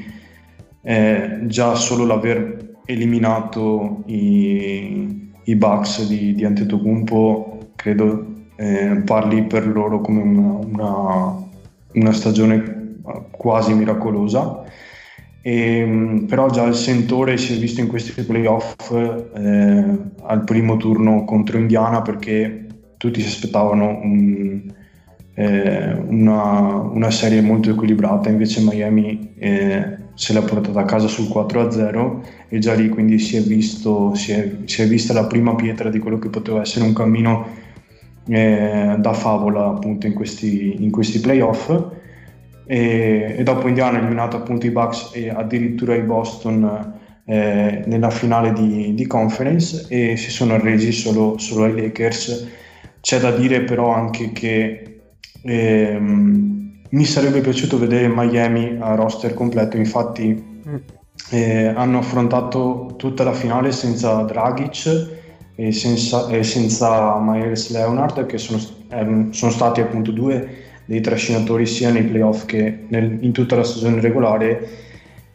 eh, 0.81 1.39
già 1.43 1.75
solo 1.75 2.05
l'aver 2.05 2.75
eliminato 2.85 4.03
i, 4.05 5.31
i 5.43 5.55
Bucks 5.55 6.07
di, 6.07 6.35
di 6.35 6.45
Antetokounmpo 6.45 7.71
credo 7.75 8.25
eh, 8.55 9.01
parli 9.03 9.43
per 9.43 9.67
loro 9.67 9.99
come 10.01 10.21
una, 10.21 10.53
una- 10.65 11.41
una 11.93 12.11
stagione 12.11 12.97
quasi 13.31 13.73
miracolosa. 13.73 14.63
E, 15.45 15.85
mh, 15.85 16.25
però 16.25 16.49
già 16.49 16.63
il 16.65 16.75
sentore 16.75 17.37
si 17.37 17.53
è 17.55 17.57
visto 17.57 17.81
in 17.81 17.87
questi 17.87 18.23
playoff 18.23 18.91
eh, 18.91 19.97
al 20.23 20.43
primo 20.45 20.77
turno 20.77 21.25
contro 21.25 21.57
Indiana 21.57 22.01
perché 22.01 22.67
tutti 22.97 23.19
si 23.21 23.27
aspettavano 23.27 23.99
un- 24.01 24.73
eh, 25.35 25.93
una, 26.07 26.75
una 26.75 27.11
serie 27.11 27.41
molto 27.41 27.71
equilibrata, 27.71 28.29
invece 28.29 28.61
Miami 28.61 29.33
eh, 29.39 29.97
se 30.13 30.31
l'ha 30.33 30.43
portata 30.43 30.79
a 30.81 30.85
casa 30.85 31.07
sul 31.07 31.27
4-0 31.27 32.23
e 32.47 32.59
già 32.59 32.73
lì 32.75 32.87
quindi 32.87 33.17
si 33.19 33.35
è, 33.35 33.41
visto, 33.41 34.13
si, 34.13 34.31
è, 34.31 34.57
si 34.65 34.81
è 34.83 34.87
vista 34.87 35.11
la 35.13 35.25
prima 35.25 35.55
pietra 35.55 35.89
di 35.89 35.97
quello 35.99 36.19
che 36.19 36.29
poteva 36.29 36.61
essere 36.61 36.85
un 36.85 36.93
cammino 36.93 37.47
eh, 38.27 38.95
da 38.99 39.13
favola 39.13 39.67
appunto 39.67 40.07
in 40.07 40.13
questi, 40.13 40.83
in 40.83 40.91
questi 40.91 41.19
playoff 41.19 41.69
e, 42.65 43.35
e 43.37 43.43
dopo 43.43 43.67
Indiana 43.67 43.97
ha 43.97 43.99
eliminato 44.01 44.37
appunto 44.37 44.65
i 44.65 44.71
Bucks 44.71 45.11
e 45.13 45.29
addirittura 45.29 45.95
i 45.95 46.01
Boston 46.01 47.01
eh, 47.25 47.83
nella 47.85 48.09
finale 48.09 48.53
di, 48.53 48.93
di 48.93 49.07
conference 49.07 49.85
e 49.89 50.17
si 50.17 50.29
sono 50.29 50.55
arresi 50.55 50.91
solo, 50.91 51.37
solo 51.37 51.65
ai 51.65 51.75
Lakers. 51.75 52.47
C'è 53.01 53.19
da 53.19 53.31
dire 53.31 53.61
però 53.61 53.93
anche 53.93 54.31
che 54.31 55.01
ehm, 55.43 56.81
mi 56.89 57.05
sarebbe 57.05 57.41
piaciuto 57.41 57.77
vedere 57.77 58.07
Miami 58.07 58.77
a 58.79 58.95
roster 58.95 59.33
completo. 59.33 59.77
Infatti 59.77 60.51
eh, 61.31 61.65
hanno 61.67 61.97
affrontato 61.97 62.93
tutta 62.97 63.23
la 63.23 63.33
finale 63.33 63.71
senza 63.71 64.21
Dragic 64.23 65.21
e 65.55 65.71
senza, 65.71 66.27
e 66.29 66.43
senza 66.43 67.19
Myers 67.19 67.71
Leonard 67.71 68.25
che 68.25 68.37
sono, 68.37 68.59
ehm, 68.89 69.31
sono 69.31 69.51
stati 69.51 69.81
appunto 69.81 70.11
due 70.11 70.62
dei 70.85 71.01
trascinatori 71.01 71.65
sia 71.65 71.91
nei 71.91 72.03
playoff 72.03 72.45
che 72.45 72.85
nel, 72.87 73.17
in 73.21 73.31
tutta 73.31 73.55
la 73.55 73.63
stagione 73.63 74.01
regolare 74.01 74.69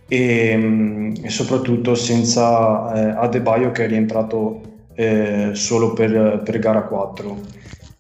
e, 0.09 0.57
mm, 0.57 1.15
e 1.23 1.29
soprattutto 1.29 1.95
senza 1.95 2.93
eh, 2.93 3.25
Adebayo 3.25 3.71
che 3.71 3.85
è 3.85 3.89
rientrato 3.89 4.61
eh, 4.95 5.51
solo 5.53 5.93
per, 5.93 6.43
per, 6.45 6.59
gara 6.59 6.83
4 6.83 7.57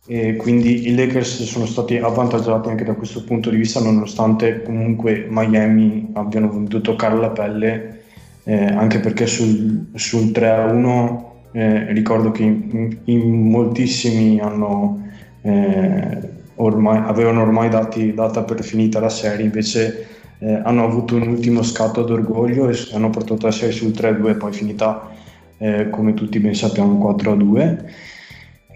e 0.06 0.36
quindi 0.36 0.88
i 0.88 0.94
Lakers 0.94 1.42
sono 1.44 1.66
stati 1.66 1.98
avvantaggiati 1.98 2.70
anche 2.70 2.84
da 2.84 2.94
questo 2.94 3.22
punto 3.24 3.50
di 3.50 3.56
vista 3.56 3.80
nonostante 3.80 4.62
comunque 4.62 5.26
Miami 5.28 6.10
abbiano 6.14 6.48
voluto 6.48 6.80
toccare 6.80 7.16
la 7.16 7.30
pelle 7.30 8.00
eh, 8.44 8.64
anche 8.64 9.00
perché 9.00 9.26
sul, 9.26 9.88
sul 9.94 10.26
3-1 10.26 11.26
eh, 11.52 11.92
ricordo 11.92 12.30
che 12.30 12.42
in, 12.42 12.98
in 13.04 13.50
moltissimi 13.50 14.40
hanno 14.40 15.06
eh, 15.42 16.36
ormai, 16.58 17.02
avevano 17.04 17.42
ormai 17.42 17.68
dati, 17.68 18.14
data 18.14 18.42
per 18.44 18.62
finita 18.62 19.00
la 19.00 19.08
serie, 19.08 19.44
invece 19.44 20.06
eh, 20.38 20.60
hanno 20.64 20.84
avuto 20.84 21.16
un 21.16 21.26
ultimo 21.26 21.62
scatto 21.62 22.02
d'orgoglio 22.02 22.68
e 22.68 22.76
hanno 22.92 23.10
portato 23.10 23.46
la 23.46 23.52
serie 23.52 23.74
sul 23.74 23.90
3-2 23.90 24.36
poi 24.36 24.52
finita 24.52 25.10
eh, 25.58 25.90
come 25.90 26.14
tutti 26.14 26.38
ben 26.38 26.54
sappiamo 26.54 27.12
4-2. 27.12 27.84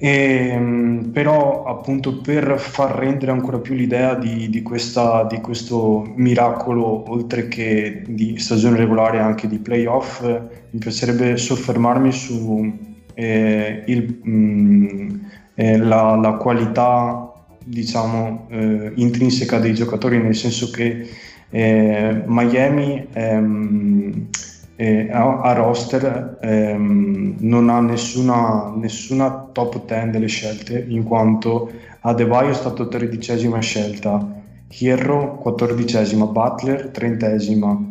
E, 0.05 0.49
ehm, 0.51 1.11
però 1.13 1.63
appunto 1.65 2.21
per 2.21 2.59
far 2.59 2.91
rendere 2.99 3.31
ancora 3.31 3.59
più 3.59 3.75
l'idea 3.75 4.15
di, 4.17 4.49
di, 4.51 4.61
questa, 4.63 5.25
di, 5.25 5.41
questo 5.41 6.13
miracolo 6.17 7.09
oltre 7.09 7.47
che 7.47 8.03
di 8.09 8.37
stagione 8.37 8.79
regolare 8.79 9.21
anche 9.21 9.47
di 9.47 9.59
playoff 9.59 10.23
mi 10.23 10.79
piacerebbe 10.81 11.37
soffermarmi 11.37 12.11
su 12.11 12.77
eh, 13.15 13.85
il, 13.87 14.19
mh, 14.23 14.31
mm, 14.31 15.11
eh, 15.55 15.77
la, 15.77 16.17
la, 16.17 16.33
qualità 16.33 17.32
diciamo, 17.65 18.47
eh, 18.51 18.93
intrinseca 18.97 19.59
dei 19.59 19.75
giocatori, 19.75 20.21
nel 20.21 20.35
senso 20.35 20.71
che 20.71 21.09
eh, 21.51 22.23
Miami 22.27 23.07
ehm, 23.13 24.29
eh, 24.77 25.09
a, 25.11 25.53
roster 25.53 26.39
ehm, 26.41 27.37
non 27.39 27.69
ha 27.69 27.81
nessuna, 27.81 28.73
nessuna 28.75 29.49
top 29.53 29.85
10 29.87 30.11
delle 30.11 30.27
scelte, 30.27 30.85
in 30.89 31.03
quanto 31.05 31.71
Adebayo 32.01 32.51
è 32.51 32.55
stato 32.55 32.89
tredicesima 32.89 33.61
scelta, 33.61 34.41
Hierro 34.69 35.37
14 35.37 36.17
Butler 36.17 36.89
30 36.89 37.37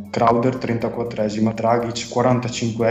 Crowder 0.10 0.56
34 0.56 1.54
Dragic 1.54 2.10
45 2.10 2.88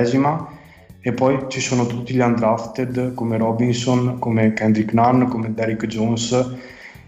e 1.03 1.13
poi 1.13 1.47
ci 1.49 1.61
sono 1.61 1.87
tutti 1.87 2.13
gli 2.13 2.21
undrafted 2.21 3.15
come 3.15 3.39
Robinson, 3.39 4.19
come 4.19 4.53
Kendrick 4.53 4.93
Nunn, 4.93 5.25
come 5.25 5.55
Derrick 5.55 5.87
Jones. 5.87 6.57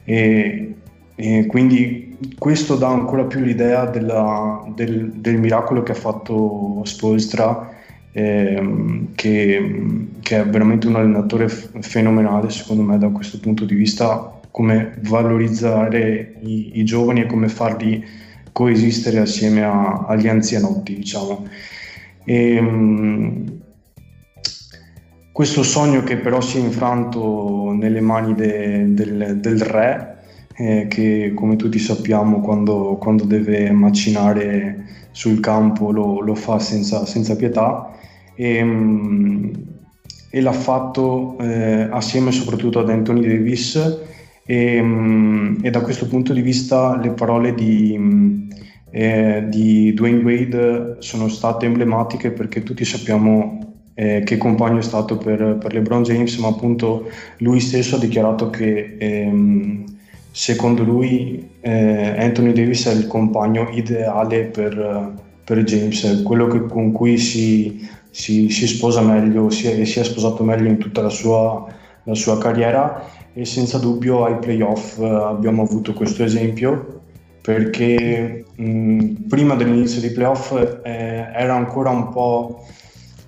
E, 0.04 0.74
e 1.14 1.46
quindi 1.46 2.16
questo 2.38 2.76
dà 2.76 2.88
ancora 2.88 3.24
più 3.24 3.40
l'idea 3.40 3.84
della, 3.84 4.64
del, 4.74 5.12
del, 5.12 5.38
miracolo 5.38 5.82
che 5.82 5.92
ha 5.92 5.96
fatto 5.96 6.80
Spolstra 6.84 7.70
ehm, 8.12 9.14
che, 9.14 10.06
che, 10.20 10.40
è 10.40 10.46
veramente 10.46 10.86
un 10.86 10.96
allenatore 10.96 11.48
f- 11.48 11.78
fenomenale 11.80 12.50
secondo 12.50 12.82
me 12.82 12.98
da 12.98 13.08
questo 13.08 13.38
punto 13.40 13.64
di 13.64 13.74
vista 13.74 14.40
come 14.50 14.94
valorizzare 15.02 16.34
i, 16.40 16.78
i 16.78 16.84
giovani 16.84 17.22
e 17.22 17.26
come 17.26 17.48
farli 17.48 18.04
coesistere 18.52 19.18
assieme 19.18 19.62
a, 19.64 20.06
agli 20.08 20.28
anzianotti 20.28 20.94
diciamo. 20.94 21.46
E, 22.24 22.54
ehm, 22.56 23.61
questo 25.32 25.62
sogno 25.62 26.02
che 26.02 26.18
però 26.18 26.42
si 26.42 26.58
è 26.58 26.60
infranto 26.60 27.72
nelle 27.72 28.02
mani 28.02 28.34
de, 28.34 28.92
del, 28.92 29.38
del, 29.40 29.60
re, 29.60 30.18
eh, 30.54 30.86
che 30.88 31.32
come 31.34 31.56
tutti 31.56 31.78
sappiamo 31.78 32.40
quando, 32.40 32.98
quando, 33.00 33.24
deve 33.24 33.70
macinare 33.72 35.08
sul 35.10 35.40
campo 35.40 35.90
lo, 35.90 36.20
lo 36.20 36.34
fa 36.34 36.58
senza, 36.58 37.06
senza 37.06 37.34
pietà. 37.34 37.90
E, 38.34 38.62
mm, 38.62 39.52
e, 40.30 40.40
l'ha 40.42 40.52
fatto 40.52 41.38
eh, 41.38 41.88
assieme 41.90 42.30
soprattutto 42.30 42.80
ad 42.80 42.90
Anthony 42.90 43.26
Davis. 43.26 44.00
E, 44.44 44.82
mm, 44.82 45.56
e, 45.62 45.70
da 45.70 45.80
questo 45.80 46.06
punto 46.08 46.34
di 46.34 46.42
vista 46.42 46.94
le 46.98 47.10
parole 47.12 47.54
di, 47.54 48.48
eh, 48.90 49.46
di 49.48 49.94
Dwayne 49.94 50.22
Wade 50.22 50.96
sono 50.98 51.28
state 51.28 51.64
emblematiche 51.64 52.32
perché 52.32 52.62
tutti 52.62 52.84
sappiamo 52.84 53.61
eh, 53.94 54.22
che 54.24 54.36
compagno 54.36 54.78
è 54.78 54.82
stato 54.82 55.18
per, 55.18 55.58
per, 55.60 55.72
LeBron 55.72 56.02
James, 56.02 56.36
ma 56.36 56.48
appunto 56.48 57.08
lui 57.38 57.60
stesso 57.60 57.96
ha 57.96 57.98
dichiarato 57.98 58.50
che 58.50 58.96
ehm, 58.98 59.84
secondo 60.30 60.82
lui 60.82 61.50
eh, 61.60 62.14
Anthony 62.18 62.52
Davis 62.52 62.86
è 62.86 62.92
il 62.92 63.06
compagno 63.06 63.68
ideale 63.72 64.44
per, 64.44 65.12
per 65.44 65.62
James, 65.64 66.22
quello 66.24 66.46
che, 66.46 66.66
con 66.66 66.92
cui 66.92 67.18
si, 67.18 67.88
si, 68.10 68.48
si 68.48 68.66
sposa 68.66 69.02
meglio 69.02 69.50
si 69.50 69.68
è, 69.68 69.84
si 69.84 70.00
è, 70.00 70.04
sposato 70.04 70.42
meglio 70.42 70.68
in 70.68 70.78
tutta 70.78 71.02
la 71.02 71.10
sua, 71.10 71.66
la 72.04 72.14
sua 72.14 72.38
carriera. 72.38 73.20
E 73.34 73.46
senza 73.46 73.78
dubbio 73.78 74.26
ai 74.26 74.36
playoff 74.38 74.98
eh, 74.98 75.06
abbiamo 75.06 75.62
avuto 75.62 75.94
questo 75.94 76.22
esempio 76.22 77.00
perché 77.40 78.44
mh, 78.54 79.26
prima 79.28 79.54
dell'inizio 79.54 80.00
dei 80.00 80.12
playoff 80.12 80.52
eh, 80.84 81.30
era 81.34 81.54
ancora 81.54 81.90
un 81.90 82.10
po' 82.10 82.64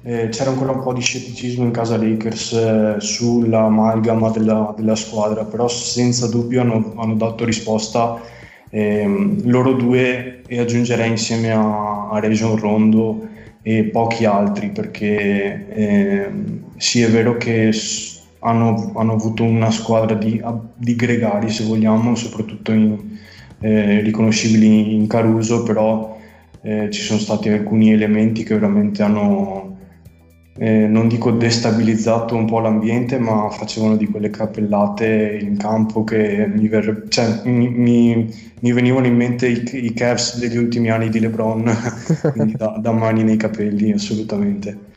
eh, 0.06 0.28
c'era 0.28 0.50
ancora 0.50 0.72
un 0.72 0.82
po' 0.82 0.92
di 0.92 1.00
scetticismo 1.00 1.64
in 1.64 1.70
casa 1.70 1.96
Lakers 1.96 2.52
eh, 2.52 2.96
sull'amalgama 2.98 4.28
della, 4.30 4.74
della, 4.76 4.94
squadra, 4.96 5.44
però 5.44 5.66
senza 5.66 6.28
dubbio 6.28 6.60
hanno, 6.60 6.92
hanno 6.96 7.14
dato 7.14 7.46
risposta 7.46 8.20
eh, 8.68 9.36
loro 9.44 9.72
due 9.72 10.42
e 10.46 10.60
aggiungerei 10.60 11.08
insieme 11.08 11.52
a, 11.52 12.10
a 12.10 12.20
Region 12.20 12.58
Rondo 12.58 13.28
e 13.62 13.84
pochi 13.84 14.26
altri 14.26 14.68
perché 14.68 15.68
eh, 15.70 16.30
sì 16.76 17.00
è 17.00 17.08
vero 17.08 17.38
che 17.38 17.72
hanno, 18.40 18.92
hanno, 18.96 19.12
avuto 19.12 19.42
una 19.42 19.70
squadra 19.70 20.14
di, 20.14 20.42
di, 20.74 20.96
gregari 20.96 21.48
se 21.48 21.64
vogliamo, 21.64 22.14
soprattutto 22.14 22.72
in, 22.72 22.98
eh, 23.60 24.00
riconoscibili 24.00 24.94
in 24.94 25.06
Caruso, 25.06 25.62
però 25.62 26.20
eh, 26.60 26.90
ci 26.90 27.00
sono 27.00 27.18
stati 27.18 27.48
alcuni 27.48 27.92
elementi 27.92 28.42
che 28.42 28.52
veramente 28.52 29.02
hanno 29.02 29.63
eh, 30.56 30.86
non 30.86 31.08
dico 31.08 31.32
destabilizzato 31.32 32.36
un 32.36 32.46
po' 32.46 32.60
l'ambiente, 32.60 33.18
ma 33.18 33.50
facevano 33.50 33.96
di 33.96 34.06
quelle 34.06 34.30
cappellate 34.30 35.38
in 35.40 35.56
campo 35.56 36.04
che 36.04 36.46
mi, 36.46 36.68
ver- 36.68 37.08
cioè, 37.08 37.40
mi, 37.44 37.68
mi, 37.68 38.32
mi 38.60 38.72
venivano 38.72 39.06
in 39.06 39.16
mente 39.16 39.48
i, 39.48 39.84
i 39.84 39.92
Cavs 39.92 40.38
degli 40.38 40.56
ultimi 40.56 40.90
anni 40.90 41.08
di 41.08 41.18
LeBron, 41.18 41.64
da, 42.56 42.76
da, 42.78 42.92
mani 42.92 43.24
nei 43.24 43.36
capelli 43.36 43.90
assolutamente. 43.90 44.92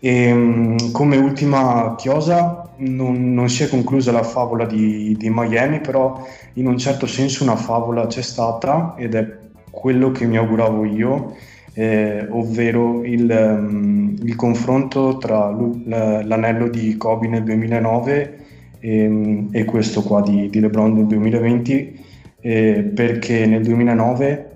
E, 0.00 0.22
ehm, 0.24 0.90
come 0.90 1.16
ultima 1.16 1.94
chiosa, 1.96 2.68
non, 2.78 3.32
non, 3.32 3.48
si 3.48 3.62
è 3.62 3.68
conclusa 3.68 4.10
la 4.10 4.24
favola 4.24 4.66
di, 4.66 5.14
di 5.16 5.30
Miami, 5.30 5.80
però 5.80 6.26
in 6.54 6.66
un 6.66 6.78
certo 6.78 7.06
senso 7.06 7.44
una 7.44 7.56
favola 7.56 8.08
c'è 8.08 8.22
stata 8.22 8.94
ed 8.98 9.14
è 9.14 9.38
quello 9.70 10.10
che 10.10 10.26
mi 10.26 10.36
auguravo 10.36 10.84
io 10.84 11.36
eh, 11.78 12.26
ovvero 12.30 13.04
il, 13.04 13.30
um, 13.30 14.16
il, 14.22 14.34
confronto 14.34 15.18
tra 15.18 15.50
l'anello 15.50 16.68
di 16.68 16.96
Kobe 16.96 17.28
nel 17.28 17.42
2009 17.44 18.38
e, 18.80 19.46
e 19.50 19.64
questo 19.66 20.02
qua 20.02 20.22
di, 20.22 20.48
di, 20.48 20.60
LeBron 20.60 20.94
nel 20.94 21.04
2020, 21.04 22.00
eh, 22.40 22.90
perché 22.94 23.44
nel 23.44 23.62
2009 23.62 24.50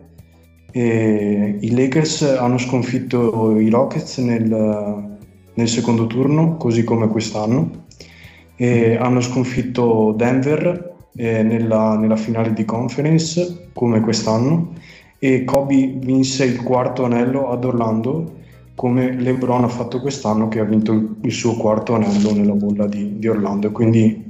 eh, 0.73 1.59
i 1.61 1.71
Lakers 1.73 2.23
hanno 2.23 2.57
sconfitto 2.57 3.59
i 3.59 3.69
Rockets 3.69 4.17
nel, 4.19 5.19
nel 5.53 5.69
secondo 5.69 6.07
turno, 6.07 6.57
così 6.57 6.85
come 6.85 7.09
quest'anno, 7.09 7.85
e 8.57 8.97
hanno 8.97 9.21
sconfitto 9.21 10.15
Denver 10.17 10.97
eh, 11.17 11.43
nella, 11.43 11.99
nella 11.99 12.17
finale 12.17 12.55
di 12.55 12.65
conference, 12.65 13.69
come 13.75 14.01
quest'anno, 14.01 14.73
e 15.23 15.45
Kobe 15.45 15.99
vinse 15.99 16.47
il 16.47 16.63
quarto 16.63 17.05
anello 17.05 17.51
ad 17.51 17.65
Orlando 17.65 18.39
come 18.75 19.13
LeBron 19.13 19.65
ha 19.65 19.69
fatto 19.69 20.01
quest'anno 20.01 20.49
che 20.49 20.61
ha 20.61 20.65
vinto 20.65 21.17
il 21.21 21.31
suo 21.33 21.57
quarto 21.57 21.95
anello 21.95 22.33
nella 22.33 22.55
bolla 22.55 22.87
di, 22.87 23.19
di 23.19 23.29
Orlando 23.29 23.71
quindi 23.71 24.29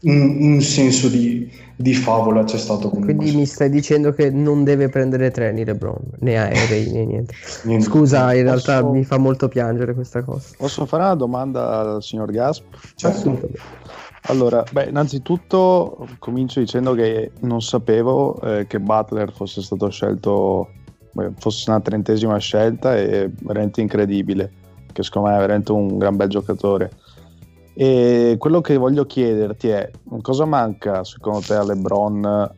un, 0.00 0.38
un 0.40 0.60
senso 0.62 1.08
di, 1.08 1.50
di, 1.76 1.92
favola 1.92 2.44
c'è 2.44 2.56
stato 2.56 2.88
comunque 2.88 3.14
quindi 3.14 3.36
mi 3.36 3.44
stai 3.44 3.68
dicendo 3.68 4.12
che 4.14 4.30
non 4.30 4.64
deve 4.64 4.88
prendere 4.88 5.30
treni 5.30 5.66
LeBron 5.66 6.00
né 6.20 6.38
aerei 6.38 6.90
né 6.92 7.04
niente. 7.04 7.34
niente 7.64 7.84
scusa 7.84 8.32
in 8.32 8.46
posso... 8.46 8.70
realtà 8.70 8.90
mi 8.90 9.04
fa 9.04 9.18
molto 9.18 9.48
piangere 9.48 9.92
questa 9.92 10.22
cosa 10.22 10.48
posso 10.56 10.86
fare 10.86 11.02
una 11.02 11.14
domanda 11.14 11.80
al 11.80 12.02
signor 12.02 12.30
Gasp? 12.30 12.64
Certo. 12.94 13.38
Allora, 14.26 14.64
beh, 14.70 14.86
innanzitutto 14.88 16.08
comincio 16.18 16.60
dicendo 16.60 16.94
che 16.94 17.32
non 17.40 17.60
sapevo 17.60 18.40
eh, 18.40 18.66
che 18.66 18.80
Butler 18.80 19.32
fosse 19.32 19.62
stato 19.62 19.88
scelto, 19.88 20.68
beh, 21.12 21.32
fosse 21.38 21.70
una 21.70 21.80
trentesima 21.80 22.36
scelta 22.38 22.96
e 22.96 23.30
veramente 23.40 23.80
incredibile, 23.80 24.52
che 24.92 25.02
secondo 25.02 25.28
me 25.28 25.36
è 25.36 25.40
veramente 25.40 25.72
un 25.72 25.98
gran 25.98 26.16
bel 26.16 26.28
giocatore. 26.28 26.92
E 27.74 28.36
quello 28.38 28.60
che 28.60 28.76
voglio 28.76 29.04
chiederti 29.04 29.68
è 29.68 29.90
cosa 30.22 30.46
manca 30.46 31.04
secondo 31.04 31.40
te 31.40 31.54
a 31.54 31.62
LeBron 31.62 32.50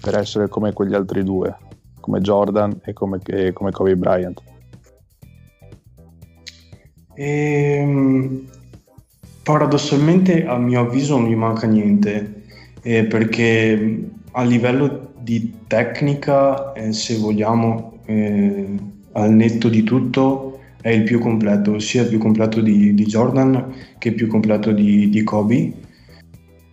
per 0.00 0.16
essere 0.16 0.48
come 0.48 0.72
quegli 0.72 0.94
altri 0.94 1.24
due, 1.24 1.56
come 2.00 2.20
Jordan 2.20 2.80
e 2.84 2.92
come, 2.92 3.18
e 3.24 3.52
come 3.52 3.70
Kobe 3.70 3.96
Bryant? 3.96 4.42
Ehm, 7.14 8.46
paradossalmente 9.42 10.44
a 10.46 10.56
mio 10.58 10.80
avviso 10.80 11.18
non 11.18 11.28
gli 11.28 11.34
manca 11.34 11.66
niente, 11.66 12.42
eh, 12.82 13.04
perché 13.04 14.00
a 14.32 14.42
livello 14.42 15.12
di 15.18 15.52
tecnica, 15.66 16.72
eh, 16.72 16.92
se 16.92 17.16
vogliamo, 17.16 18.00
eh, 18.06 18.66
al 19.12 19.32
netto 19.32 19.68
di 19.68 19.82
tutto, 19.82 20.60
è 20.80 20.90
il 20.90 21.04
più 21.04 21.18
completo, 21.20 21.78
sia 21.78 22.02
il 22.02 22.08
più 22.08 22.18
completo 22.18 22.60
di, 22.60 22.92
di 22.94 23.04
Jordan 23.04 23.72
che 23.98 24.08
il 24.08 24.14
più 24.14 24.26
completo 24.26 24.72
di, 24.72 25.08
di 25.08 25.22
Kobe. 25.22 25.72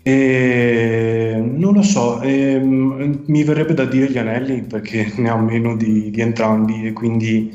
E 0.01 1.41
non 1.43 1.73
lo 1.73 1.83
so, 1.83 2.21
ehm, 2.21 3.23
mi 3.25 3.43
verrebbe 3.43 3.73
da 3.73 3.85
dire 3.85 4.09
gli 4.09 4.17
anelli 4.17 4.63
perché 4.63 5.11
ne 5.17 5.29
ha 5.29 5.37
meno 5.37 5.75
di, 5.75 6.09
di 6.09 6.21
entrambi 6.21 6.87
e 6.87 6.93
quindi 6.93 7.51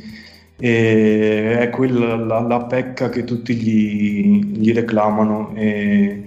eh, 0.59 1.59
è 1.59 1.71
quella 1.71 2.17
la, 2.17 2.41
la, 2.41 2.65
pecca 2.65 3.09
che 3.09 3.25
tutti 3.25 3.55
gli, 3.55 4.59
gli 4.59 4.73
reclamano. 4.73 5.53
E, 5.55 6.23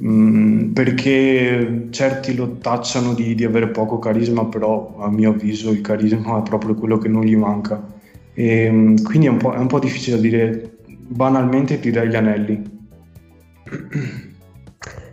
mm, 0.00 0.72
perché 0.72 1.88
certi 1.90 2.34
lo 2.34 2.56
tacciano 2.58 3.14
di, 3.14 3.34
di 3.34 3.44
avere 3.44 3.68
poco 3.68 3.98
carisma, 3.98 4.46
però 4.46 4.96
a 4.98 5.10
mio 5.10 5.30
avviso 5.30 5.70
il 5.70 5.80
carisma 5.80 6.38
è 6.38 6.42
proprio 6.42 6.74
quello 6.74 6.98
che 6.98 7.08
non 7.08 7.24
gli 7.24 7.36
manca. 7.36 7.82
E, 8.34 8.64
ehm, 8.64 9.02
quindi 9.02 9.26
è 9.26 9.30
un, 9.30 9.38
è 9.38 9.58
un, 9.58 9.66
po', 9.66 9.78
difficile 9.78 10.20
dire, 10.20 10.76
banalmente 10.86 11.78
ti 11.80 11.90
dai 11.90 12.08
gli 12.08 12.16
anelli. 12.16 12.70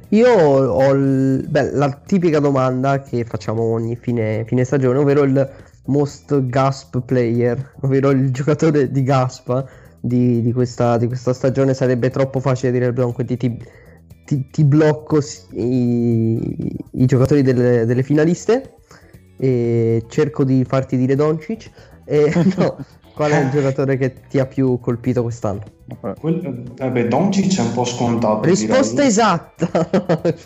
Io 0.10 0.28
ho 0.28 0.92
il, 0.94 1.46
beh, 1.48 1.72
la 1.74 1.92
tipica 1.92 2.40
domanda 2.40 3.02
che 3.02 3.26
facciamo 3.26 3.62
ogni 3.62 3.96
fine, 3.96 4.44
fine, 4.46 4.64
stagione, 4.64 4.98
ovvero 4.98 5.22
il 5.24 5.50
most 5.90 6.48
gasp 6.48 7.00
player, 7.00 7.74
ovvero 7.82 8.12
il 8.12 8.32
giocatore 8.32 8.92
di 8.92 9.04
gaspa 9.04 9.66
di, 10.00 10.42
di, 10.42 10.54
questa, 10.54 10.98
di 10.98 11.08
questa, 11.08 11.34
stagione. 11.34 11.74
Sarebbe 11.74 12.10
troppo 12.10 12.40
facile 12.40 12.72
dire 12.72 12.86
LeBron, 12.86 13.14
quindi 13.14 13.38
ti, 13.38 13.58
ti, 14.26 14.48
ti 14.50 14.64
blocco 14.64 15.20
i, 15.52 16.76
i 16.92 17.06
giocatori 17.06 17.42
delle, 17.42 17.86
delle, 17.86 18.04
finaliste 18.04 18.76
e 19.38 20.06
cerco 20.08 20.44
di 20.44 20.64
farti 20.64 20.96
dire 20.96 21.16
Doncic. 21.16 21.70
E, 22.06 22.32
no, 22.58 22.78
Qual 23.20 23.32
è 23.32 23.44
il 23.44 23.50
giocatore 23.50 23.98
che 23.98 24.14
ti 24.30 24.40
ha 24.40 24.46
più 24.46 24.80
colpito 24.80 25.24
quest'anno? 25.24 25.62
Quel, 26.22 26.72
vabbè, 26.78 27.10
Doncic 27.10 27.58
è 27.58 27.62
un 27.62 27.74
po' 27.74 27.84
scontato. 27.84 28.48
Risposta 28.48 28.94
direi. 28.94 29.08
esatta. 29.08 29.90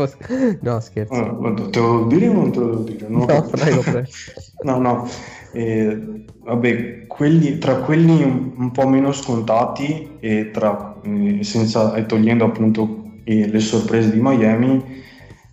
no, 0.60 0.80
scherzo. 0.80 1.14
Uh, 1.14 1.70
te 1.70 1.80
lo 1.80 2.08
devo 2.08 2.08
dire 2.08 2.28
o 2.30 2.34
non 2.34 2.52
te 2.52 2.60
lo 2.60 2.66
devo 2.70 2.82
dire? 2.82 3.08
No, 3.10 3.26
no 3.26 3.42
prego, 3.52 3.82
prego. 3.82 4.08
no, 4.66 4.80
no. 4.80 5.08
Eh, 5.52 6.26
vabbè, 6.40 7.06
quelli, 7.06 7.60
tra 7.60 7.76
quelli 7.76 8.24
un, 8.24 8.54
un, 8.58 8.72
po' 8.72 8.88
meno 8.88 9.12
scontati 9.12 10.18
e, 10.20 10.50
tra, 10.50 10.96
eh, 11.04 11.44
senza, 11.44 11.94
e 11.94 12.08
togliendo 12.08 12.44
appunto 12.44 13.12
eh, 13.24 13.50
le 13.50 13.60
sorprese 13.60 14.10
di 14.10 14.20
Miami, 14.20 14.84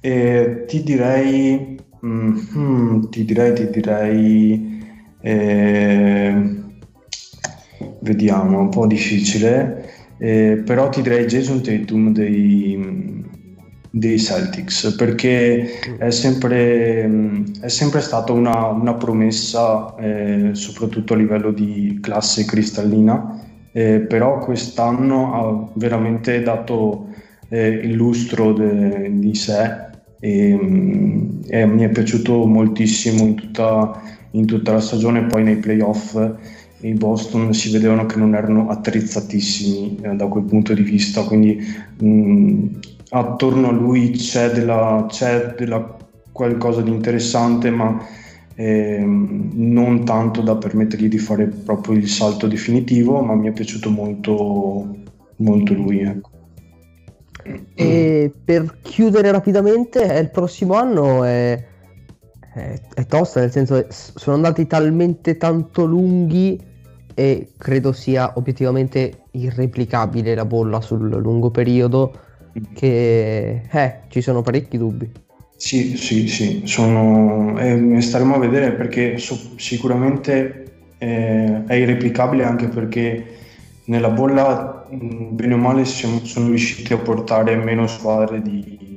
eh, 0.01 0.64
ti 0.66 0.83
direi, 0.83 1.79
mm, 2.03 2.39
hmm, 2.55 3.03
ti 3.11 3.27
direi, 3.27 3.53
ti 3.53 3.68
direi, 3.68 4.83
eh, 5.21 6.59
vediamo, 8.01 8.59
è 8.59 8.61
un 8.61 8.68
po' 8.68 8.87
difficile, 8.87 9.91
eh, 10.18 10.62
però 10.64 10.89
ti 10.89 11.03
direi 11.03 11.26
Jason 11.26 11.62
Tatum 11.62 12.12
dei, 12.12 13.24
dei 13.91 14.18
Celtics 14.18 14.95
perché 14.97 15.81
è 15.99 16.11
sempre, 16.11 17.43
è 17.61 17.68
sempre 17.68 18.01
stata 18.01 18.33
una, 18.33 18.66
una 18.66 18.95
promessa, 18.95 19.95
eh, 19.97 20.51
soprattutto 20.53 21.14
a 21.14 21.16
livello 21.16 21.51
di 21.51 21.99
classe 22.01 22.45
cristallina, 22.45 23.41
eh, 23.72 24.01
però 24.01 24.39
quest'anno 24.39 25.35
ha 25.35 25.70
veramente 25.74 26.43
dato 26.43 27.09
eh, 27.49 27.68
il 27.68 27.93
lustro 27.93 28.53
de, 28.53 29.11
di 29.14 29.35
sé 29.35 29.89
e, 30.20 30.59
e, 31.47 31.66
mi 31.66 31.83
è 31.83 31.89
piaciuto 31.89 32.47
moltissimo 32.47 33.24
in 33.24 33.35
tutta, 33.35 34.01
in 34.33 34.47
tutta 34.47 34.72
la 34.72 34.81
stagione, 34.81 35.24
poi 35.24 35.43
nei 35.43 35.57
playoff 35.57 36.14
i 36.81 36.95
Boston 36.95 37.53
si 37.53 37.70
vedevano 37.70 38.07
che 38.07 38.16
non 38.16 38.35
erano 38.35 38.68
attrezzatissimi 38.68 39.99
eh, 40.03 40.14
da 40.14 40.26
quel 40.26 40.45
punto 40.45 40.72
di 40.72 40.83
vista, 40.83 41.22
quindi 41.24 41.59
mh, 41.99 42.78
attorno 43.11 43.68
a 43.68 43.72
lui 43.72 44.11
c'è, 44.12 44.51
della, 44.51 45.07
c'è 45.09 45.55
della 45.59 45.97
qualcosa 46.33 46.81
di 46.81 46.91
interessante, 46.91 47.70
ma 47.70 48.03
eh, 48.55 49.03
non 49.05 50.05
tanto 50.05 50.41
da 50.43 50.57
permettergli 50.57 51.09
di 51.09 51.18
fare 51.18 51.47
proprio 51.47 51.97
il 51.97 52.09
salto 52.09 52.47
definitivo, 52.47 53.20
ma 53.20 53.35
mi 53.35 53.49
è 53.49 53.53
piaciuto 53.53 53.91
molto, 53.91 54.97
molto 55.37 55.74
lui. 55.74 56.01
Ecco. 56.01 56.31
E 57.74 58.33
per 58.45 58.78
chiudere 58.83 59.31
rapidamente, 59.31 60.03
il 60.03 60.31
prossimo 60.31 60.74
anno 60.74 61.24
è, 61.24 61.62
è, 62.55 62.81
è 62.95 63.07
tosta, 63.07 63.41
nel 63.41 63.51
senso 63.51 63.74
che 63.74 63.87
sono 63.91 64.37
andati 64.37 64.66
talmente 64.66 65.37
tanto 65.37 65.85
lunghi 65.85 66.68
e 67.21 67.49
credo 67.59 67.93
sia 67.93 68.33
obiettivamente 68.37 69.25
irreplicabile 69.33 70.35
la 70.35 70.47
bolla 70.47 70.81
sul 70.81 71.07
lungo 71.07 71.51
periodo 71.51 72.12
che 72.73 73.62
eh, 73.71 73.95
ci 74.09 74.23
sono 74.23 74.41
parecchi 74.41 74.79
dubbi. 74.79 75.11
Sì, 75.55 75.99
sì, 75.99 76.27
sì, 76.29 76.62
sono, 76.64 77.59
eh, 77.59 78.01
staremo 78.01 78.37
a 78.37 78.39
vedere 78.39 78.73
perché 78.73 79.18
so, 79.18 79.39
sicuramente 79.57 80.95
eh, 80.97 81.64
è 81.66 81.75
irreplicabile 81.75 82.43
anche 82.43 82.68
perché 82.68 83.37
nella 83.85 84.09
bolla, 84.09 84.87
bene 84.89 85.53
o 85.53 85.59
male, 85.59 85.85
siamo, 85.85 86.25
sono 86.25 86.47
riusciti 86.47 86.95
a 86.95 86.99
portare 86.99 87.55
meno 87.57 87.87
squadre 87.87 88.41
di, 88.41 88.89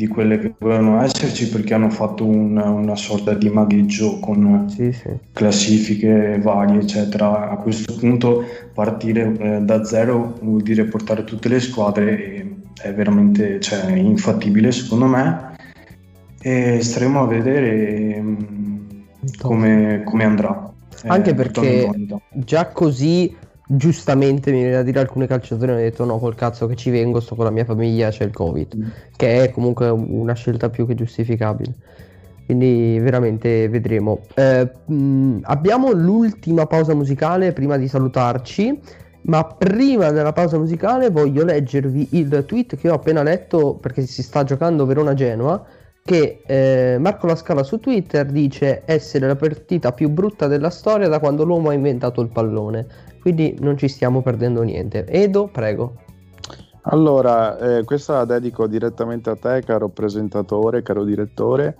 di 0.00 0.08
quelle 0.08 0.38
che 0.38 0.54
dovevano 0.58 1.02
esserci 1.02 1.50
perché 1.50 1.74
hanno 1.74 1.90
fatto 1.90 2.24
un, 2.24 2.56
una 2.56 2.96
sorta 2.96 3.34
di 3.34 3.50
magheggio 3.50 4.18
con 4.18 4.64
sì, 4.70 4.90
sì. 4.92 5.10
classifiche 5.30 6.40
varie 6.42 6.80
eccetera. 6.80 7.50
A 7.50 7.56
questo 7.56 7.94
punto 7.96 8.42
partire 8.72 9.36
eh, 9.38 9.60
da 9.60 9.84
zero 9.84 10.38
vuol 10.40 10.62
dire 10.62 10.84
portare 10.84 11.24
tutte 11.24 11.50
le 11.50 11.60
squadre 11.60 12.24
e 12.24 12.54
è 12.80 12.94
veramente 12.94 13.60
cioè, 13.60 13.90
infattibile 13.92 14.72
secondo 14.72 15.04
me. 15.04 15.48
E 16.40 16.80
staremo 16.80 17.20
a 17.20 17.26
vedere 17.26 18.18
mm, 18.18 18.78
come, 19.38 20.00
come, 20.06 20.24
andrà. 20.24 20.72
Anche 21.08 21.30
eh, 21.30 21.34
perché 21.34 21.90
già 22.32 22.68
così 22.68 23.36
giustamente 23.72 24.50
mi 24.50 24.58
viene 24.58 24.74
da 24.74 24.82
dire 24.82 24.98
alcune 24.98 25.28
calciatori 25.28 25.70
hanno 25.70 25.80
detto 25.80 26.04
no 26.04 26.18
col 26.18 26.34
cazzo 26.34 26.66
che 26.66 26.74
ci 26.74 26.90
vengo 26.90 27.20
sto 27.20 27.36
con 27.36 27.44
la 27.44 27.52
mia 27.52 27.64
famiglia 27.64 28.10
c'è 28.10 28.24
il 28.24 28.32
covid 28.32 28.76
mm. 28.76 28.88
che 29.14 29.44
è 29.44 29.50
comunque 29.52 29.88
una 29.88 30.34
scelta 30.34 30.70
più 30.70 30.86
che 30.86 30.94
giustificabile. 30.94 31.74
Quindi 32.46 32.98
veramente 32.98 33.68
vedremo. 33.68 34.22
Eh, 34.34 34.68
mh, 34.86 35.42
abbiamo 35.42 35.92
l'ultima 35.92 36.66
pausa 36.66 36.94
musicale 36.94 37.52
prima 37.52 37.76
di 37.76 37.86
salutarci 37.86 38.76
ma 39.22 39.44
prima 39.44 40.10
della 40.10 40.32
pausa 40.32 40.58
musicale 40.58 41.10
voglio 41.10 41.44
leggervi 41.44 42.08
il 42.12 42.44
tweet 42.46 42.76
che 42.76 42.90
ho 42.90 42.94
appena 42.94 43.22
letto 43.22 43.74
perché 43.74 44.04
si 44.04 44.22
sta 44.22 44.42
giocando 44.42 44.84
Verona 44.86 45.14
Genoa 45.14 45.64
che 46.02 46.42
eh, 46.44 46.96
Marco 46.98 47.26
La 47.26 47.36
Scala 47.36 47.62
su 47.62 47.78
Twitter 47.78 48.26
dice 48.26 48.82
essere 48.84 49.28
la 49.28 49.36
partita 49.36 49.92
più 49.92 50.08
brutta 50.08 50.48
della 50.48 50.70
storia 50.70 51.06
da 51.06 51.20
quando 51.20 51.44
l'uomo 51.44 51.68
ha 51.68 51.74
inventato 51.74 52.20
il 52.20 52.30
pallone 52.30 52.86
quindi 53.20 53.56
non 53.60 53.76
ci 53.76 53.88
stiamo 53.88 54.22
perdendo 54.22 54.62
niente. 54.62 55.06
Edo, 55.06 55.48
prego. 55.48 55.94
Allora, 56.82 57.58
eh, 57.58 57.84
questa 57.84 58.14
la 58.14 58.24
dedico 58.24 58.66
direttamente 58.66 59.30
a 59.30 59.36
te, 59.36 59.62
caro 59.64 59.88
presentatore, 59.90 60.82
caro 60.82 61.04
direttore, 61.04 61.78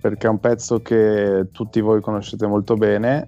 perché 0.00 0.26
è 0.26 0.30
un 0.30 0.40
pezzo 0.40 0.80
che 0.80 1.48
tutti 1.52 1.80
voi 1.80 2.00
conoscete 2.00 2.46
molto 2.46 2.74
bene. 2.74 3.24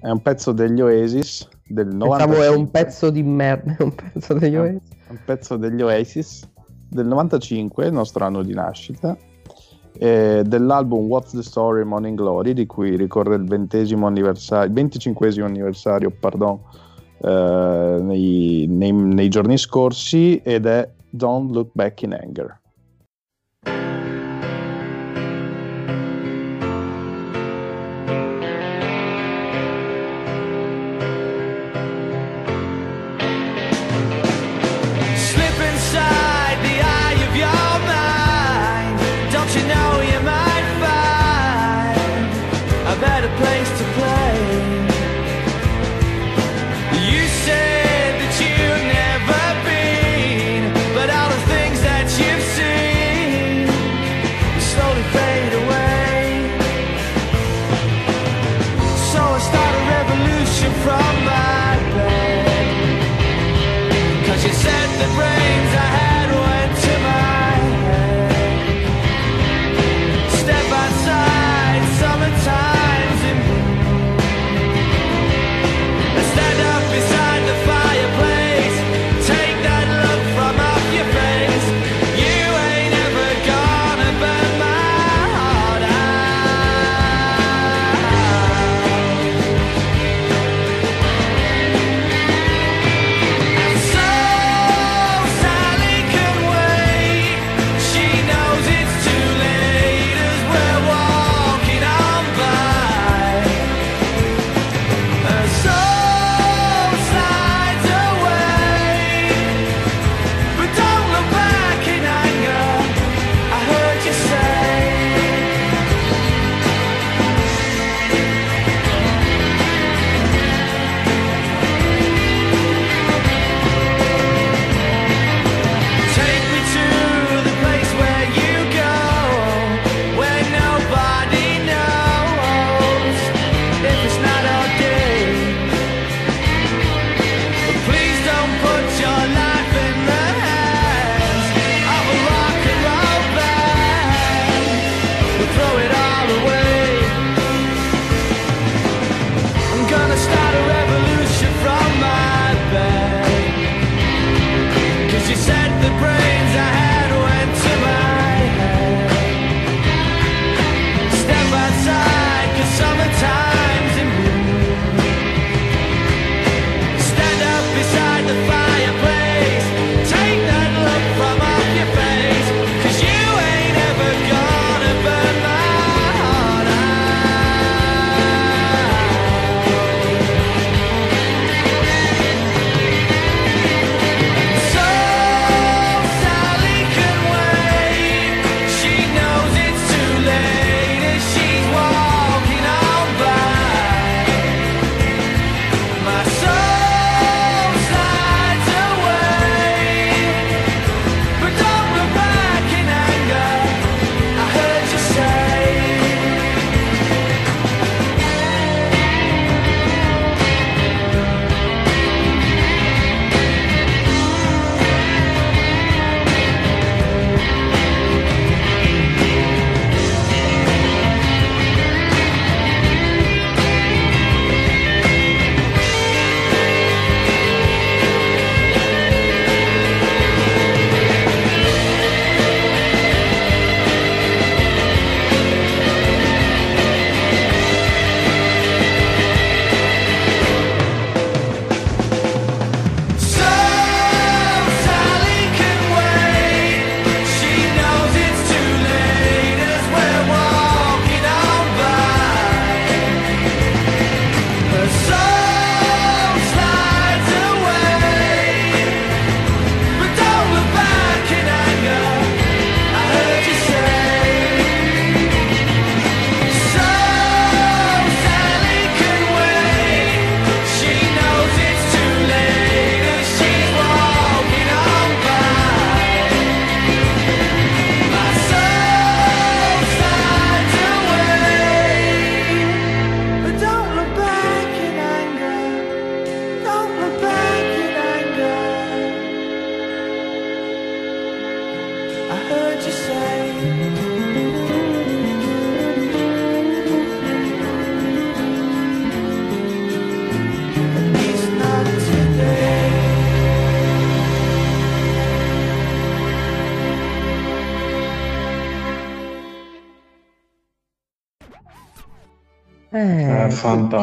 È 0.00 0.08
un 0.08 0.22
pezzo 0.22 0.52
degli 0.52 0.80
Oasis 0.80 1.48
del 1.66 1.88
95. 1.88 2.26
Pensavo 2.26 2.42
è 2.42 2.56
un 2.56 2.70
pezzo 2.70 3.10
di 3.10 3.22
merda, 3.22 3.76
un 3.80 3.94
pezzo 3.94 4.34
degli 4.34 4.56
Oasis. 4.56 4.88
Un 5.08 5.18
pezzo 5.24 5.56
degli 5.56 5.82
Oasis 5.82 6.48
del 6.88 7.06
95, 7.06 7.86
il 7.86 7.92
nostro 7.92 8.24
anno 8.24 8.42
di 8.42 8.54
nascita, 8.54 9.16
eh, 9.98 10.42
dell'album 10.46 11.06
What's 11.06 11.32
the 11.32 11.42
Story 11.42 11.84
Morning 11.84 12.16
Glory, 12.16 12.54
di 12.54 12.66
cui 12.66 12.96
ricorre 12.96 13.36
il 13.36 13.42
il 13.42 14.72
venticinquesimo 14.72 15.46
anniversario, 15.46 16.10
pardon, 16.18 16.60
nei, 17.20 18.66
nei, 18.68 18.92
nei 18.92 19.28
giorni 19.28 19.58
scorsi 19.58 20.40
ed 20.42 20.66
è 20.66 20.88
Don't 21.10 21.50
Look 21.52 21.70
Back 21.72 22.02
in 22.02 22.12
Anger. 22.12 22.60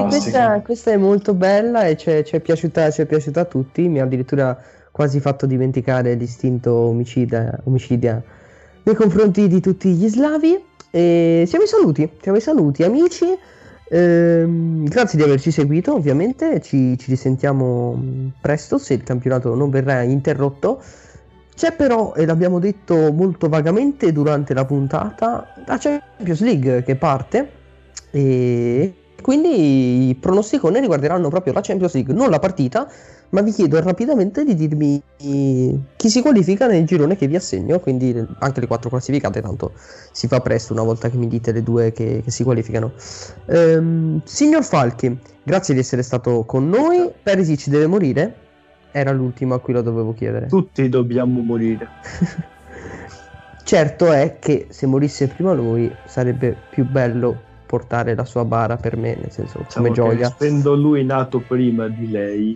Questa, 0.07 0.61
questa 0.61 0.91
è 0.91 0.97
molto 0.97 1.33
bella 1.33 1.85
e 1.85 1.97
ci 1.97 2.09
è, 2.09 2.23
ci 2.23 2.35
è 2.35 2.39
piaciuta, 2.39 2.89
piaciuta 2.89 3.41
a 3.41 3.45
tutti. 3.45 3.87
Mi 3.87 3.99
ha 3.99 4.03
addirittura 4.03 4.59
quasi 4.91 5.19
fatto 5.19 5.45
dimenticare 5.45 6.13
l'istinto 6.13 6.71
omicida, 6.73 7.59
omicidia 7.63 8.21
nei 8.83 8.95
confronti 8.95 9.47
di 9.47 9.59
tutti 9.59 9.89
gli 9.93 10.07
slavi. 10.07 10.63
E 10.91 11.45
siamo 11.47 11.63
ai 11.63 11.69
saluti, 11.69 12.09
siamo 12.21 12.37
ai 12.37 12.43
saluti, 12.43 12.83
amici. 12.83 13.25
Ehm, 13.89 14.85
grazie 14.85 15.17
di 15.17 15.23
averci 15.23 15.51
seguito, 15.51 15.93
ovviamente. 15.93 16.61
Ci, 16.61 16.97
ci 16.97 17.09
risentiamo 17.09 18.31
presto 18.39 18.77
se 18.77 18.93
il 18.93 19.03
campionato 19.03 19.55
non 19.55 19.69
verrà 19.69 20.01
interrotto. 20.01 20.81
C'è 21.55 21.73
però, 21.73 22.13
e 22.15 22.25
l'abbiamo 22.25 22.59
detto 22.59 23.11
molto 23.11 23.47
vagamente 23.47 24.11
durante 24.11 24.53
la 24.53 24.65
puntata, 24.65 25.53
la 25.65 25.77
Champions 25.77 26.41
League 26.41 26.83
che 26.83 26.95
parte 26.95 27.49
e 28.09 28.93
quindi 29.23 30.09
i 30.09 30.15
pronosticoni 30.15 30.81
riguarderanno 30.81 31.29
proprio 31.29 31.53
la 31.53 31.61
Champions 31.61 31.93
League, 31.93 32.13
non 32.13 32.29
la 32.29 32.39
partita, 32.39 32.87
ma 33.29 33.41
vi 33.41 33.51
chiedo 33.51 33.79
rapidamente 33.81 34.43
di 34.43 34.53
dirmi 34.53 35.01
chi 35.17 36.09
si 36.09 36.21
qualifica 36.21 36.67
nel 36.67 36.85
girone 36.85 37.15
che 37.15 37.27
vi 37.27 37.37
assegno, 37.37 37.79
quindi 37.79 38.13
anche 38.39 38.59
le 38.59 38.67
quattro 38.67 38.89
classificate, 38.89 39.41
tanto 39.41 39.71
si 40.11 40.27
fa 40.27 40.41
presto 40.41 40.73
una 40.73 40.83
volta 40.83 41.09
che 41.09 41.15
mi 41.17 41.27
dite 41.27 41.53
le 41.53 41.63
due 41.63 41.93
che, 41.93 42.21
che 42.21 42.31
si 42.31 42.43
qualificano. 42.43 42.91
Ehm, 43.47 44.21
signor 44.25 44.63
Falchi, 44.63 45.17
grazie 45.41 45.73
di 45.73 45.79
essere 45.79 46.03
stato 46.03 46.43
con 46.43 46.67
noi, 46.67 47.09
Perisic 47.23 47.69
deve 47.69 47.87
morire? 47.87 48.35
Era 48.91 49.11
l'ultimo 49.11 49.55
a 49.55 49.59
cui 49.59 49.73
lo 49.73 49.81
dovevo 49.81 50.13
chiedere. 50.13 50.47
Tutti 50.47 50.87
dobbiamo 50.89 51.41
morire. 51.41 51.87
certo 53.63 54.11
è 54.11 54.37
che 54.37 54.67
se 54.69 54.85
morisse 54.85 55.27
prima 55.27 55.53
lui 55.53 55.89
sarebbe 56.05 56.55
più 56.69 56.85
bello 56.85 57.51
portare 57.73 58.13
la 58.13 58.23
sua 58.23 58.45
bara 58.45 58.77
per 58.77 58.95
me, 58.97 59.15
nel 59.19 59.31
senso 59.31 59.57
diciamo 59.57 59.87
come 59.87 59.95
gioia. 59.95 60.27
Essendo 60.27 60.75
lui 60.75 61.03
nato 61.03 61.39
prima 61.39 61.87
di 61.87 62.11
lei, 62.11 62.55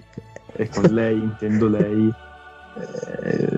e 0.54 0.70
con 0.70 0.84
lei 0.94 1.18
intendo 1.18 1.68
lei, 1.68 2.14
eh, 3.24 3.58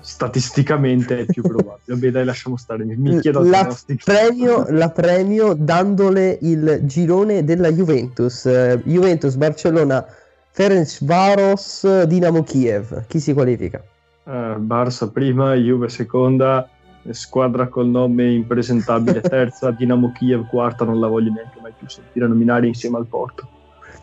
statisticamente 0.00 1.20
è 1.20 1.24
più 1.24 1.40
probabile. 1.40 1.80
Vabbè, 1.86 2.10
dai, 2.10 2.26
lasciamo 2.26 2.58
stare. 2.58 2.84
Mi 2.84 3.20
chiedo 3.20 3.42
la 3.42 3.74
premio, 4.04 4.66
la 4.68 4.90
premio 4.90 5.54
dandole 5.54 6.36
il 6.42 6.80
girone 6.82 7.42
della 7.42 7.72
Juventus. 7.72 8.44
Uh, 8.44 8.82
Juventus, 8.84 9.36
Barcellona, 9.36 10.04
Ferenc 10.50 11.02
Varos, 11.06 12.02
Dinamo 12.02 12.42
Kiev. 12.42 13.06
Chi 13.06 13.18
si 13.18 13.32
qualifica? 13.32 13.82
Uh, 14.24 14.60
Barça 14.60 15.10
prima, 15.10 15.54
Juve 15.54 15.88
seconda, 15.88 16.68
squadra 17.10 17.68
col 17.68 17.88
nome 17.88 18.30
impresentabile 18.30 19.20
terza, 19.20 19.70
Dinamo 19.76 20.12
Kiev 20.12 20.46
quarta, 20.46 20.84
non 20.84 21.00
la 21.00 21.06
voglio 21.08 21.32
neanche 21.32 21.58
mai 21.60 21.72
più 21.76 21.88
sentire 21.88 22.26
nominare 22.26 22.66
insieme 22.66 22.96
al 22.98 23.06
Porto. 23.06 23.48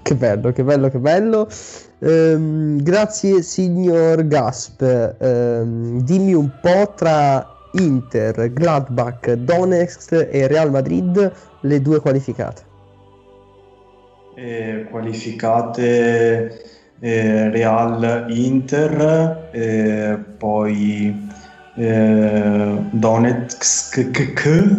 Che 0.01 0.15
bello, 0.15 0.51
che 0.51 0.63
bello, 0.63 0.89
che 0.89 0.99
bello. 0.99 1.47
Ehm, 1.99 2.81
grazie 2.81 3.41
signor 3.41 4.25
Gasp. 4.25 4.81
Ehm, 4.81 6.01
dimmi 6.01 6.33
un 6.33 6.49
po' 6.61 6.93
tra 6.95 7.45
Inter, 7.73 8.51
Gladbach, 8.53 9.33
Donetsk 9.33 10.29
e 10.31 10.47
Real 10.47 10.71
Madrid 10.71 11.31
le 11.61 11.81
due 11.81 11.99
qualificate. 11.99 12.61
Eh, 14.35 14.87
qualificate 14.89 16.61
eh, 16.99 17.49
Real 17.49 18.25
Inter, 18.29 19.49
eh, 19.51 20.17
poi 20.37 21.27
eh, 21.77 22.83
Donetsk 22.89 23.97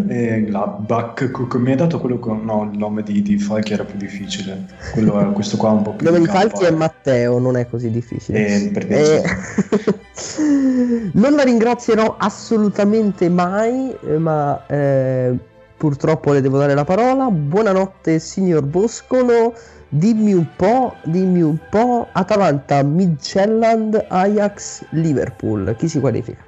e 0.08 0.44
Gladbach 0.44 1.30
mi 1.54 1.72
ha 1.72 1.76
dato 1.76 2.00
quello 2.00 2.18
con 2.18 2.44
no, 2.44 2.68
il 2.72 2.76
nome 2.76 3.04
di, 3.04 3.22
di 3.22 3.38
Falchi 3.38 3.72
era 3.72 3.84
più 3.84 3.96
difficile. 3.96 4.66
Quello 4.92 5.30
questo 5.32 5.56
qua 5.56 5.70
è 5.70 5.72
un 5.74 5.82
po' 5.82 5.92
più 5.92 6.06
il 6.06 6.12
nome 6.12 6.26
di 6.26 6.30
Falchi 6.30 6.64
è 6.64 6.70
Matteo 6.72 7.38
non 7.38 7.56
è 7.56 7.68
così 7.68 7.90
difficile. 7.90 8.46
Eh, 8.46 8.72
eh... 8.88 9.22
non 11.14 11.34
la 11.34 11.44
ringrazierò 11.44 12.16
assolutamente 12.18 13.28
mai 13.28 13.96
ma 14.18 14.66
eh, 14.66 15.36
purtroppo 15.76 16.32
le 16.32 16.40
devo 16.40 16.58
dare 16.58 16.74
la 16.74 16.84
parola. 16.84 17.30
Buonanotte 17.30 18.18
signor 18.18 18.64
Boscolo. 18.64 19.54
Dimmi 19.90 20.32
un 20.32 20.46
po' 20.56 20.96
dimmi 21.04 21.42
un 21.42 21.58
po' 21.70 22.08
Atalanta 22.10 22.82
Midtjylland 22.82 24.06
Ajax 24.08 24.84
Liverpool. 24.90 25.76
Chi 25.78 25.88
si 25.88 26.00
qualifica 26.00 26.47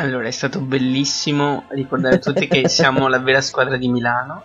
allora, 0.00 0.26
è 0.26 0.30
stato 0.30 0.60
bellissimo 0.60 1.64
ricordare 1.68 2.16
a 2.16 2.18
tutti 2.18 2.46
che 2.48 2.68
siamo 2.68 3.06
la 3.08 3.18
vera 3.18 3.40
squadra 3.40 3.76
di 3.76 3.88
Milano. 3.88 4.44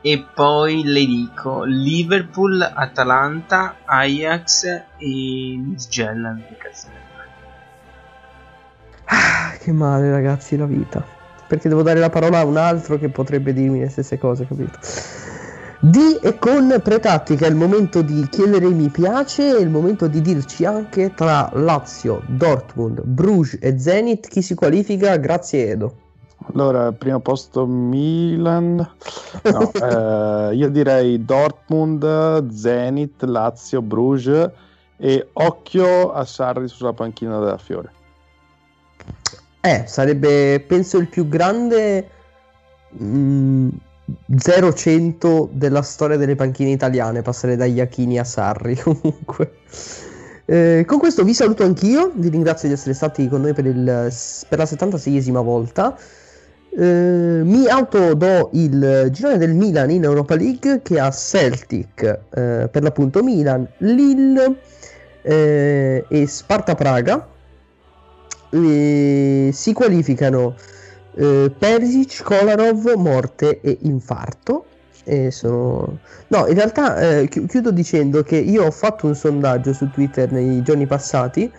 e 0.00 0.26
poi 0.34 0.82
le 0.84 1.04
dico 1.06 1.64
Liverpool, 1.64 2.60
Atalanta, 2.60 3.76
Ajax 3.84 4.64
e 4.64 5.56
Midtjylland. 5.56 6.42
Ah, 9.06 9.56
che 9.58 9.72
male 9.72 10.10
ragazzi 10.10 10.56
la 10.56 10.66
vita. 10.66 11.04
Perché 11.46 11.68
devo 11.68 11.82
dare 11.82 12.00
la 12.00 12.10
parola 12.10 12.38
a 12.38 12.44
un 12.44 12.56
altro 12.56 12.98
che 12.98 13.08
potrebbe 13.08 13.52
dirmi 13.52 13.80
le 13.80 13.88
stesse 13.88 14.18
cose, 14.18 14.46
capito? 14.46 14.78
Di 15.84 16.18
e 16.22 16.38
con 16.38 16.80
Pretattica 16.82 17.44
è 17.44 17.50
il 17.50 17.56
momento 17.56 18.00
di 18.00 18.26
chiedere 18.30 18.68
mi 18.68 18.88
piace, 18.88 19.54
è 19.54 19.60
il 19.60 19.68
momento 19.68 20.06
di 20.06 20.22
dirci 20.22 20.64
anche 20.64 21.12
tra 21.12 21.50
Lazio, 21.52 22.22
Dortmund, 22.26 23.02
Bruges 23.02 23.58
e 23.60 23.78
Zenit 23.78 24.26
chi 24.28 24.40
si 24.40 24.54
qualifica, 24.54 25.14
grazie 25.18 25.68
Edo. 25.68 25.94
Allora, 26.46 26.90
primo 26.92 27.20
posto 27.20 27.66
Milan, 27.66 28.76
no, 28.76 29.72
eh, 30.50 30.54
io 30.54 30.70
direi 30.70 31.22
Dortmund, 31.22 32.48
Zenit, 32.50 33.22
Lazio, 33.24 33.82
Bruges 33.82 34.50
e 34.96 35.28
occhio 35.34 36.12
a 36.12 36.24
Sarri 36.24 36.66
sulla 36.66 36.94
panchina 36.94 37.38
della 37.40 37.58
Fiore. 37.58 37.92
Eh, 39.60 39.84
sarebbe 39.86 40.64
penso 40.66 40.96
il 40.96 41.08
più 41.08 41.28
grande... 41.28 42.08
Mh, 42.88 43.68
0-100 44.30 45.48
della 45.50 45.82
storia 45.82 46.16
delle 46.16 46.34
panchine 46.34 46.70
italiane, 46.70 47.22
passare 47.22 47.56
da 47.56 47.64
Iachini 47.64 48.18
a 48.18 48.24
Sarri 48.24 48.76
comunque. 48.82 49.52
Eh, 50.46 50.84
con 50.86 50.98
questo 50.98 51.24
vi 51.24 51.32
saluto 51.32 51.64
anch'io, 51.64 52.12
vi 52.14 52.28
ringrazio 52.28 52.68
di 52.68 52.74
essere 52.74 52.92
stati 52.92 53.28
con 53.28 53.40
noi 53.40 53.54
per, 53.54 53.64
il, 53.66 54.12
per 54.48 54.58
la 54.58 54.64
76esima 54.64 55.42
volta. 55.42 55.96
Eh, 56.76 57.40
mi 57.44 57.66
autodo 57.68 58.50
il 58.52 59.08
girone 59.10 59.38
del 59.38 59.54
Milan 59.54 59.90
in 59.90 60.04
Europa 60.04 60.34
League 60.34 60.82
che 60.82 60.98
ha 60.98 61.10
Celtic, 61.10 62.02
eh, 62.02 62.68
per 62.70 62.82
l'appunto 62.82 63.22
Milan, 63.22 63.66
Lille 63.78 64.56
eh, 65.22 66.04
e 66.06 66.26
Sparta 66.26 66.74
Praga. 66.74 67.26
si 68.50 69.72
qualificano 69.72 70.54
eh, 71.16 71.52
Perisic, 71.56 72.22
Kolarov, 72.22 72.94
morte 72.96 73.60
e 73.60 73.78
infarto. 73.82 74.66
E 75.04 75.30
sono... 75.30 75.98
No, 76.28 76.46
in 76.46 76.54
realtà 76.54 77.18
eh, 77.18 77.28
chi- 77.28 77.46
chiudo 77.46 77.70
dicendo 77.70 78.22
che 78.22 78.36
io 78.36 78.64
ho 78.64 78.70
fatto 78.70 79.06
un 79.06 79.14
sondaggio 79.14 79.72
su 79.72 79.90
Twitter 79.90 80.32
nei 80.32 80.62
giorni 80.62 80.86
passati. 80.86 81.50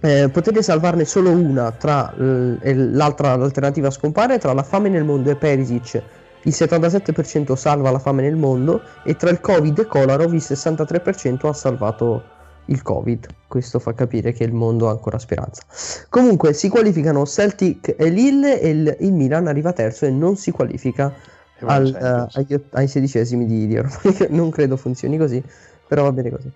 Eh, 0.00 0.28
potete 0.30 0.62
salvarne 0.62 1.04
solo 1.04 1.30
una 1.30 1.72
tra 1.72 2.12
l- 2.16 2.58
l'altra 2.94 3.34
l'alternativa 3.34 3.90
scompare 3.90 4.38
tra 4.38 4.52
la 4.52 4.62
fame 4.62 4.90
nel 4.90 5.04
mondo 5.04 5.30
e 5.30 5.36
Perisic 5.36 6.02
il 6.46 6.52
77% 6.54 7.54
salva 7.54 7.90
la 7.90 7.98
fame 7.98 8.22
nel 8.22 8.36
mondo 8.36 8.82
e 9.02 9.16
tra 9.16 9.30
il 9.30 9.40
covid 9.40 9.78
e 9.80 9.86
Kolarov 9.86 10.32
il 10.32 10.42
63% 10.42 11.48
ha 11.48 11.52
salvato 11.52 12.35
il 12.66 12.82
Covid. 12.82 13.26
Questo 13.46 13.78
fa 13.78 13.94
capire 13.94 14.32
che 14.32 14.44
il 14.44 14.52
mondo 14.52 14.88
ha 14.88 14.90
ancora 14.90 15.18
speranza. 15.18 15.62
Comunque 16.08 16.52
si 16.52 16.68
qualificano 16.68 17.24
Celtic 17.26 17.94
e 17.96 18.08
Lille 18.08 18.60
e 18.60 18.68
il, 18.70 18.96
il 19.00 19.12
Milan 19.12 19.46
arriva 19.46 19.72
terzo 19.72 20.06
e 20.06 20.10
non 20.10 20.36
si 20.36 20.50
qualifica 20.50 21.12
al, 21.60 22.28
uh, 22.32 22.38
agli, 22.38 22.60
ai 22.72 22.88
sedicesimi 22.88 23.46
di, 23.46 23.66
di 23.66 23.74
Europa. 23.74 24.00
non 24.30 24.50
credo 24.50 24.76
funzioni 24.76 25.16
così, 25.16 25.42
però 25.86 26.04
va 26.04 26.12
bene 26.12 26.30
così. 26.30 26.50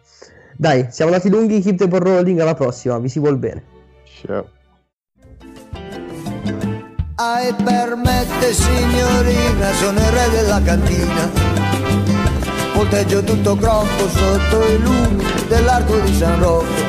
Dai, 0.56 0.88
siamo 0.90 1.10
andati 1.12 1.30
lunghi, 1.30 1.60
keep 1.60 1.76
the 1.76 1.88
ball 1.88 2.00
rolling, 2.00 2.38
alla 2.38 2.54
prossima, 2.54 2.98
vi 2.98 3.08
si 3.08 3.18
vuol 3.18 3.38
bene. 3.38 3.62
Ciao. 4.04 4.48
Ai 7.14 7.54
permette 7.54 8.52
signorina, 8.52 9.72
sono 9.72 9.98
il 9.98 10.06
re 10.06 10.30
della 10.30 10.60
cantina 10.62 12.19
volteggio 12.80 13.22
tutto 13.22 13.56
groppo 13.56 14.08
sotto 14.08 14.66
i 14.66 14.78
lumi 14.78 15.22
dell'arco 15.48 15.98
di 16.00 16.14
San 16.14 16.38
Rocco. 16.38 16.88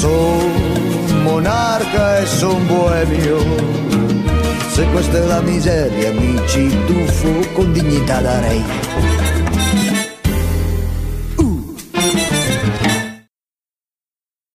Son 0.00 1.22
monarca 1.22 2.18
e 2.18 2.26
son 2.26 2.66
boemio, 2.66 3.38
se 4.68 4.84
questa 4.86 5.18
è 5.18 5.26
la 5.26 5.40
miseria 5.42 6.10
mi 6.10 6.40
ci 6.48 6.76
tuffo 6.86 7.52
con 7.52 7.72
dignità 7.72 8.20
da 8.20 8.40
re. 8.40 9.21